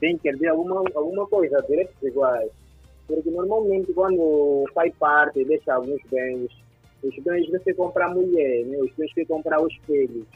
Tem 0.00 0.18
que 0.18 0.28
herder 0.28 0.50
alguma, 0.50 0.82
alguma 0.94 1.26
coisa, 1.26 1.62
direitos 1.62 2.02
iguais. 2.02 2.50
Porque 3.06 3.30
normalmente 3.30 3.92
quando 3.92 4.64
faz 4.74 4.92
parte, 4.96 5.44
deixa 5.44 5.74
alguns 5.74 6.00
bens, 6.10 6.50
os 7.02 7.14
bens 7.22 7.48
você 7.50 7.74
compra 7.74 8.06
a 8.06 8.14
mulher, 8.14 8.64
né? 8.64 8.78
os 8.78 8.92
bens 8.94 9.12
que 9.12 9.24
comprar 9.26 9.60
os 9.60 9.74
filhos. 9.86 10.26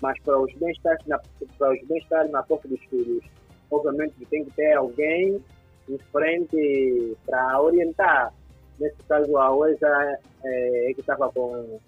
Mas 0.00 0.18
para 0.22 0.38
os 0.38 0.52
bens 0.54 0.76
estar 0.76 0.96
na, 1.06 1.18
para 1.58 1.72
os 1.72 1.82
bens 1.86 2.04
na 2.30 2.42
posse 2.42 2.68
dos 2.68 2.80
filhos, 2.84 3.22
obviamente 3.70 4.14
tem 4.30 4.44
que 4.44 4.50
ter 4.52 4.72
alguém 4.72 5.42
em 5.88 5.98
frente 6.12 7.16
para 7.26 7.60
orientar. 7.60 8.32
Nesse 8.78 9.02
caso, 9.08 9.36
a 9.36 9.54
Oesa 9.54 10.18
é, 10.44 10.90
é 10.90 10.94
que 10.94 11.00
estava 11.00 11.30
com 11.30 11.78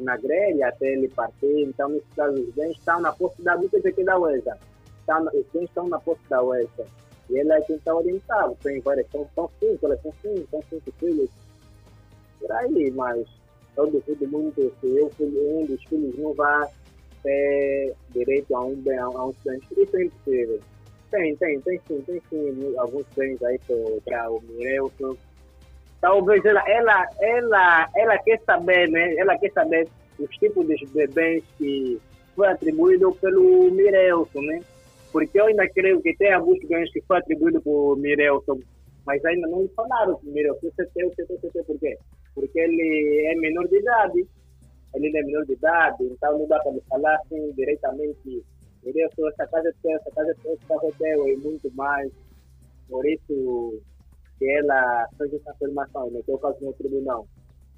na 0.00 0.16
grelha 0.16 0.68
até 0.68 0.92
ele 0.92 1.08
partir. 1.08 1.62
Então, 1.62 1.88
nesse 1.88 2.06
caso, 2.16 2.40
os 2.40 2.54
bens 2.54 2.76
estão 2.76 3.00
na 3.00 3.12
posse 3.12 3.42
da 3.42 3.54
Lucas 3.54 3.84
aqui 3.84 4.04
da 4.04 4.18
UESA. 4.18 4.58
Estão, 5.00 5.24
os 5.26 5.46
bens 5.52 5.64
estão 5.64 5.88
na 5.88 5.98
posse 6.00 6.22
da 6.28 6.42
UESA. 6.42 6.86
E 7.30 7.38
ele 7.38 7.52
é 7.52 7.60
quem 7.62 7.76
está 7.76 7.94
orientado. 7.94 8.56
Tem 8.62 8.80
várias, 8.80 9.06
são, 9.10 9.28
são 9.34 9.50
cinco, 9.60 9.86
elas 9.86 10.02
são 10.02 10.12
cinco, 10.22 10.46
são 10.50 10.62
cinco 10.68 10.92
filhos. 10.98 11.30
Por 12.40 12.52
aí, 12.52 12.90
mas 12.90 13.26
eu 13.76 13.90
duvido 13.90 14.28
muito 14.28 14.72
se 14.80 14.96
eu, 14.96 15.10
um 15.20 15.66
dos 15.66 15.82
filhos 15.84 16.18
não 16.18 16.34
vai 16.34 16.68
ter 17.22 17.94
direito 18.10 18.54
a 18.54 18.64
um 18.64 18.74
bem, 18.76 18.98
a 18.98 19.08
um 19.08 19.32
bens. 19.44 19.62
Isso 19.76 19.96
é 19.96 20.04
impossível. 20.04 20.60
Tem, 21.10 21.36
tem, 21.36 21.60
tem 21.60 21.80
sim, 21.86 22.00
tem 22.02 22.22
sim 22.30 22.74
alguns 22.78 23.06
bens 23.14 23.42
aí 23.42 23.58
para 24.04 24.30
o 24.30 24.40
Mirelson 24.42 25.16
talvez 26.02 26.44
ela, 26.44 26.62
ela, 26.68 27.08
ela, 27.20 27.88
ela 27.96 28.18
quer 28.18 28.38
saber, 28.44 28.90
né? 28.90 29.14
Ela 29.14 29.38
quer 29.38 29.52
saber 29.52 29.88
os 30.18 30.28
tipos 30.36 30.66
de 30.66 30.86
bebês 30.92 31.42
que 31.56 31.98
foi 32.34 32.48
atribuído 32.48 33.12
pelo 33.14 33.70
Mirelson, 33.70 34.42
né? 34.42 34.60
Porque 35.12 35.40
eu 35.40 35.46
ainda 35.46 35.66
creio 35.68 36.02
que 36.02 36.14
tem 36.16 36.32
alguns 36.32 36.58
bens 36.68 36.90
que 36.92 37.00
foi 37.02 37.18
atribuído 37.18 37.62
por 37.62 37.96
Mirelson, 37.96 38.58
mas 39.06 39.24
ainda 39.24 39.46
não 39.46 39.66
falaram 39.76 40.14
com 40.16 40.26
Mirelson. 40.26 40.68
Você 40.74 40.84
tem, 40.86 41.08
você 41.08 41.24
tem, 41.24 41.38
você 41.38 41.62
por 41.62 41.78
quê? 41.78 41.96
Porque 42.34 42.58
ele 42.58 43.26
é 43.26 43.36
menor 43.36 43.68
de 43.68 43.78
idade. 43.78 44.26
Ele 44.94 45.16
é 45.16 45.22
menor 45.22 45.46
de 45.46 45.52
idade, 45.52 46.04
então 46.04 46.38
não 46.38 46.46
dá 46.48 46.58
para 46.58 46.72
me 46.72 46.80
falar 46.88 47.14
assim 47.14 47.52
diretamente. 47.52 48.44
Mirelson, 48.84 49.28
essa 49.28 49.46
casa 49.46 49.68
é 49.68 49.72
teu, 49.80 49.96
essa 49.96 50.10
casa 50.10 50.30
é 50.32 50.34
teu, 50.42 50.52
essa 50.52 50.66
casa 50.66 50.86
é 50.86 50.92
teu, 50.98 51.28
e 51.28 51.36
muito 51.36 51.70
mais. 51.76 52.10
Por 52.88 53.06
isso, 53.06 53.80
ela 54.40 55.08
fez 55.18 55.34
essa 55.34 55.50
afirmação, 55.50 56.10
meteu 56.10 56.34
o 56.34 56.38
caso 56.38 56.56
no 56.60 56.72
tribunal. 56.72 57.26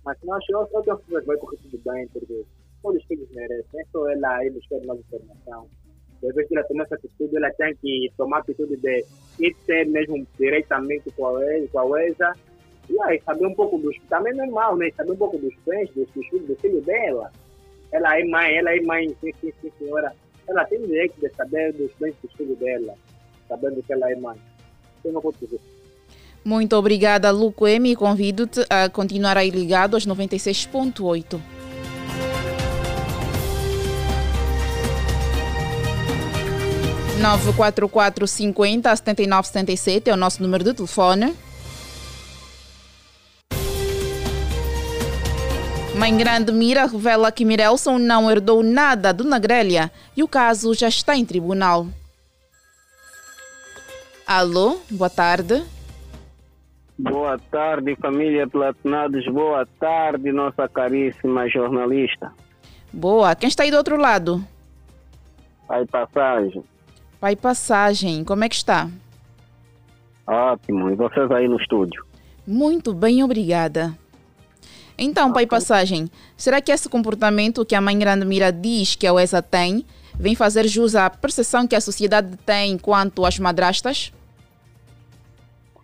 Mas 0.04 0.18
não 0.22 0.34
acho 0.34 0.46
que 0.46 0.54
outras 0.54 1.00
pessoas 1.00 1.24
vai 1.24 1.36
correr 1.36 1.56
tudo 1.58 1.80
bem, 1.84 2.08
porque 2.08 2.44
todos 2.82 3.00
os 3.00 3.06
filhos 3.06 3.28
merecem, 3.32 3.80
é 3.80 3.84
só 3.90 4.08
ela 4.10 4.36
aí 4.36 4.50
buscar 4.50 4.80
mais 4.86 5.00
informação. 5.00 5.68
Depois 6.20 6.48
que 6.48 6.56
ela 6.56 6.66
tomar 6.66 6.84
essa 6.84 6.94
atitude, 6.94 7.36
ela 7.36 7.50
tem 7.52 7.74
que 7.76 8.10
tomar 8.16 8.38
a 8.38 8.40
atitude 8.40 8.76
de 8.76 9.04
ir 9.40 9.54
ter 9.66 9.86
mesmo 9.86 10.26
diretamente 10.38 11.10
com 11.12 11.26
a, 11.26 11.40
com 11.70 11.78
a 11.78 11.84
UESA 11.84 12.32
e 12.88 13.00
aí 13.02 13.20
saber 13.22 13.46
um 13.46 13.54
pouco 13.54 13.78
dos. 13.78 13.96
Também 14.08 14.32
é 14.32 14.36
normal, 14.36 14.76
né? 14.76 14.90
Saber 14.96 15.12
um 15.12 15.16
pouco 15.16 15.38
dos 15.38 15.54
bens 15.66 15.90
dos, 15.90 16.08
filhos, 16.10 16.46
do 16.46 16.56
filho 16.56 16.80
dela. 16.82 17.30
Ela 17.92 18.18
é 18.18 18.24
mãe, 18.24 18.56
ela 18.56 18.74
é 18.74 18.80
mãe, 18.80 19.08
sim, 19.20 19.32
sim, 19.40 19.52
sim, 19.60 19.72
senhora. 19.78 20.14
Ela 20.48 20.64
tem 20.66 20.80
direito 20.82 21.18
de 21.20 21.28
saber 21.34 21.72
dos 21.72 21.92
bens 22.00 22.14
dos 22.22 22.32
filhos 22.32 22.58
dela, 22.58 22.94
sabendo 23.48 23.82
que 23.82 23.92
ela 23.92 24.10
é 24.10 24.16
mãe. 24.16 24.36
Tem 25.02 25.12
uma 25.12 25.20
coisa 25.20 25.38
muito 26.44 26.76
obrigada, 26.76 27.30
Luco 27.30 27.66
M. 27.66 27.96
Convido-te 27.96 28.64
a 28.68 28.88
continuar 28.88 29.36
aí 29.38 29.50
ligado 29.50 29.94
aos 29.94 30.06
96.8. 30.06 31.40
Nove 37.20 37.52
quatro 37.54 37.88
quatro 37.88 38.26
cinquenta 38.26 38.94
setenta 38.94 39.22
e 39.22 39.26
nove 39.26 39.46
setenta 39.46 39.72
e 39.72 39.76
sete 39.76 40.10
é 40.10 40.12
o 40.12 40.16
nosso 40.16 40.42
número 40.42 40.62
de 40.62 40.74
telefone. 40.74 41.34
Mãe 45.94 46.14
Grande 46.16 46.52
Mira 46.52 46.86
revela 46.86 47.30
que 47.30 47.44
Mirelson 47.44 47.98
não 47.98 48.30
herdou 48.30 48.62
nada 48.62 49.12
do 49.12 49.24
Nagrelha 49.24 49.90
e 50.14 50.22
o 50.22 50.28
caso 50.28 50.74
já 50.74 50.88
está 50.88 51.16
em 51.16 51.24
tribunal. 51.24 51.86
Alô, 54.26 54.80
boa 54.90 55.08
tarde. 55.08 55.62
Boa 56.98 57.38
tarde, 57.50 57.96
família 57.96 58.46
Platinados. 58.46 59.26
Boa 59.26 59.66
tarde, 59.80 60.30
nossa 60.30 60.68
caríssima 60.68 61.48
jornalista. 61.48 62.32
Boa. 62.92 63.34
Quem 63.34 63.48
está 63.48 63.64
aí 63.64 63.70
do 63.70 63.76
outro 63.76 63.96
lado? 63.96 64.44
Pai 65.66 65.84
Passagem. 65.86 66.64
Pai 67.20 67.34
Passagem, 67.34 68.22
como 68.22 68.44
é 68.44 68.48
que 68.48 68.54
está? 68.54 68.88
Ótimo. 70.26 70.90
E 70.90 70.94
vocês 70.94 71.28
aí 71.32 71.48
no 71.48 71.56
estúdio? 71.60 72.04
Muito 72.46 72.94
bem, 72.94 73.24
obrigada. 73.24 73.96
Então, 74.96 75.32
Pai 75.32 75.46
Passagem, 75.46 76.08
será 76.36 76.60
que 76.60 76.70
esse 76.70 76.88
comportamento 76.88 77.64
que 77.64 77.74
a 77.74 77.80
Mãe 77.80 77.98
Grande 77.98 78.24
Mira 78.24 78.52
diz 78.52 78.94
que 78.94 79.06
a 79.06 79.12
UESA 79.12 79.42
tem 79.42 79.84
vem 80.14 80.36
fazer 80.36 80.68
jus 80.68 80.94
à 80.94 81.10
percepção 81.10 81.66
que 81.66 81.74
a 81.74 81.80
sociedade 81.80 82.36
tem 82.46 82.78
quanto 82.78 83.26
às 83.26 83.36
madrastas? 83.40 84.12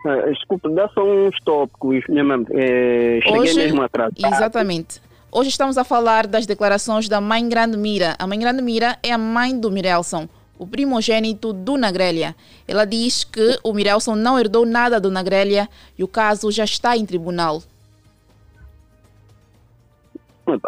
Uh, 0.04 0.32
desculpa, 0.32 0.70
dá 0.70 0.88
só 0.88 1.04
uns 1.04 1.36
tópicos, 1.44 2.04
minha 2.08 2.24
mãe. 2.24 2.44
É, 2.50 3.20
cheguei 3.22 3.40
Hoje, 3.40 3.54
mesmo 3.54 3.82
atrás. 3.82 4.12
Exatamente. 4.16 5.00
Hoje 5.30 5.50
estamos 5.50 5.76
a 5.78 5.84
falar 5.84 6.26
das 6.26 6.46
declarações 6.46 7.08
da 7.08 7.20
mãe 7.20 7.48
Grande 7.48 7.76
Mira. 7.76 8.16
A 8.18 8.26
mãe 8.26 8.38
Grande 8.38 8.62
Mira 8.62 8.98
é 9.02 9.12
a 9.12 9.18
mãe 9.18 9.58
do 9.58 9.70
Mirelson, 9.70 10.28
o 10.58 10.66
primogênito 10.66 11.52
do 11.52 11.76
Nagrelha. 11.76 12.34
Ela 12.66 12.84
diz 12.84 13.24
que 13.24 13.58
o 13.62 13.72
Mirelson 13.72 14.16
não 14.16 14.38
herdou 14.38 14.66
nada 14.66 14.98
do 14.98 15.10
Nagrelha 15.10 15.68
e 15.98 16.02
o 16.02 16.08
caso 16.08 16.50
já 16.50 16.64
está 16.64 16.96
em 16.96 17.06
tribunal. 17.06 17.62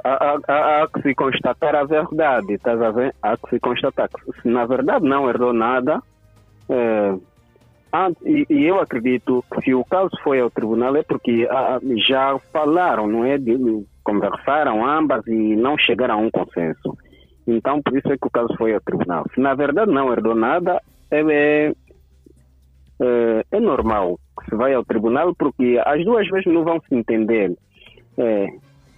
Há, 0.05 0.39
há, 0.47 0.83
há, 0.83 0.89
que 0.89 1.03
se 1.03 1.15
constatar 1.15 1.75
a 1.75 1.83
verdade, 1.83 2.53
estás 2.53 2.81
a 2.81 2.91
ver? 2.91 3.15
Há 3.21 3.37
que 3.37 3.51
se 3.51 3.59
constatar 3.59 4.09
que 4.09 4.43
se 4.43 4.49
na 4.49 4.65
verdade 4.65 5.09
não 5.09 5.29
herdou 5.29 5.53
nada, 5.53 6.01
é, 6.69 7.15
e, 8.25 8.65
eu 8.65 8.81
acredito 8.81 9.45
que 9.53 9.63
se 9.63 9.75
o 9.75 9.85
caso 9.85 10.11
foi 10.25 10.41
ao 10.41 10.51
tribunal 10.51 10.97
é 10.97 11.03
porque 11.03 11.47
ah, 11.51 11.79
já 12.09 12.39
falaram, 12.53 13.07
não 13.07 13.25
é? 13.25 13.37
Conversaram 14.03 14.85
ambas 14.85 15.27
e 15.27 15.55
não 15.57 15.77
chegaram 15.77 16.15
a 16.15 16.17
um 16.17 16.31
consenso. 16.31 16.97
Então, 17.47 17.83
por 17.83 17.97
isso 17.97 18.11
é 18.11 18.17
que 18.17 18.27
o 18.27 18.31
caso 18.31 18.55
foi 18.57 18.75
ao 18.75 18.81
tribunal. 18.81 19.25
Se 19.35 19.41
na 19.41 19.55
verdade 19.55 19.93
não 19.93 20.13
herdou 20.13 20.35
nada, 20.35 20.81
é, 21.11 21.21
é, 21.21 21.73
é, 23.01 23.45
é 23.51 23.61
normal 23.61 24.19
que 24.39 24.51
se 24.51 24.57
vai 24.57 24.73
ao 24.73 24.85
tribunal 24.85 25.35
porque 25.35 25.81
as 25.85 26.03
duas 26.05 26.27
vezes 26.29 26.53
não 26.53 26.65
vão 26.65 26.81
se 26.89 26.95
entender. 26.95 27.53
É, 28.17 28.47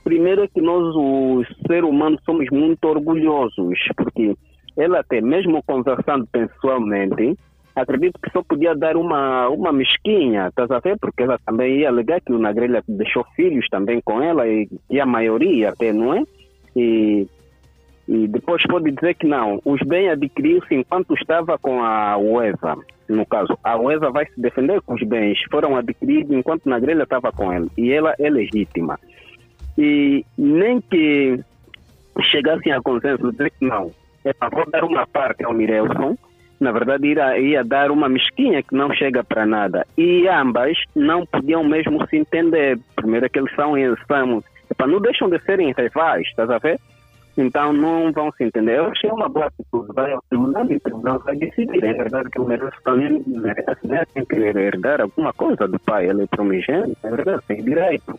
primeiro 0.05 0.45
é 0.45 0.49
que 0.49 0.61
nós, 0.61 0.95
os 0.95 1.49
seres 1.67 1.89
humanos, 1.89 2.21
somos 2.25 2.49
muito 2.51 2.85
orgulhosos, 2.85 3.79
porque 3.97 4.37
ela 4.77 5.01
até 5.01 5.21
mesmo 5.21 5.63
conversando 5.65 6.27
pessoalmente, 6.27 7.37
acredito 7.75 8.19
que 8.23 8.31
só 8.31 8.43
podia 8.43 8.75
dar 8.75 8.97
uma, 8.97 9.49
uma 9.49 9.73
mesquinha, 9.73 10.49
estás 10.49 10.71
a 10.71 10.79
ver? 10.79 10.97
Porque 10.99 11.23
ela 11.23 11.39
também 11.45 11.81
ia 11.81 11.89
alegar 11.89 12.21
que 12.21 12.33
o 12.33 12.39
Nagrelha 12.39 12.83
deixou 12.87 13.25
filhos 13.35 13.67
também 13.69 14.01
com 14.01 14.23
ela 14.23 14.47
e, 14.47 14.69
e 14.91 15.01
a 15.01 15.07
maioria 15.07 15.71
até, 15.71 15.93
não 15.93 16.15
é? 16.15 16.23
E, 16.77 17.27
e 18.07 18.29
depois 18.29 18.63
pode 18.65 18.91
dizer 18.91 19.15
que 19.15 19.27
não, 19.27 19.61
os 19.65 19.81
bens 19.83 20.11
adquiriu-se 20.11 20.75
enquanto 20.75 21.15
estava 21.15 21.59
com 21.59 21.83
a 21.83 22.17
UESA. 22.17 22.77
No 23.09 23.27
caso, 23.27 23.59
a 23.63 23.77
UESA 23.77 24.11
vai 24.11 24.27
se 24.27 24.41
defender 24.41 24.81
que 24.81 24.93
os 24.93 25.03
bens 25.03 25.39
foram 25.51 25.77
adquiridos 25.77 26.37
enquanto 26.37 26.69
Nagrelha 26.69 27.03
estava 27.03 27.33
com 27.33 27.53
ele 27.53 27.69
e 27.77 27.93
ela 27.93 28.15
é 28.19 28.31
legítima. 28.31 28.99
E 29.77 30.25
nem 30.39 30.81
que 30.81 31.41
chegassem 32.23 32.73
a 32.73 32.81
consenso 32.81 33.33
dizer 33.33 33.51
que 33.51 33.67
não, 33.67 33.91
é 34.25 34.33
para 34.33 34.49
vou 34.49 34.71
dar 34.71 34.85
uma 34.85 35.07
parte 35.07 35.45
ao 35.45 35.53
Mirelson, 35.53 36.17
na 36.61 36.73
verdade 36.73 37.07
ia, 37.07 37.39
ia 37.39 37.65
dar 37.65 37.91
uma 37.91 38.09
mesquinha 38.09 38.63
que 38.63 38.75
não 38.75 38.93
chega 38.93 39.23
para 39.25 39.47
nada. 39.47 39.87
E 39.97 40.27
ambas 40.29 40.77
não 40.95 41.27
podiam 41.27 41.65
mesmo 41.65 42.07
se 42.09 42.17
entender. 42.17 42.79
Primeiro 42.97 43.29
que 43.29 43.39
eles 43.39 43.55
são, 43.55 43.75
são 44.07 44.43
não 44.87 45.01
deixam 45.01 45.29
de 45.29 45.39
serem 45.41 45.73
rivais, 45.73 46.27
estás 46.27 46.51
a 46.51 46.59
ver? 46.59 46.79
Então 47.37 47.73
não 47.73 48.13
vão 48.13 48.31
se 48.33 48.45
entender. 48.45 48.79
Eu 48.79 48.87
achei 48.87 49.11
uma 49.11 49.29
boa 49.29 49.47
atitude. 49.47 49.93
Vai 49.93 50.13
ao 50.13 50.23
tribunal 50.29 50.71
e 50.71 50.77
o 50.77 50.81
tribunal 50.81 51.19
vai 51.21 51.37
decidir. 51.37 51.85
É 51.85 51.93
verdade 51.93 52.31
que 52.31 52.41
o 52.41 52.45
Meirelles 52.45 52.75
também 52.85 53.23
merece, 53.27 53.87
né? 53.87 54.05
Tem 54.15 54.25
que 54.25 54.37
herdar 54.37 55.01
alguma 55.01 55.33
coisa 55.33 55.67
do 55.67 55.79
pai. 55.81 56.09
Ele 56.09 56.23
é 56.23 56.27
promigênito, 56.27 56.97
é 57.03 57.11
verdade, 57.11 57.43
tem 57.49 57.63
direito. 57.63 58.19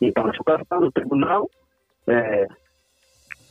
Então, 0.00 0.32
se 0.32 0.40
o 0.40 0.44
caso 0.44 0.62
está 0.62 0.80
no 0.80 0.90
tribunal, 0.90 1.48
é, 2.08 2.46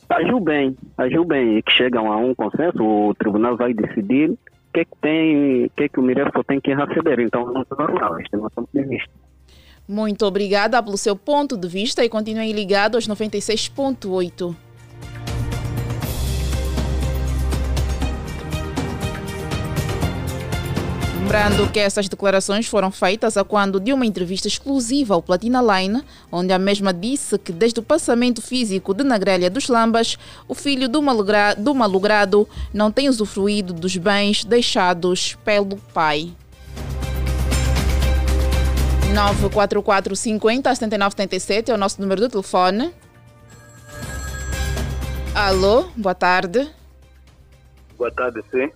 agiu 0.08 0.40
bem, 0.40 0.76
agiu 0.96 1.24
bem, 1.24 1.62
que 1.62 1.72
chegam 1.72 2.10
a 2.12 2.16
um 2.16 2.34
consenso, 2.34 2.82
o 2.82 3.14
tribunal 3.14 3.56
vai 3.56 3.72
decidir 3.72 4.30
o 4.30 4.38
que 4.72 4.80
é 4.80 4.84
que 4.84 4.96
tem, 5.00 5.64
o 5.66 5.70
que 5.70 5.84
é 5.84 5.88
que 5.88 6.00
o 6.00 6.02
Mirefo 6.02 6.44
tem 6.44 6.60
que 6.60 6.74
receber. 6.74 7.20
Então, 7.20 7.46
não 7.46 7.62
é 7.62 7.64
normal, 7.76 8.20
este 8.20 8.34
é 8.34 8.38
nosso 8.38 8.54
ponto 8.54 8.68
de 8.72 8.82
vista. 8.82 9.10
Muito 9.86 10.24
obrigada 10.24 10.82
pelo 10.82 10.96
seu 10.96 11.14
ponto 11.14 11.56
de 11.56 11.68
vista 11.68 12.04
e 12.04 12.08
continuem 12.08 12.52
ligados 12.52 13.08
aos 13.08 13.20
96.8. 13.20 14.54
Lembrando 21.34 21.68
que 21.72 21.80
essas 21.80 22.08
declarações 22.08 22.68
foram 22.68 22.92
feitas 22.92 23.36
a 23.36 23.42
quando 23.42 23.80
de 23.80 23.92
uma 23.92 24.06
entrevista 24.06 24.46
exclusiva 24.46 25.14
ao 25.14 25.20
Platina 25.20 25.60
Line, 25.60 26.00
onde 26.30 26.52
a 26.52 26.60
mesma 26.60 26.94
disse 26.94 27.36
que 27.38 27.50
desde 27.50 27.80
o 27.80 27.82
passamento 27.82 28.40
físico 28.40 28.94
de 28.94 29.02
Nagrelha 29.02 29.50
dos 29.50 29.68
Lambas, 29.68 30.16
o 30.46 30.54
filho 30.54 30.88
do, 30.88 31.02
malugra, 31.02 31.56
do 31.56 31.74
malogrado 31.74 32.48
não 32.72 32.92
tem 32.92 33.08
usufruído 33.08 33.72
dos 33.72 33.96
bens 33.96 34.44
deixados 34.44 35.34
pelo 35.44 35.76
pai. 35.92 36.32
944 39.12 40.14
50 40.14 40.72
79 40.72 41.10
77 41.16 41.70
é 41.72 41.74
o 41.74 41.76
nosso 41.76 42.00
número 42.00 42.20
de 42.20 42.28
telefone. 42.28 42.94
Alô, 45.34 45.88
boa 45.96 46.14
tarde. 46.14 46.70
Boa 47.98 48.12
tarde, 48.12 48.40
sim. 48.52 48.70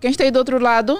Quem 0.00 0.10
está 0.10 0.24
aí 0.24 0.30
do 0.30 0.38
outro 0.38 0.58
lado? 0.58 0.98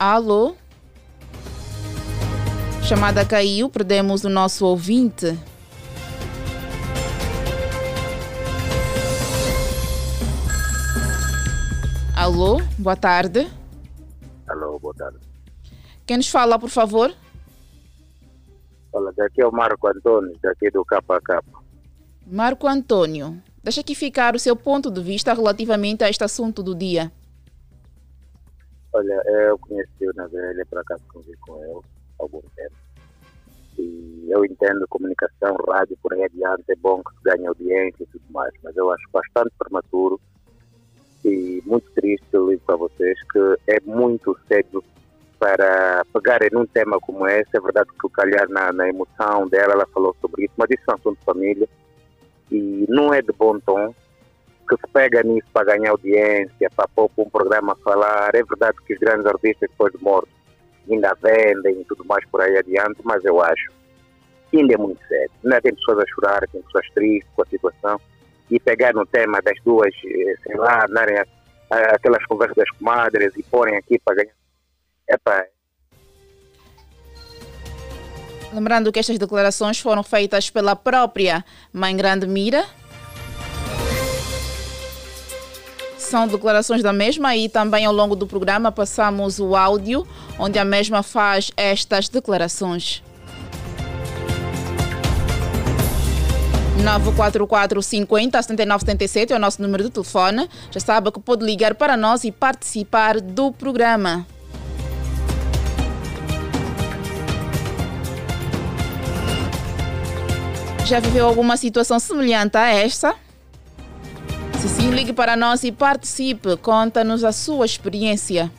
Alô? 0.00 0.54
Chamada 2.84 3.26
caiu, 3.26 3.68
perdemos 3.68 4.22
o 4.22 4.28
nosso 4.28 4.64
ouvinte. 4.64 5.36
Alô, 12.16 12.62
boa 12.78 12.94
tarde. 12.94 13.50
Alô, 14.46 14.78
boa 14.78 14.94
tarde. 14.94 15.18
Quem 16.06 16.18
nos 16.18 16.28
fala, 16.28 16.60
por 16.60 16.70
favor? 16.70 17.12
Olha, 18.92 19.12
daqui 19.16 19.42
é 19.42 19.46
o 19.48 19.50
Marco 19.50 19.88
Antônio, 19.88 20.38
daqui 20.40 20.70
do 20.70 20.84
Capa. 20.84 21.20
Marco 22.24 22.68
Antônio, 22.68 23.42
deixa 23.64 23.80
aqui 23.80 23.96
ficar 23.96 24.36
o 24.36 24.38
seu 24.38 24.54
ponto 24.54 24.92
de 24.92 25.02
vista 25.02 25.34
relativamente 25.34 26.04
a 26.04 26.08
este 26.08 26.22
assunto 26.22 26.62
do 26.62 26.72
dia. 26.72 27.10
Olha, 28.98 29.22
eu 29.26 29.56
conheci 29.58 30.08
o 30.08 30.12
Navelha, 30.16 30.66
por 30.66 30.80
acaso 30.80 31.04
convivi 31.12 31.36
com 31.46 31.62
ele 31.62 31.72
há 32.18 32.22
algum 32.24 32.40
tempo. 32.56 32.74
E 33.78 34.26
eu 34.28 34.44
entendo 34.44 34.88
comunicação, 34.88 35.56
rádio 35.68 35.96
por 36.02 36.12
aí 36.14 36.24
adiante, 36.24 36.64
é 36.68 36.74
bom 36.74 37.00
que 37.04 37.14
se 37.14 37.22
ganhe 37.22 37.46
audiência 37.46 38.02
e 38.02 38.06
tudo 38.06 38.24
mais, 38.30 38.52
mas 38.64 38.76
eu 38.76 38.90
acho 38.90 39.08
bastante 39.12 39.52
prematuro 39.56 40.20
e 41.24 41.62
muito 41.64 41.88
triste, 41.92 42.26
eu 42.32 42.50
ligo 42.50 42.62
para 42.66 42.74
vocês, 42.74 43.16
que 43.30 43.38
é 43.68 43.78
muito 43.84 44.36
cedo 44.48 44.82
para 45.38 46.04
pegarem 46.12 46.48
num 46.52 46.66
tema 46.66 46.98
como 46.98 47.24
esse. 47.28 47.56
É 47.56 47.60
verdade 47.60 47.90
que 48.00 48.04
o 48.04 48.10
calhar 48.10 48.48
na, 48.48 48.72
na 48.72 48.88
emoção 48.88 49.46
dela, 49.46 49.74
ela 49.74 49.86
falou 49.94 50.16
sobre 50.20 50.46
isso, 50.46 50.54
mas 50.56 50.70
isso 50.70 50.82
é 50.88 50.90
um 50.90 50.96
assunto 50.96 51.18
de 51.20 51.24
família 51.24 51.68
e 52.50 52.84
não 52.88 53.14
é 53.14 53.22
de 53.22 53.32
bom 53.32 53.60
tom 53.60 53.94
que 54.68 54.76
se 54.76 54.92
pega 54.92 55.22
nisso 55.22 55.46
para 55.52 55.76
ganhar 55.76 55.90
audiência, 55.90 56.70
para 56.76 56.88
pôr 56.88 57.10
um 57.16 57.30
programa 57.30 57.76
falar. 57.82 58.34
É 58.34 58.42
verdade 58.42 58.76
que 58.86 58.94
os 58.94 58.98
grandes 59.00 59.26
artistas 59.26 59.68
depois 59.70 59.92
de 59.92 60.02
mortos 60.02 60.32
ainda 60.90 61.16
vendem 61.22 61.80
e 61.80 61.84
tudo 61.84 62.04
mais 62.04 62.24
por 62.26 62.40
aí 62.40 62.56
adiante, 62.56 63.00
mas 63.04 63.24
eu 63.24 63.40
acho 63.42 63.70
que 64.50 64.58
ainda 64.58 64.74
é 64.74 64.78
muito 64.78 65.00
sério. 65.06 65.30
Ainda 65.44 65.60
tem 65.60 65.74
pessoas 65.74 65.98
a 65.98 66.06
chorar, 66.14 66.48
tem 66.48 66.62
pessoas 66.62 66.86
tristes 66.94 67.30
com 67.34 67.42
a 67.42 67.46
situação 67.46 68.00
e 68.50 68.58
pegar 68.58 68.94
no 68.94 69.04
tema 69.06 69.40
das 69.42 69.58
duas, 69.64 69.94
eh, 70.04 70.34
sei 70.42 70.56
lá, 70.56 70.86
darem 70.86 71.18
aquelas 71.70 72.24
conversas 72.26 72.56
das 72.56 72.70
comadres 72.70 73.34
e 73.36 73.42
porem 73.42 73.76
aqui 73.76 73.98
para 74.04 74.16
ganhar. 74.16 74.34
Epá, 75.10 75.46
Lembrando 78.52 78.90
que 78.90 78.98
estas 78.98 79.18
declarações 79.18 79.78
foram 79.78 80.02
feitas 80.02 80.48
pela 80.48 80.74
própria 80.74 81.44
Mãe 81.72 81.94
Grande 81.94 82.26
Mira, 82.26 82.64
são 86.08 86.26
declarações 86.26 86.82
da 86.82 86.92
mesma 86.92 87.36
e 87.36 87.48
também 87.50 87.84
ao 87.84 87.92
longo 87.92 88.16
do 88.16 88.26
programa 88.26 88.72
passamos 88.72 89.38
o 89.38 89.54
áudio 89.54 90.06
onde 90.38 90.58
a 90.58 90.64
mesma 90.64 91.02
faz 91.02 91.50
estas 91.54 92.08
declarações. 92.08 93.02
944 96.82 97.82
50 97.82 98.42
79 98.42 98.80
77 98.80 99.32
é 99.32 99.36
o 99.36 99.38
nosso 99.38 99.60
número 99.60 99.84
de 99.84 99.90
telefone. 99.90 100.48
Já 100.70 100.80
sabe 100.80 101.12
que 101.12 101.20
pode 101.20 101.44
ligar 101.44 101.74
para 101.74 101.96
nós 101.96 102.24
e 102.24 102.32
participar 102.32 103.20
do 103.20 103.52
programa. 103.52 104.26
Já 110.86 111.00
viveu 111.00 111.26
alguma 111.26 111.58
situação 111.58 111.98
semelhante 111.98 112.56
a 112.56 112.68
esta? 112.68 113.27
Se 114.60 114.68
sim, 114.68 114.90
ligue 114.90 115.12
para 115.12 115.36
nós 115.36 115.62
e 115.62 115.70
participe. 115.70 116.56
Conta-nos 116.56 117.22
a 117.22 117.30
sua 117.30 117.64
experiência. 117.64 118.50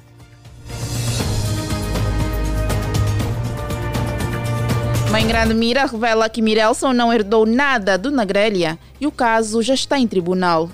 Mãe 5.12 5.28
Grande 5.28 5.54
Mira 5.54 5.86
revela 5.86 6.30
que 6.30 6.42
Mirelson 6.42 6.94
não 6.94 7.12
herdou 7.12 7.46
nada 7.46 7.98
do 7.98 8.12
Nagrelha 8.12 8.78
e 9.02 9.08
o 9.08 9.12
caso 9.12 9.62
já 9.62 9.74
está 9.74 10.00
em 10.00 10.08
tribunal. 10.08 10.70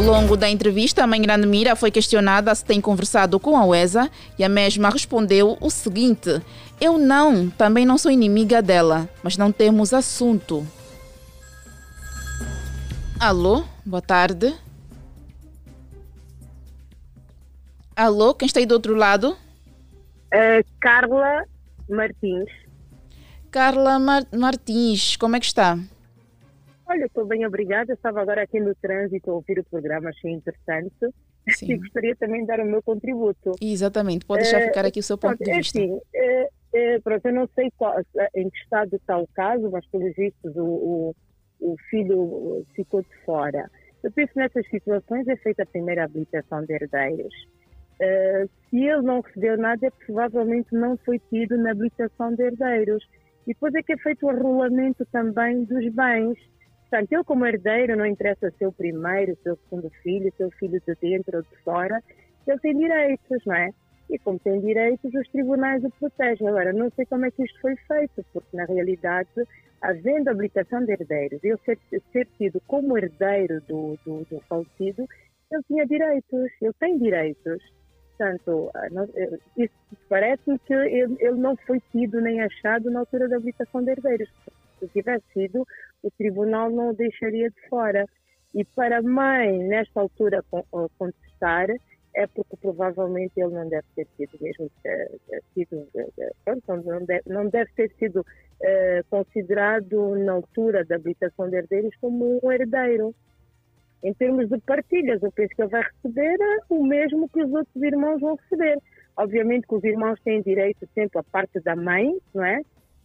Ao 0.00 0.06
longo 0.06 0.34
da 0.34 0.48
entrevista, 0.48 1.04
a 1.04 1.06
mãe 1.06 1.20
Grande 1.20 1.46
Mira 1.46 1.76
foi 1.76 1.90
questionada 1.90 2.54
se 2.54 2.64
tem 2.64 2.80
conversado 2.80 3.38
com 3.38 3.54
a 3.54 3.66
UESA 3.66 4.10
e 4.38 4.42
a 4.42 4.48
mesma 4.48 4.88
respondeu 4.88 5.58
o 5.60 5.68
seguinte: 5.68 6.40
Eu 6.80 6.96
não, 6.96 7.50
também 7.50 7.84
não 7.84 7.98
sou 7.98 8.10
inimiga 8.10 8.62
dela, 8.62 9.06
mas 9.22 9.36
não 9.36 9.52
temos 9.52 9.92
assunto. 9.92 10.66
Alô, 13.20 13.62
boa 13.84 14.00
tarde. 14.00 14.54
Alô, 17.94 18.32
quem 18.32 18.46
está 18.46 18.58
aí 18.58 18.64
do 18.64 18.72
outro 18.72 18.94
lado? 18.94 19.36
Uh, 20.32 20.64
Carla 20.80 21.44
Martins. 21.90 22.48
Carla 23.50 23.98
Mar 23.98 24.22
Martins, 24.32 25.16
como 25.16 25.36
é 25.36 25.40
que 25.40 25.46
está? 25.46 25.78
Olha, 26.90 27.04
estou 27.04 27.24
bem, 27.24 27.46
obrigada. 27.46 27.92
Estava 27.92 28.20
agora 28.20 28.42
aqui 28.42 28.58
no 28.58 28.74
trânsito 28.74 29.30
a 29.30 29.34
ouvir 29.34 29.60
o 29.60 29.64
programa, 29.64 30.08
achei 30.08 30.32
interessante. 30.32 31.14
Sim. 31.48 31.72
E 31.72 31.76
gostaria 31.78 32.16
também 32.16 32.40
de 32.40 32.48
dar 32.48 32.58
o 32.58 32.66
meu 32.66 32.82
contributo. 32.82 33.52
Exatamente, 33.62 34.26
pode 34.26 34.42
deixar 34.42 34.60
uh, 34.60 34.64
ficar 34.66 34.84
aqui 34.84 34.98
o 34.98 35.02
seu 35.02 35.16
ponto 35.16 35.38
de 35.38 35.52
vista. 35.52 35.78
É 35.78 35.84
assim, 35.84 35.92
uh, 35.92 35.96
uh, 36.96 37.02
pronto, 37.02 37.26
eu 37.26 37.32
não 37.32 37.48
sei 37.54 37.70
qual, 37.76 37.96
em 38.34 38.50
que 38.50 38.58
estado 38.58 38.96
está 38.96 39.16
o 39.18 39.26
caso, 39.28 39.70
mas 39.70 39.86
pelos 39.86 40.12
vistos 40.16 40.56
o, 40.56 40.64
o, 40.64 41.14
o 41.60 41.76
filho 41.88 42.66
ficou 42.74 43.02
de 43.02 43.24
fora. 43.24 43.70
Eu 44.02 44.10
penso 44.10 44.32
que 44.32 44.40
nessas 44.40 44.68
situações 44.68 45.28
é 45.28 45.36
feita 45.36 45.62
a 45.62 45.66
primeira 45.66 46.04
habilitação 46.04 46.64
de 46.64 46.74
herdeiros. 46.74 47.34
Uh, 48.00 48.50
se 48.68 48.84
ele 48.84 49.02
não 49.02 49.20
recebeu 49.20 49.56
nada, 49.56 49.86
é 49.86 49.90
provavelmente 49.90 50.72
não 50.72 50.96
foi 50.96 51.20
tido 51.30 51.56
na 51.56 51.70
habilitação 51.70 52.34
de 52.34 52.42
herdeiros. 52.42 53.06
E 53.46 53.54
depois 53.54 53.74
é 53.76 53.82
que 53.82 53.92
é 53.92 53.96
feito 53.96 54.26
o 54.26 54.30
arrolamento 54.30 55.06
também 55.12 55.64
dos 55.64 55.88
bens. 55.92 56.36
Portanto, 56.90 57.12
ele 57.12 57.24
como 57.24 57.46
herdeiro, 57.46 57.96
não 57.96 58.04
interessa 58.04 58.50
ser 58.58 58.66
o 58.66 58.72
primeiro, 58.72 59.38
seu 59.44 59.56
segundo 59.56 59.88
filho, 60.02 60.32
seu 60.36 60.50
filho 60.50 60.82
de 60.84 60.94
dentro 60.96 61.36
ou 61.36 61.42
de 61.42 61.56
fora, 61.62 62.02
ele 62.44 62.58
tem 62.58 62.76
direitos, 62.76 63.44
não 63.46 63.54
é? 63.54 63.70
E 64.10 64.18
como 64.18 64.40
tem 64.40 64.60
direitos, 64.60 65.14
os 65.14 65.28
tribunais 65.28 65.84
o 65.84 65.90
protegem. 65.90 66.48
Agora, 66.48 66.72
não 66.72 66.90
sei 66.90 67.06
como 67.06 67.26
é 67.26 67.30
que 67.30 67.44
isto 67.44 67.60
foi 67.60 67.76
feito, 67.76 68.24
porque 68.32 68.56
na 68.56 68.64
realidade, 68.64 69.28
havendo 69.80 70.30
habilitação 70.30 70.84
de 70.84 70.92
herdeiros, 70.92 71.38
ele 71.44 71.58
ser, 71.64 71.78
ser 72.12 72.26
tido 72.36 72.60
como 72.66 72.98
herdeiro 72.98 73.60
do, 73.68 73.96
do, 74.04 74.26
do 74.28 74.40
falecido, 74.48 75.06
ele 75.52 75.62
tinha 75.68 75.86
direitos, 75.86 76.50
ele 76.60 76.72
tem 76.80 76.98
direitos. 76.98 77.62
Portanto, 78.18 78.70
ah, 78.74 78.88
eh, 79.14 79.38
isso 79.56 79.74
parece-me 80.08 80.58
que 80.58 80.74
ele, 80.74 81.16
ele, 81.20 81.38
não 81.38 81.56
foi 81.56 81.80
tido 81.92 82.20
nem 82.20 82.40
achado 82.40 82.90
na 82.90 83.00
altura 83.00 83.28
da 83.28 83.36
habilitação 83.36 83.82
de 83.84 83.92
herdeiros. 83.92 84.28
Se 84.80 84.88
tivesse 84.88 85.24
sido, 85.32 85.66
o 86.02 86.10
tribunal 86.10 86.70
não 86.70 86.90
o 86.90 86.94
deixaria 86.94 87.50
de 87.50 87.68
fora. 87.68 88.06
E 88.54 88.64
para 88.64 88.98
a 88.98 89.02
mãe, 89.02 89.58
nesta 89.58 90.00
altura, 90.00 90.44
contestar, 90.98 91.68
é 92.14 92.26
porque 92.26 92.56
provavelmente 92.56 93.32
ele 93.36 93.54
não 93.54 93.68
deve 93.68 93.86
ter 93.94 94.06
sido 94.16 94.36
mesmo 94.40 94.70
eh, 94.84 95.16
eh, 95.30 95.40
sido, 95.54 95.86
pronto, 96.44 96.84
não, 96.84 97.04
deve, 97.04 97.22
não 97.26 97.48
deve 97.48 97.70
ter 97.74 97.90
sido 97.98 98.26
considerado 99.08 100.16
na 100.16 100.32
altura 100.32 100.84
da 100.84 100.96
habilitação 100.96 101.48
de 101.48 101.56
herdeiros 101.56 101.96
como 101.98 102.38
um 102.42 102.52
herdeiro. 102.52 103.14
Em 104.02 104.12
termos 104.12 104.50
de 104.50 104.58
partilhas, 104.58 105.22
eu 105.22 105.32
penso 105.32 105.54
que 105.54 105.62
ele 105.62 105.70
vai 105.70 105.82
receber 105.82 106.36
o 106.68 106.84
mesmo 106.84 107.26
que 107.28 107.42
os 107.42 107.50
outros 107.50 107.82
irmãos 107.82 108.20
vão 108.20 108.34
receber. 108.34 108.78
Obviamente 109.16 109.66
que 109.66 109.74
os 109.74 109.84
irmãos 109.84 110.20
têm 110.20 110.42
direito 110.42 110.86
sempre 110.94 111.18
à 111.18 111.22
parte 111.22 111.58
da 111.60 111.74
mãe, 111.74 112.18
não 112.34 112.44
é? 112.44 112.62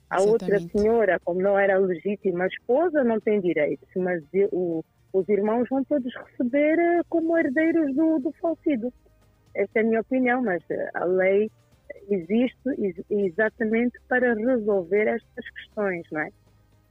A 0.09 0.17
Exatamente. 0.17 0.43
outra 0.43 0.59
senhora, 0.69 1.19
como 1.23 1.41
não 1.41 1.57
era 1.57 1.77
legítima 1.77 2.47
esposa, 2.47 3.03
não 3.03 3.19
tem 3.19 3.41
direito, 3.41 3.85
mas 3.95 4.23
o, 4.51 4.83
os 5.11 5.27
irmãos 5.29 5.67
vão 5.69 5.83
todos 5.83 6.13
receber 6.13 6.77
eh, 6.77 7.01
como 7.09 7.37
herdeiros 7.37 7.95
do, 7.95 8.19
do 8.19 8.31
falecido. 8.33 8.93
Essa 9.55 9.79
é 9.79 9.81
a 9.81 9.83
minha 9.83 10.01
opinião, 10.01 10.43
mas 10.43 10.61
eh, 10.69 10.89
a 10.93 11.05
lei 11.05 11.49
existe 12.09 13.03
exatamente 13.09 13.97
para 14.07 14.33
resolver 14.33 15.07
estas 15.07 15.49
questões, 15.49 16.05
não 16.11 16.21
é? 16.21 16.29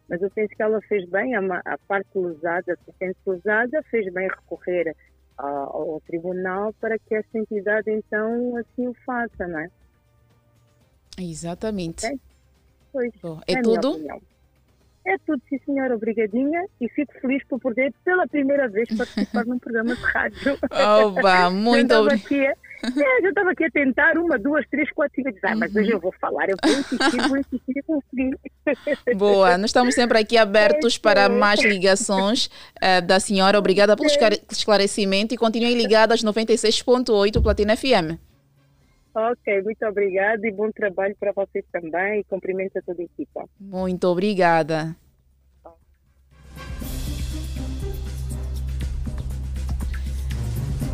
Mas 0.09 0.21
eu 0.21 0.31
penso 0.31 0.55
que 0.55 0.62
ela 0.62 0.81
fez 0.83 1.09
bem, 1.09 1.35
a, 1.35 1.79
parte 1.87 2.19
lesada, 2.19 2.73
a 2.73 2.93
sente 2.99 3.19
lesada, 3.27 3.83
fez 3.91 4.12
bem 4.12 4.29
recorrer 4.29 4.95
ao, 5.39 5.93
ao, 5.93 6.01
tribunal 6.03 6.73
para 6.75 6.99
que 6.99 7.15
essa 7.15 7.39
entidade 7.39 7.91
então 7.91 8.57
assim 8.57 8.87
o 8.87 8.95
faça, 9.07 9.47
não 9.47 9.59
é? 9.59 9.71
Exatamente. 11.19 12.07
É, 12.07 12.15
Bom, 13.22 13.40
é, 13.47 13.55
é 13.55 13.62
tudo? 13.62 14.01
É 15.07 15.18
tudo, 15.26 15.42
sim 15.51 15.59
senhora, 15.66 15.95
obrigadinha 15.95 16.64
e 16.80 16.88
fico 16.88 17.12
feliz 17.20 17.45
por 17.47 17.61
poder 17.61 17.92
pela 18.03 18.26
primeira 18.26 18.68
vez 18.68 18.88
participar 18.97 19.45
num 19.47 19.59
programa 19.59 19.95
de 19.95 20.03
rádio. 20.03 20.59
Oba, 20.70 21.51
muito 21.53 21.95
obrigada. 21.95 22.57
É, 22.84 23.24
eu 23.24 23.30
estava 23.30 23.51
aqui 23.51 23.64
a 23.64 23.70
tentar 23.70 24.18
uma, 24.18 24.38
duas, 24.38 24.66
três, 24.68 24.90
quatro, 24.92 25.14
cinco, 25.14 25.30
ah, 25.42 25.57
mas 25.57 25.74
hoje 25.74 25.90
eu 25.90 26.01
vou 26.01 26.12
falar, 26.20 26.49
eu 26.49 26.57
vou 26.62 26.72
insistir, 26.72 27.28
vou 27.28 27.38
insistir 27.38 27.72
e 27.76 27.82
conseguir. 27.82 28.38
Boa, 29.16 29.57
nós 29.57 29.70
estamos 29.70 29.95
sempre 29.95 30.18
aqui 30.18 30.36
abertos 30.36 30.99
para 30.99 31.28
mais 31.28 31.62
ligações 31.62 32.47
uh, 32.47 33.01
da 33.07 33.18
senhora. 33.18 33.59
Obrigada 33.59 33.97
pelo 33.97 34.09
esclarecimento 34.51 35.34
e 35.34 35.38
continuem 35.38 35.76
ligadas 35.76 36.22
96.8 36.22 37.42
Platina 37.42 37.76
FM. 37.76 38.34
Ok, 39.15 39.62
muito 39.62 39.87
obrigada 39.87 40.45
e 40.47 40.51
bom 40.51 40.73
trabalho 40.73 41.15
para 41.21 41.31
vocês 41.33 41.65
também 41.71 42.21
e 42.21 42.25
cumprimento 42.25 42.77
a 42.79 42.83
toda 42.83 43.01
a 43.01 43.05
equipa. 43.05 43.49
Muito 43.61 44.09
obrigada. 44.09 44.97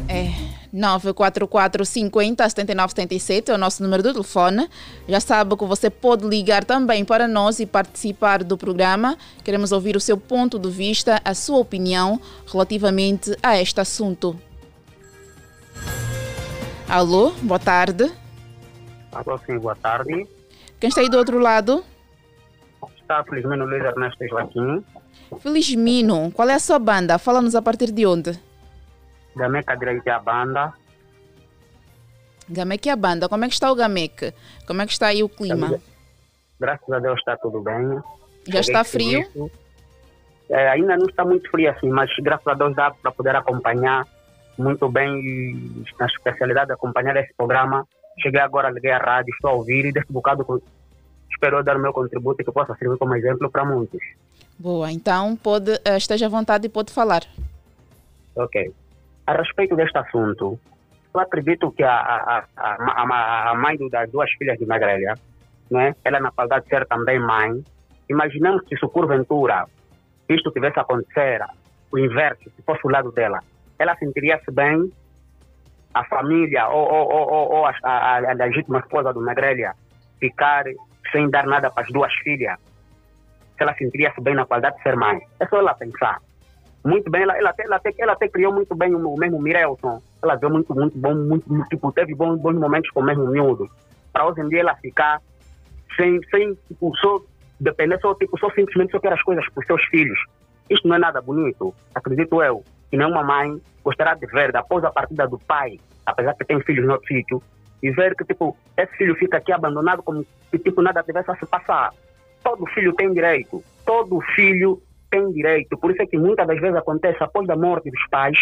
É. 0.07 0.51
944 0.73 1.85
50 1.85 2.49
79 2.49 2.91
77 2.91 3.51
é 3.51 3.55
o 3.55 3.59
nosso 3.59 3.83
número 3.83 4.03
de 4.03 4.13
telefone. 4.13 4.69
Já 5.09 5.19
sabe 5.19 5.57
que 5.57 5.65
você 5.65 5.91
pode 5.91 6.27
ligar 6.27 6.65
também 6.65 7.05
para 7.05 7.27
nós 7.27 7.59
e 7.59 7.67
participar 7.67 8.45
do 8.45 8.57
programa. 8.57 9.17
Queremos 9.43 9.73
ouvir 9.73 9.97
o 9.97 10.01
seu 10.01 10.17
ponto 10.17 10.59
de 10.59 10.71
vista, 10.71 11.21
a 11.25 11.35
sua 11.35 11.59
opinião 11.59 12.21
relativamente 12.47 13.37
a 13.43 13.61
este 13.61 13.81
assunto. 13.81 14.39
Alô, 16.91 17.31
boa 17.43 17.61
tarde. 17.61 18.13
Alô, 19.13 19.39
sim, 19.47 19.57
boa 19.61 19.77
tarde. 19.77 20.27
Quem 20.81 20.89
está 20.89 21.01
aí 21.01 21.09
do 21.09 21.19
outro 21.19 21.39
lado? 21.39 21.85
Está 23.01 23.23
Felizmino 23.23 23.65
Luiz 23.65 23.85
Ernesto 23.85 24.27
Joaquim. 24.27 24.85
Felizmino, 25.39 26.33
qual 26.33 26.49
é 26.51 26.55
a 26.55 26.59
sua 26.59 26.81
banda? 26.81 27.17
Fala-nos 27.17 27.55
a 27.55 27.63
partir 27.63 27.93
de 27.93 28.05
onde? 28.05 28.37
Gameca 29.37 29.77
direito 29.77 30.05
é 30.05 30.11
a 30.11 30.19
banda. 30.19 30.75
Gameca 32.49 32.89
é 32.89 32.93
a 32.93 32.97
banda. 32.97 33.29
Como 33.29 33.45
é 33.45 33.47
que 33.47 33.55
está 33.55 33.71
o 33.71 33.77
Gameca? 33.77 34.35
Como 34.67 34.83
é 34.83 34.87
que 34.87 34.93
está 34.93 35.07
aí 35.07 35.23
o 35.23 35.29
clima? 35.29 35.81
Graças 36.59 36.91
a 36.91 36.99
Deus 36.99 37.21
está 37.21 37.37
tudo 37.37 37.61
bem. 37.61 38.01
Já 38.49 38.61
Cheguei 38.61 38.61
está 38.63 38.83
frio? 38.83 39.51
É, 40.49 40.71
ainda 40.71 40.97
não 40.97 41.07
está 41.07 41.25
muito 41.25 41.49
frio 41.53 41.71
assim, 41.71 41.89
mas 41.89 42.11
graças 42.19 42.49
a 42.49 42.55
Deus 42.55 42.75
dá 42.75 42.91
para 42.91 43.13
poder 43.13 43.37
acompanhar 43.37 44.05
muito 44.61 44.89
bem 44.89 45.85
na 45.99 46.07
especialidade 46.07 46.69
de 46.69 46.73
acompanhar 46.75 47.17
esse 47.17 47.33
programa. 47.35 47.87
Cheguei 48.23 48.41
agora, 48.41 48.71
liguei 48.71 48.91
a 48.91 48.99
rádio, 48.99 49.33
estou 49.33 49.51
a 49.51 49.55
ouvir 49.55 49.87
e 49.87 49.93
desse 49.93 50.13
bocado 50.13 50.45
espero 51.31 51.63
dar 51.63 51.77
o 51.77 51.81
meu 51.81 51.93
contributo 51.93 52.45
que 52.45 52.53
possa 52.53 52.75
servir 52.77 52.99
como 52.99 53.15
exemplo 53.15 53.51
para 53.51 53.65
muitos. 53.65 54.01
Boa, 54.59 54.93
então 54.93 55.35
pode, 55.37 55.73
eh, 55.85 55.97
esteja 55.97 56.27
à 56.27 56.29
vontade 56.29 56.67
e 56.67 56.69
pode 56.69 56.93
falar. 56.93 57.23
Ok. 58.37 58.73
A 59.27 59.33
respeito 59.33 59.75
deste 59.75 59.97
assunto, 59.97 60.59
eu 61.15 61.21
acredito 61.21 61.71
que 61.73 61.83
a, 61.83 61.95
a, 61.95 62.45
a, 62.57 63.51
a 63.51 63.55
mãe 63.55 63.77
das 63.89 64.11
duas 64.11 64.31
filhas 64.33 64.59
de 64.59 64.67
Magrelha, 64.67 65.15
né, 65.71 65.95
ela 66.05 66.21
na 66.21 66.31
qualidade 66.31 66.65
de 66.65 66.71
ser 66.71 66.87
também 66.87 67.19
mãe, 67.19 67.65
imaginamos 68.09 68.63
que 68.65 68.77
se 68.77 68.87
porventura 68.89 69.67
isto 70.29 70.51
tivesse 70.51 70.79
a 70.79 70.83
acontecer, 70.83 71.41
o 71.91 71.99
inverso, 71.99 72.45
se 72.45 72.63
fosse 72.63 72.81
o 72.85 72.91
lado 72.91 73.11
dela, 73.13 73.41
ela 73.83 73.97
sentiria-se 73.97 74.51
bem, 74.53 74.93
a 75.93 76.05
família 76.05 76.69
ou, 76.69 76.87
ou, 76.87 77.13
ou, 77.13 77.53
ou 77.57 77.67
a, 77.67 77.75
a, 77.83 78.17
a, 78.17 78.35
legítima 78.35 78.79
esposa 78.79 79.13
do 79.13 79.21
Magrelha 79.21 79.75
ficar 80.21 80.65
sem 81.11 81.29
dar 81.29 81.47
nada 81.47 81.71
para 81.71 81.83
as 81.83 81.89
duas 81.91 82.13
filhas, 82.23 82.57
se 83.57 83.63
ela 83.63 83.75
sentiria-se 83.75 84.21
bem 84.21 84.35
na 84.35 84.47
qualidade 84.47 84.77
de 84.77 84.83
ser 84.83 84.97
mãe. 84.97 85.19
É 85.41 85.47
só 85.47 85.59
ela 85.59 85.75
pensar 85.75 86.21
muito 86.85 87.11
bem, 87.11 87.23
ela, 87.23 87.37
ela, 87.37 87.51
até, 87.51 87.65
ela, 87.65 87.77
até, 87.77 87.95
ela 87.99 88.13
até 88.13 88.29
criou 88.29 88.53
muito 88.53 88.75
bem 88.75 88.95
o, 88.95 89.17
mesmo 89.17 89.41
Mirelson. 89.41 90.01
Ela 90.23 90.37
deu 90.37 90.51
muito, 90.51 90.75
muito 90.75 90.97
bom, 90.99 91.15
muito, 91.15 91.65
tipo, 91.69 91.93
teve 91.93 92.15
bons, 92.15 92.41
bons 92.41 92.55
momentos 92.55 92.91
com 92.91 93.01
o 93.01 93.05
mesmo 93.05 93.27
miúdo. 93.27 93.69
Para 94.13 94.27
hoje 94.27 94.41
em 94.41 94.49
dia 94.49 94.61
ela 94.61 94.75
ficar 94.77 95.21
sem, 95.97 96.21
sem 96.31 96.55
tipo, 96.69 96.95
só 96.97 97.21
depender, 97.59 97.99
só, 98.01 98.15
tipo, 98.15 98.39
só 98.39 98.51
simplesmente 98.51 98.93
só 98.93 98.99
quer 98.99 99.13
as 99.13 99.23
coisas 99.23 99.47
para 99.51 99.61
os 99.61 99.67
seus 99.67 99.85
filhos. 99.87 100.19
Isto 100.71 100.89
não 100.89 100.97
é 100.97 100.99
nada 100.99 101.21
bonito, 101.21 101.75
acredito 101.95 102.43
eu. 102.43 102.65
Que 102.91 102.97
nenhuma 102.97 103.23
mãe 103.23 103.61
gostaria 103.85 104.15
de 104.15 104.27
ver, 104.27 104.55
após 104.57 104.85
a 104.85 104.91
partida 104.91 105.27
do 105.27 105.39
pai, 105.39 105.79
apesar 106.05 106.35
que 106.35 106.45
tem 106.45 106.61
filhos 106.63 106.87
no 106.87 106.93
outro 106.93 107.09
sítio, 107.09 107.43
e 107.83 107.91
ver 107.91 108.15
que, 108.15 108.25
tipo, 108.25 108.57
esse 108.77 108.95
filho 108.97 109.15
fica 109.17 109.39
aqui 109.39 109.53
abandonado 109.53 110.03
como 110.03 110.25
se, 110.51 110.59
tipo, 110.59 110.83
nada 110.83 111.03
tivesse 111.03 111.31
a 111.31 111.37
se 111.37 111.47
passar. 111.47 111.93
Todo 112.43 112.67
filho 112.67 112.93
tem 112.95 113.13
direito. 113.13 113.63
Todo 113.87 114.21
filho 114.35 114.83
tem 115.11 115.31
direito. 115.33 115.77
Por 115.79 115.91
isso 115.91 116.03
é 116.03 116.07
que 116.07 116.19
muitas 116.19 116.47
das 116.47 116.61
vezes 116.61 116.77
acontece 116.77 117.23
após 117.23 117.49
a 117.49 117.57
morte 117.57 117.91
dos 117.91 118.07
pais, 118.11 118.39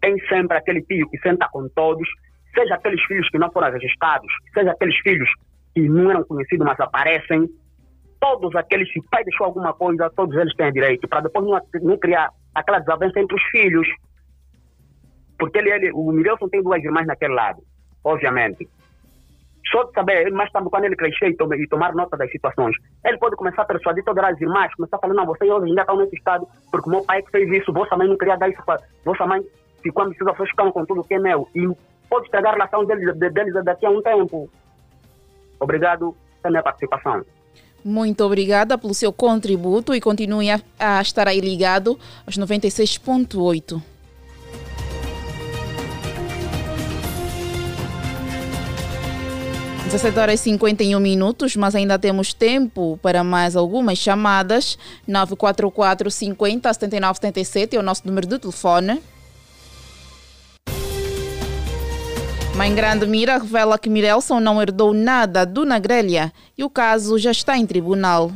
tem 0.00 0.18
sempre 0.28 0.56
aquele 0.56 0.82
tio 0.82 1.08
que 1.08 1.18
senta 1.18 1.48
com 1.50 1.68
todos, 1.68 2.08
seja 2.54 2.74
aqueles 2.74 3.02
filhos 3.04 3.28
que 3.30 3.38
não 3.38 3.50
foram 3.50 3.72
registrados, 3.72 4.30
seja 4.52 4.72
aqueles 4.72 4.96
filhos 4.98 5.30
que 5.74 5.88
não 5.88 6.10
eram 6.10 6.24
conhecidos, 6.24 6.66
mas 6.66 6.78
aparecem. 6.80 7.48
Todos 8.20 8.54
aqueles, 8.54 8.90
se 8.92 9.00
o 9.00 9.04
pai 9.10 9.24
deixou 9.24 9.46
alguma 9.46 9.72
coisa, 9.72 10.10
todos 10.10 10.36
eles 10.36 10.54
têm 10.54 10.72
direito, 10.72 11.08
para 11.08 11.22
depois 11.22 11.44
não, 11.44 11.60
não 11.82 11.96
criar 11.96 12.30
aquela 12.54 12.78
desavença 12.78 13.20
entre 13.20 13.36
os 13.36 13.42
filhos. 13.44 13.88
Porque 15.38 15.58
ele, 15.58 15.70
ele, 15.70 15.92
o 15.92 16.12
Milton 16.12 16.48
tem 16.48 16.62
duas 16.62 16.82
irmãs 16.82 17.06
naquele 17.06 17.34
lado, 17.34 17.62
obviamente. 18.04 18.68
Só 19.70 19.84
de 19.84 19.92
saber, 19.92 20.30
tarde, 20.52 20.68
quando 20.70 20.84
ele 20.84 20.96
crescer 20.96 21.30
e, 21.30 21.36
tome, 21.36 21.56
e, 21.56 21.66
tomar 21.66 21.94
nota 21.94 22.16
das 22.16 22.30
situações, 22.30 22.76
ele 23.04 23.16
pode 23.18 23.36
começar 23.36 23.62
a 23.62 23.64
persuadir 23.64 24.04
todas 24.04 24.24
as 24.24 24.40
irmãs, 24.40 24.74
começar 24.74 24.96
a 24.96 25.00
falar, 25.00 25.14
não, 25.14 25.24
você 25.24 25.50
hoje 25.50 25.68
ainda 25.68 25.80
está 25.80 25.96
nesse 25.96 26.16
estado, 26.16 26.46
porque 26.70 26.90
meu 26.90 27.02
pai 27.04 27.22
que 27.22 27.30
fez 27.30 27.50
isso, 27.50 27.72
vossa 27.72 27.96
mãe 27.96 28.06
não 28.06 28.18
queria 28.18 28.36
dar 28.36 28.48
isso. 28.48 28.62
Vossa 29.04 29.26
mãe, 29.26 29.40
quando 29.94 30.08
precisa, 30.10 30.32
vocês 30.32 30.50
ficam 30.50 30.70
com 30.72 30.84
tudo 30.84 31.04
que 31.04 31.14
é 31.14 31.18
meu. 31.18 31.48
E 31.54 31.66
pode 32.08 32.26
estragar 32.26 32.52
a 32.52 32.56
relação 32.56 32.84
deles, 32.84 33.16
deles 33.16 33.64
daqui 33.64 33.86
a 33.86 33.90
um 33.90 34.02
tempo. 34.02 34.50
Obrigado 35.58 36.14
pela 36.42 36.52
minha 36.52 36.62
participação. 36.62 37.24
Muito 37.84 38.24
obrigada 38.24 38.78
pelo 38.78 38.94
seu 38.94 39.12
contributo 39.12 39.94
e 39.94 40.00
continue 40.00 40.50
a, 40.50 40.60
a 40.78 41.02
estar 41.02 41.26
aí 41.26 41.40
ligado 41.40 41.98
aos 42.26 42.38
96.8. 42.38 43.82
17 49.92 50.18
horas 50.18 50.40
e 50.40 50.44
51 50.44 50.98
minutos, 50.98 51.54
mas 51.54 51.74
ainda 51.74 51.98
temos 51.98 52.32
tempo 52.32 52.98
para 53.02 53.22
mais 53.22 53.54
algumas 53.54 53.98
chamadas. 53.98 54.78
944 55.06 56.10
50 56.10 56.72
79 56.72 57.16
77 57.18 57.76
é 57.76 57.78
o 57.78 57.82
nosso 57.82 58.06
número 58.06 58.26
de 58.26 58.38
telefone. 58.38 59.02
Mãe 62.54 62.74
Grande 62.74 63.06
Mira 63.06 63.38
revela 63.38 63.78
que 63.78 63.88
Mirelson 63.88 64.38
não 64.38 64.60
herdou 64.60 64.92
nada 64.92 65.46
do 65.46 65.64
Nagrelha 65.64 66.30
e 66.56 66.62
o 66.62 66.68
caso 66.68 67.18
já 67.18 67.30
está 67.30 67.56
em 67.56 67.64
tribunal. 67.64 68.30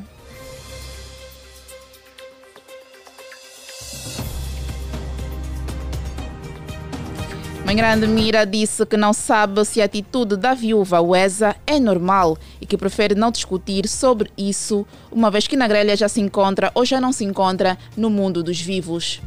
Mãe 7.66 7.76
Grande 7.76 8.06
Mira 8.06 8.46
disse 8.46 8.86
que 8.86 8.96
não 8.96 9.12
sabe 9.12 9.62
se 9.66 9.82
a 9.82 9.84
atitude 9.84 10.36
da 10.36 10.54
viúva 10.54 11.00
Wesa 11.00 11.54
é 11.66 11.78
normal 11.78 12.38
e 12.58 12.64
que 12.64 12.78
prefere 12.78 13.14
não 13.14 13.30
discutir 13.30 13.86
sobre 13.86 14.30
isso, 14.38 14.86
uma 15.12 15.30
vez 15.30 15.46
que 15.46 15.56
na 15.56 15.68
grelha 15.68 15.94
já 15.94 16.08
se 16.08 16.22
encontra 16.22 16.70
ou 16.74 16.86
já 16.86 16.98
não 16.98 17.12
se 17.12 17.24
encontra 17.24 17.76
no 17.94 18.08
mundo 18.08 18.42
dos 18.42 18.58
vivos. 18.58 19.20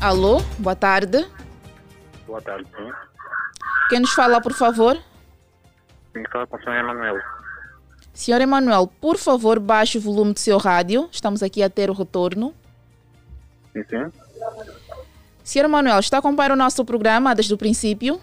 Alô, 0.00 0.40
boa 0.58 0.76
tarde. 0.76 1.26
Boa 2.32 2.40
tarde. 2.40 2.66
Quem 3.90 4.00
nos 4.00 4.14
fala, 4.14 4.40
por 4.40 4.54
favor? 4.54 4.96
Quem 6.14 6.24
fala 6.32 6.46
com 6.46 6.56
o 6.56 6.62
senhor 6.62 6.76
Emanuel. 6.76 7.16
Senhor 8.14 8.40
Emanuel, 8.40 8.86
por 8.86 9.18
favor, 9.18 9.60
baixe 9.60 9.98
o 9.98 10.00
volume 10.00 10.32
do 10.32 10.40
seu 10.40 10.56
rádio. 10.56 11.10
Estamos 11.12 11.42
aqui 11.42 11.62
a 11.62 11.68
ter 11.68 11.90
o 11.90 11.92
retorno. 11.92 12.54
Sim, 13.74 13.84
sim. 13.84 14.10
Senhor 15.44 15.68
Manuel, 15.68 15.98
está 15.98 16.16
a 16.16 16.20
acompanhar 16.20 16.52
o 16.52 16.56
nosso 16.56 16.82
programa 16.86 17.34
desde 17.34 17.52
o 17.52 17.58
princípio? 17.58 18.18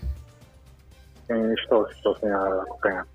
Sim, 1.27 1.53
estou, 1.53 1.87
estou 1.91 2.17
sem 2.17 2.31
acompanhar. 2.31 3.05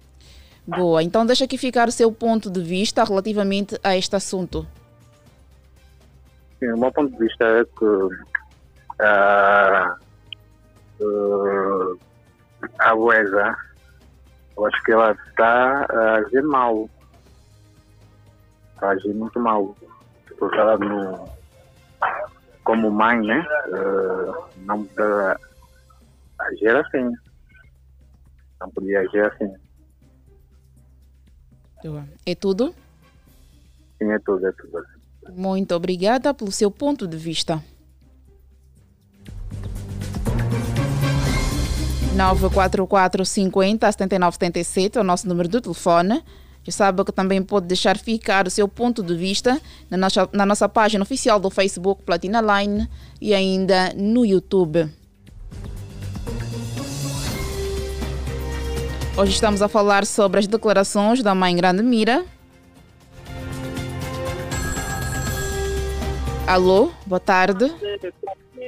Boa, 0.64 1.02
então 1.02 1.26
deixa 1.26 1.44
aqui 1.44 1.58
ficar 1.58 1.88
o 1.88 1.92
seu 1.92 2.12
ponto 2.12 2.48
de 2.48 2.62
vista 2.62 3.02
relativamente 3.02 3.76
a 3.82 3.96
este 3.96 4.14
assunto. 4.14 4.64
Sim, 6.60 6.70
o 6.70 6.78
meu 6.78 6.92
ponto 6.92 7.10
de 7.10 7.18
vista 7.18 7.44
é 7.44 7.64
que 7.64 7.84
uh, 7.84 8.10
uh, 11.00 11.98
a 12.78 12.94
UESA, 12.94 13.56
eu 14.56 14.66
acho 14.66 14.82
que 14.84 14.92
ela 14.92 15.12
está 15.28 15.86
a 15.90 16.14
agir 16.16 16.42
mal. 16.42 16.88
Está 18.74 18.88
a 18.88 18.90
agir 18.90 19.14
muito 19.14 19.38
mal. 19.40 19.76
Porque 20.38 20.56
ela 20.56 20.78
não 20.78 21.32
como 22.64 22.90
mãe, 22.90 23.20
né? 23.20 23.46
Uh, 23.68 24.44
não 24.64 24.84
podia 24.84 25.38
agir 26.40 26.76
assim. 26.76 27.12
Não 28.60 28.70
podia 28.70 29.00
agir 29.00 29.24
assim. 29.26 29.52
É 32.24 32.34
tudo? 32.34 32.74
Sim, 33.98 34.10
é 34.10 34.18
tudo, 34.18 34.46
é 34.46 34.52
tudo. 34.52 34.82
Muito 35.32 35.74
obrigada 35.74 36.32
pelo 36.32 36.50
seu 36.50 36.70
ponto 36.70 37.06
de 37.06 37.16
vista. 37.16 37.62
944 42.14 43.24
50 43.24 43.90
79 43.90 44.34
77 44.34 44.98
é 44.98 45.00
o 45.00 45.04
nosso 45.04 45.28
número 45.28 45.48
de 45.48 45.60
telefone. 45.60 46.22
Já 46.62 46.72
sabe 46.72 47.04
que 47.04 47.12
também 47.12 47.42
pode 47.42 47.66
deixar 47.66 47.98
ficar 47.98 48.46
o 48.46 48.50
seu 48.50 48.68
ponto 48.68 49.02
de 49.02 49.14
vista 49.16 49.60
na 49.90 49.96
nossa, 49.96 50.28
na 50.32 50.46
nossa 50.46 50.68
página 50.68 51.02
oficial 51.02 51.38
do 51.40 51.50
Facebook 51.50 52.02
Platina 52.04 52.40
Line 52.40 52.88
e 53.20 53.34
ainda 53.34 53.92
no 53.94 54.24
YouTube. 54.24 54.88
Hoje 59.16 59.32
estamos 59.32 59.60
a 59.60 59.68
falar 59.68 60.06
sobre 60.06 60.40
as 60.40 60.46
declarações 60.46 61.22
da 61.22 61.34
mãe 61.34 61.54
Grande 61.54 61.82
Mira. 61.82 62.24
Alô, 66.46 66.92
boa 67.06 67.20
tarde. 67.20 67.66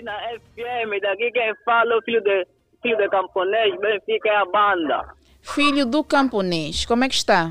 Na 0.02 0.12
FM, 0.18 1.00
daqui 1.00 1.30
quem 1.32 1.54
fala, 1.64 2.00
filho 2.04 2.22
de, 2.22 2.46
filho 2.86 2.96
de 2.96 3.08
camponês, 3.08 3.76
Benfica 3.80 4.28
é 4.28 4.36
a 4.36 4.44
banda. 4.44 5.04
Filho 5.42 5.84
do 5.84 6.04
camponês, 6.04 6.84
como 6.86 7.04
é 7.04 7.08
que 7.08 7.14
está? 7.14 7.50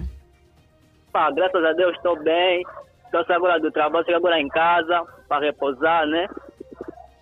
Pá, 1.12 1.30
graças 1.32 1.64
a 1.64 1.74
Deus 1.74 1.96
estou 1.98 2.18
bem. 2.24 2.64
Estou 3.06 3.36
agora 3.36 3.60
do 3.60 3.72
trabalho, 3.72 4.02
estou 4.02 4.16
agora 4.16 4.40
em 4.40 4.48
casa 4.48 5.04
para 5.28 5.46
repousar, 5.46 6.06
né? 6.08 6.28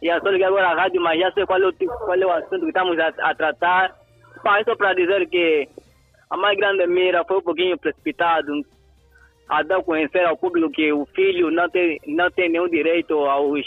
E 0.02 0.08
eu 0.08 0.18
ligado 0.32 0.50
agora 0.50 0.70
à 0.70 0.76
rádio, 0.76 1.02
mas 1.02 1.20
já 1.20 1.32
sei 1.32 1.46
qual 1.46 1.62
é 1.62 1.68
o, 1.68 1.74
qual 1.74 2.22
é 2.22 2.26
o 2.26 2.32
assunto 2.32 2.62
que 2.62 2.68
estamos 2.68 2.98
a, 3.00 3.08
a 3.08 3.36
tratar. 3.36 3.96
Pá, 4.44 4.64
só 4.64 4.76
para 4.76 4.94
dizer 4.94 5.28
que 5.28 5.68
a 6.30 6.38
mais 6.38 6.58
grande 6.58 6.86
mira 6.88 7.24
foi 7.26 7.38
um 7.38 7.42
pouquinho 7.42 7.78
precipitado 7.78 8.52
a 9.50 9.62
dar 9.64 9.78
a 9.78 9.84
conhecer 9.84 10.26
ao 10.26 10.38
público 10.38 10.72
que 10.72 10.92
o 10.92 11.06
filho 11.08 11.52
não 11.52 11.70
tem, 11.70 12.00
não 12.08 12.30
tem 12.32 12.50
nenhum 12.50 12.68
direito 12.68 13.14
aos, 13.14 13.66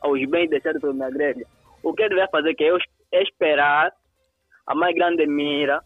aos 0.00 0.24
bens 0.26 0.50
deixados 0.50 0.80
pelo 0.80 0.94
Magrelia. 0.94 1.46
O 1.82 1.92
que 1.92 2.02
ele 2.02 2.14
deve 2.14 2.30
fazer 2.30 2.54
que 2.54 2.64
é 3.14 3.22
esperar 3.22 3.92
a 4.66 4.74
mais 4.74 4.94
grande 4.94 5.26
mira, 5.26 5.82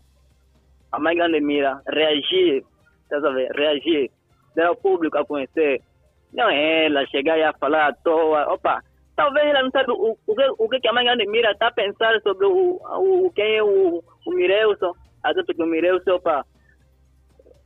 a 0.92 0.98
mais 0.98 1.16
grande 1.16 1.40
mira 1.40 1.82
reagir 1.86 2.64
estás 3.08 3.24
a 3.24 3.30
ver, 3.30 3.50
reagir, 3.52 4.10
dar 4.54 4.68
ao 4.68 4.76
público 4.76 5.18
a 5.18 5.24
conhecer. 5.24 5.80
Não 6.32 6.48
é 6.48 6.86
ela 6.86 7.06
chegar 7.06 7.38
e 7.38 7.42
a 7.42 7.54
falar 7.54 7.88
à 7.88 7.92
toa. 7.92 8.52
Opa, 8.52 8.82
talvez 9.16 9.46
ela 9.46 9.62
não 9.62 9.70
sabe 9.70 9.90
o, 9.90 10.16
o, 10.26 10.34
que, 10.34 10.46
o 10.58 10.68
que 10.68 10.88
a 10.88 10.92
mãe 10.92 11.04
grande 11.04 11.26
Mira 11.26 11.52
está 11.52 11.68
a 11.68 11.72
pensar 11.72 12.20
sobre 12.20 12.46
o, 12.46 12.76
o, 12.76 13.32
quem 13.34 13.56
é 13.56 13.62
o, 13.62 14.04
o 14.26 14.30
Mirelson. 14.30 14.92
Até 15.22 15.42
porque 15.42 15.62
o 15.62 15.66
Mirelson, 15.66 16.12
opa, 16.12 16.44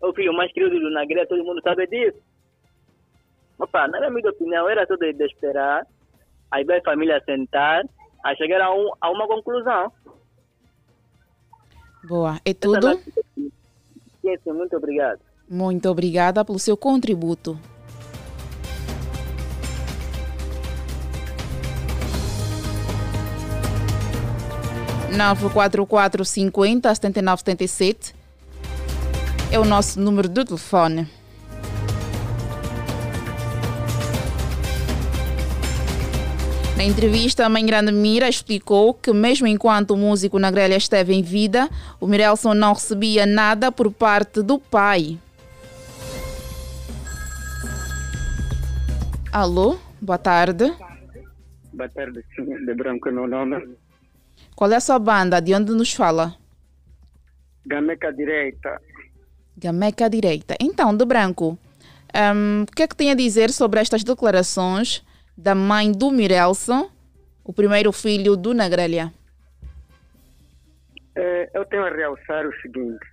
é 0.03 0.07
o 0.07 0.15
filho 0.15 0.33
mais 0.33 0.53
querido 0.53 0.79
do 0.79 0.91
Nagre, 0.91 1.27
todo 1.27 1.45
mundo 1.45 1.61
sabe 1.63 1.87
disso. 1.89 2.19
Opa, 3.59 3.89
na 3.89 4.11
minha 4.11 4.31
opinião, 4.31 4.69
era 4.69 4.87
só 4.87 4.97
de, 4.97 5.13
de 5.13 5.25
esperar, 5.25 5.85
aí 6.51 6.65
vai 6.65 6.79
a 6.79 6.83
família 6.83 7.23
sentar, 7.25 7.85
a 8.25 8.35
chegar 8.37 8.61
a, 8.61 8.75
um, 8.75 8.91
a 9.01 9.11
uma 9.11 9.27
conclusão. 9.27 9.93
Boa, 12.05 12.41
é 12.45 12.55
tudo? 12.55 13.01
Sim, 13.37 14.39
muito 14.47 14.77
obrigado. 14.77 15.21
Muito 15.49 15.89
obrigada 15.89 16.45
pelo 16.45 16.59
seu 16.59 16.77
contributo. 16.77 17.59
Nove 25.15 25.51
quatro 25.51 25.85
quatro 25.85 26.25
cinquenta 26.25 26.95
setenta 26.95 27.19
e 27.19 27.23
nove 27.23 27.41
setenta 27.41 27.65
e 27.65 27.69
sete 27.69 28.15
é 29.53 29.59
o 29.59 29.65
nosso 29.65 30.01
número 30.01 30.27
de 30.27 30.45
telefone. 30.45 31.07
Na 36.83 36.89
entrevista, 36.89 37.47
a 37.47 37.49
mãe 37.49 37.65
Grande 37.65 37.93
Mira 37.93 38.29
explicou 38.29 38.93
que, 38.93 39.13
mesmo 39.13 39.47
enquanto 39.47 39.93
o 39.93 39.97
músico 39.97 40.37
na 40.37 40.51
grelha 40.51 40.75
esteve 40.75 41.15
em 41.15 41.23
vida, 41.23 41.71
o 42.01 42.09
Mirelson 42.09 42.55
não 42.55 42.73
recebia 42.73 43.25
nada 43.25 43.71
por 43.71 43.93
parte 43.93 44.43
do 44.43 44.59
pai. 44.59 45.17
Alô, 49.31 49.79
boa 50.01 50.19
tarde. 50.19 50.75
Boa 51.73 51.89
tarde, 51.89 52.25
de 52.37 52.75
branco 52.75 53.13
no 53.13 53.29
nome. 53.29 53.77
Qual 54.57 54.73
é 54.73 54.75
a 54.75 54.81
sua 54.81 54.99
banda? 54.99 55.41
De 55.41 55.55
onde 55.55 55.71
nos 55.71 55.93
fala? 55.93 56.35
Gameca 57.65 58.13
Direita. 58.13 58.83
Gameca 59.57 60.11
Direita. 60.11 60.57
Então, 60.61 60.97
de 60.97 61.05
branco, 61.05 61.57
um, 62.35 62.63
o 62.65 62.75
que 62.75 62.83
é 62.83 62.89
que 62.89 62.97
tem 62.97 63.13
a 63.13 63.15
dizer 63.15 63.53
sobre 63.53 63.79
estas 63.79 64.03
declarações 64.03 65.05
da 65.37 65.55
mãe 65.55 65.93
do 65.93 66.11
Mirelson 66.11 66.91
o 67.45 67.53
primeiro 67.53 67.93
filho 67.93 68.37
do 68.37 68.55
Nagrelha. 68.55 69.13
É, 71.15 71.51
eu 71.55 71.65
tenho 71.67 71.85
a 71.85 71.91
realçar 71.91 72.47
o 72.47 72.61
seguinte: 72.61 73.05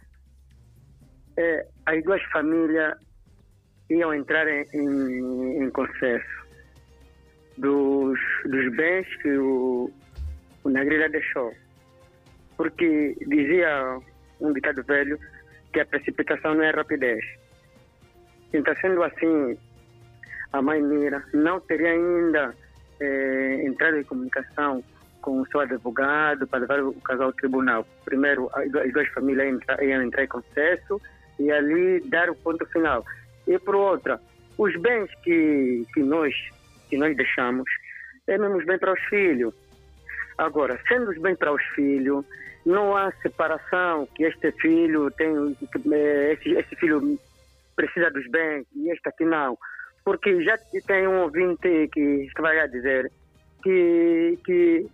é, 1.38 1.66
as 1.86 2.04
duas 2.04 2.22
famílias 2.32 2.98
iam 3.90 4.14
entrar 4.14 4.48
em, 4.48 4.66
em, 4.74 5.64
em 5.64 5.70
consenso 5.72 6.48
dos, 7.58 8.20
dos 8.46 8.76
bens 8.76 9.08
que 9.22 9.38
o, 9.38 9.92
o 10.64 10.70
deixou. 10.70 11.54
Porque 12.56 13.16
dizia 13.28 14.00
um 14.40 14.54
ditado 14.54 14.84
velho 14.84 15.20
que 15.74 15.80
a 15.80 15.86
precipitação 15.86 16.56
não 16.56 16.64
é 16.64 16.72
rapidez. 16.72 17.24
Então, 18.54 18.74
sendo 18.82 19.04
assim, 19.04 19.58
a 20.54 20.62
mãe 20.62 20.82
Mira 20.82 21.24
não 21.34 21.60
teria 21.60 21.91
ainda 21.91 22.56
eh, 23.00 23.64
entrado 23.66 23.97
em 23.97 24.04
comunicação 24.04 24.84
com 25.22 25.41
o 25.41 25.47
seu 25.47 25.60
advogado 25.60 26.47
para 26.47 26.60
levar 26.60 26.82
o 26.82 26.93
casal 27.02 27.28
ao 27.28 27.34
tribunal. 27.34 27.86
Primeiro, 28.06 28.50
as 28.54 28.91
duas 28.93 29.08
famílias 29.10 29.60
iam 29.82 30.02
entrar 30.02 30.24
em 30.24 30.28
consenso 30.28 31.02
e 31.38 31.52
ali 31.52 32.00
dar 32.10 32.30
o 32.30 32.36
ponto 32.36 32.66
final. 32.68 33.06
E 33.47 33.58
por 33.60 33.76
outra, 33.76 34.20
os 34.58 34.76
bens 34.82 35.10
que, 35.24 35.86
que, 35.93 36.02
nós, 36.02 36.34
que 36.89 36.97
nós 36.97 37.16
deixamos, 37.16 37.70
é 38.28 38.38
mesmo 38.38 38.66
bem 38.66 38.78
para 38.78 38.93
os 38.93 39.00
filhos. 39.06 39.54
Agora, 40.38 40.80
sendo 40.88 41.12
os 41.12 41.18
bem 41.18 41.36
para 41.36 41.54
os 41.54 41.64
filhos, 41.76 42.26
não 42.66 42.95
há 42.95 43.12
separação 43.22 44.08
que 44.16 44.24
este 44.24 44.52
filho 44.54 45.10
tem, 45.12 45.58
eh, 45.91 46.34
esse, 46.34 46.52
esse 46.52 46.76
filho 46.76 47.20
precisa 47.76 48.10
dos 48.12 48.28
bens 48.30 48.66
e 48.76 48.89
este 48.91 49.08
aqui 49.08 49.26
não. 49.26 49.58
Porque 50.10 50.43
já 50.43 50.57
tem 50.88 51.07
um 51.07 51.22
ouvinte 51.22 51.88
que, 51.93 52.28
vai 52.39 52.68
dizer 52.70 53.12
que, 53.62 54.39
que 54.43 54.89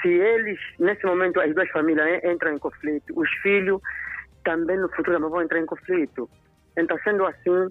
se 0.00 0.08
eles, 0.08 0.58
nesse 0.78 1.04
momento, 1.04 1.38
as 1.42 1.54
duas 1.54 1.68
famílias 1.68 2.24
entram 2.24 2.54
em 2.54 2.58
conflito, 2.58 3.12
os 3.14 3.30
filhos 3.42 3.82
também 4.44 4.78
no 4.78 4.88
futuro 4.96 5.20
vão 5.28 5.42
entrar 5.42 5.60
em 5.60 5.66
conflito. 5.66 6.26
Então, 6.74 6.96
sendo 7.04 7.26
assim, 7.26 7.70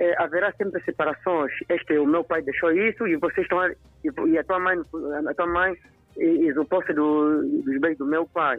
é, 0.00 0.20
haverá 0.20 0.52
sempre 0.54 0.82
separações. 0.82 1.52
Este, 1.68 1.98
o 1.98 2.04
meu 2.04 2.24
pai 2.24 2.42
deixou 2.42 2.72
isso 2.72 3.06
e 3.06 3.14
vocês 3.14 3.44
estão 3.44 3.64
e, 3.68 4.10
e 4.26 4.36
a 4.36 4.42
tua 4.42 4.58
mãe, 4.58 4.76
a 5.28 5.34
tua 5.34 5.46
mãe 5.46 5.72
isopou-se 6.16 6.92
do, 6.94 7.42
dos 7.62 7.80
bens 7.80 7.96
do 7.96 8.06
meu 8.06 8.26
pai. 8.26 8.58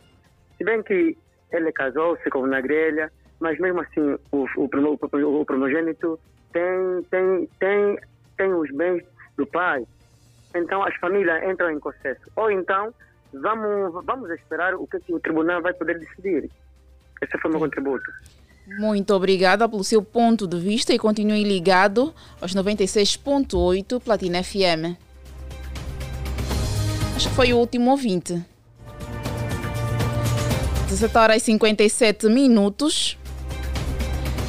Se 0.57 0.63
bem 0.63 0.82
que 0.82 1.17
ele 1.51 1.73
casou-se 1.73 2.30
com 2.30 2.39
uma 2.39 2.61
grelha, 2.61 3.11
mas 3.41 3.59
mesmo 3.59 3.82
assim 3.82 4.17
o, 4.32 4.45
o, 4.55 4.63
o, 4.63 5.41
o 5.41 5.45
primogênito 5.45 6.17
tem, 6.56 7.03
tem, 7.12 7.49
tem, 7.60 7.99
tem 8.38 8.53
os 8.53 8.72
bens 8.72 9.03
do 9.38 9.45
pai. 9.45 9.86
Então 10.56 10.82
as 10.82 10.95
famílias 10.95 11.43
entram 11.43 11.70
em 11.70 11.80
processo. 11.80 12.22
Ou 12.38 12.49
então 12.49 12.93
vamos, 13.34 14.06
vamos 14.06 14.30
esperar 14.32 14.74
o 14.74 14.88
que, 14.88 14.97
que 15.01 15.14
o 15.14 15.20
tribunal 15.20 15.62
vai 15.62 15.74
poder 15.74 15.99
decidir. 15.99 16.49
Esse 17.22 17.38
foi 17.39 17.49
o 17.49 17.53
meu 17.53 17.60
contributo. 17.60 18.10
Muito 18.80 19.14
obrigada 19.14 19.68
pelo 19.68 19.84
seu 19.84 20.01
ponto 20.01 20.47
de 20.47 20.58
vista 20.58 20.93
e 20.93 20.97
continue 20.97 21.43
ligado 21.43 22.14
aos 22.41 22.56
96.8 22.56 24.01
Platina 24.01 24.41
FM. 24.41 24.97
Acho 27.16 27.30
que 27.30 27.36
foi 27.36 27.53
o 27.53 27.58
último 27.58 27.91
ouvinte. 27.91 28.41
17 30.88 31.18
horas 31.18 31.41
e 31.41 31.45
57 31.45 32.30
minutos. 32.30 33.18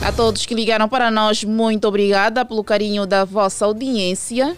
A 0.06 0.12
todos 0.12 0.46
que 0.46 0.54
ligaram 0.54 0.88
para 0.88 1.10
nós, 1.10 1.42
muito 1.42 1.88
obrigada 1.88 2.44
pelo 2.44 2.62
carinho 2.62 3.04
da 3.04 3.24
vossa 3.24 3.64
audiência. 3.64 4.56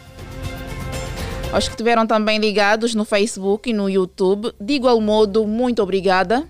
Aos 1.50 1.64
que 1.64 1.70
estiveram 1.70 2.06
também 2.06 2.38
ligados 2.38 2.94
no 2.94 3.02
Facebook 3.02 3.70
e 3.70 3.72
no 3.72 3.88
YouTube, 3.88 4.52
de 4.60 4.74
igual 4.74 5.00
modo, 5.00 5.46
muito 5.46 5.82
obrigada. 5.82 6.46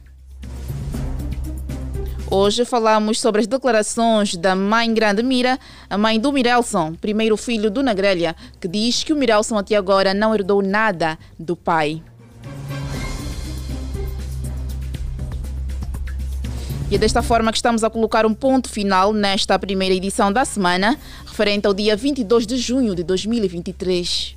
Hoje 2.28 2.64
falamos 2.64 3.20
sobre 3.20 3.40
as 3.40 3.46
declarações 3.46 4.34
da 4.34 4.56
mãe 4.56 4.92
Grande 4.92 5.22
Mira, 5.22 5.60
a 5.88 5.96
mãe 5.96 6.18
do 6.18 6.32
Mirelson, 6.32 6.94
primeiro 6.94 7.36
filho 7.36 7.70
do 7.70 7.84
Nagrelha, 7.84 8.34
que 8.60 8.66
diz 8.66 9.04
que 9.04 9.12
o 9.12 9.16
Mirelson 9.16 9.58
até 9.58 9.76
agora 9.76 10.12
não 10.12 10.34
herdou 10.34 10.60
nada 10.60 11.16
do 11.38 11.54
pai. 11.54 12.02
E 16.90 16.94
é 16.94 16.98
desta 16.98 17.20
forma 17.20 17.52
que 17.52 17.58
estamos 17.58 17.84
a 17.84 17.90
colocar 17.90 18.24
um 18.24 18.32
ponto 18.32 18.70
final 18.70 19.12
nesta 19.12 19.58
primeira 19.58 19.94
edição 19.94 20.32
da 20.32 20.42
semana, 20.46 20.98
referente 21.26 21.66
ao 21.66 21.74
dia 21.74 21.94
22 21.94 22.46
de 22.46 22.56
junho 22.56 22.94
de 22.94 23.02
2023. 23.02 24.34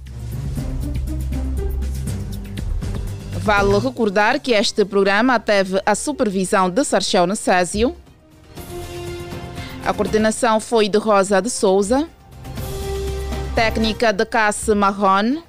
Vale 3.40 3.80
recordar 3.80 4.38
que 4.42 4.52
este 4.52 4.84
programa 4.84 5.40
teve 5.40 5.82
a 5.86 5.96
supervisão 5.96 6.70
de 6.70 6.84
Sarchel 6.84 7.26
Necésio. 7.26 7.96
A 9.86 9.94
coordenação 9.94 10.60
foi 10.60 10.90
de 10.90 10.98
Rosa 10.98 11.42
de 11.42 11.50
Souza. 11.50 12.06
Técnica 13.56 14.12
de 14.12 14.26
Cassi 14.26 14.76
Marron. 14.76 15.42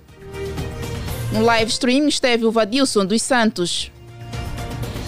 No 1.32 1.42
live 1.42 1.70
stream 1.70 2.06
esteve 2.06 2.44
o 2.44 2.52
Vadilson 2.52 3.04
dos 3.04 3.22
Santos 3.22 3.90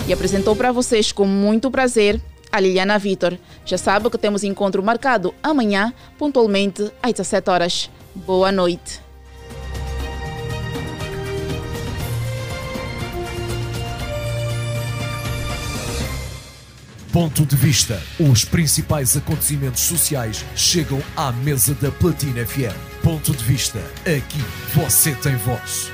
e 0.06 0.12
apresentou 0.12 0.54
para 0.54 0.72
vocês 0.72 1.12
com 1.12 1.26
muito 1.26 1.70
prazer 1.70 2.20
a 2.52 2.60
Liliana 2.60 2.98
Vitor. 2.98 3.36
Já 3.64 3.78
sabe 3.78 4.08
que 4.10 4.18
temos 4.18 4.44
encontro 4.44 4.82
marcado 4.82 5.34
amanhã, 5.42 5.92
pontualmente 6.18 6.92
às 7.02 7.12
17 7.12 7.50
horas. 7.50 7.90
Boa 8.14 8.52
noite. 8.52 9.02
Ponto 17.14 17.46
de 17.46 17.54
vista. 17.54 18.02
Os 18.18 18.44
principais 18.44 19.16
acontecimentos 19.16 19.82
sociais 19.82 20.44
chegam 20.56 21.00
à 21.16 21.30
mesa 21.30 21.72
da 21.74 21.92
Platina 21.92 22.44
FM. 22.44 22.74
Ponto 23.04 23.32
de 23.32 23.44
vista. 23.44 23.78
Aqui 24.00 24.42
você 24.74 25.14
tem 25.14 25.36
voz. 25.36 25.93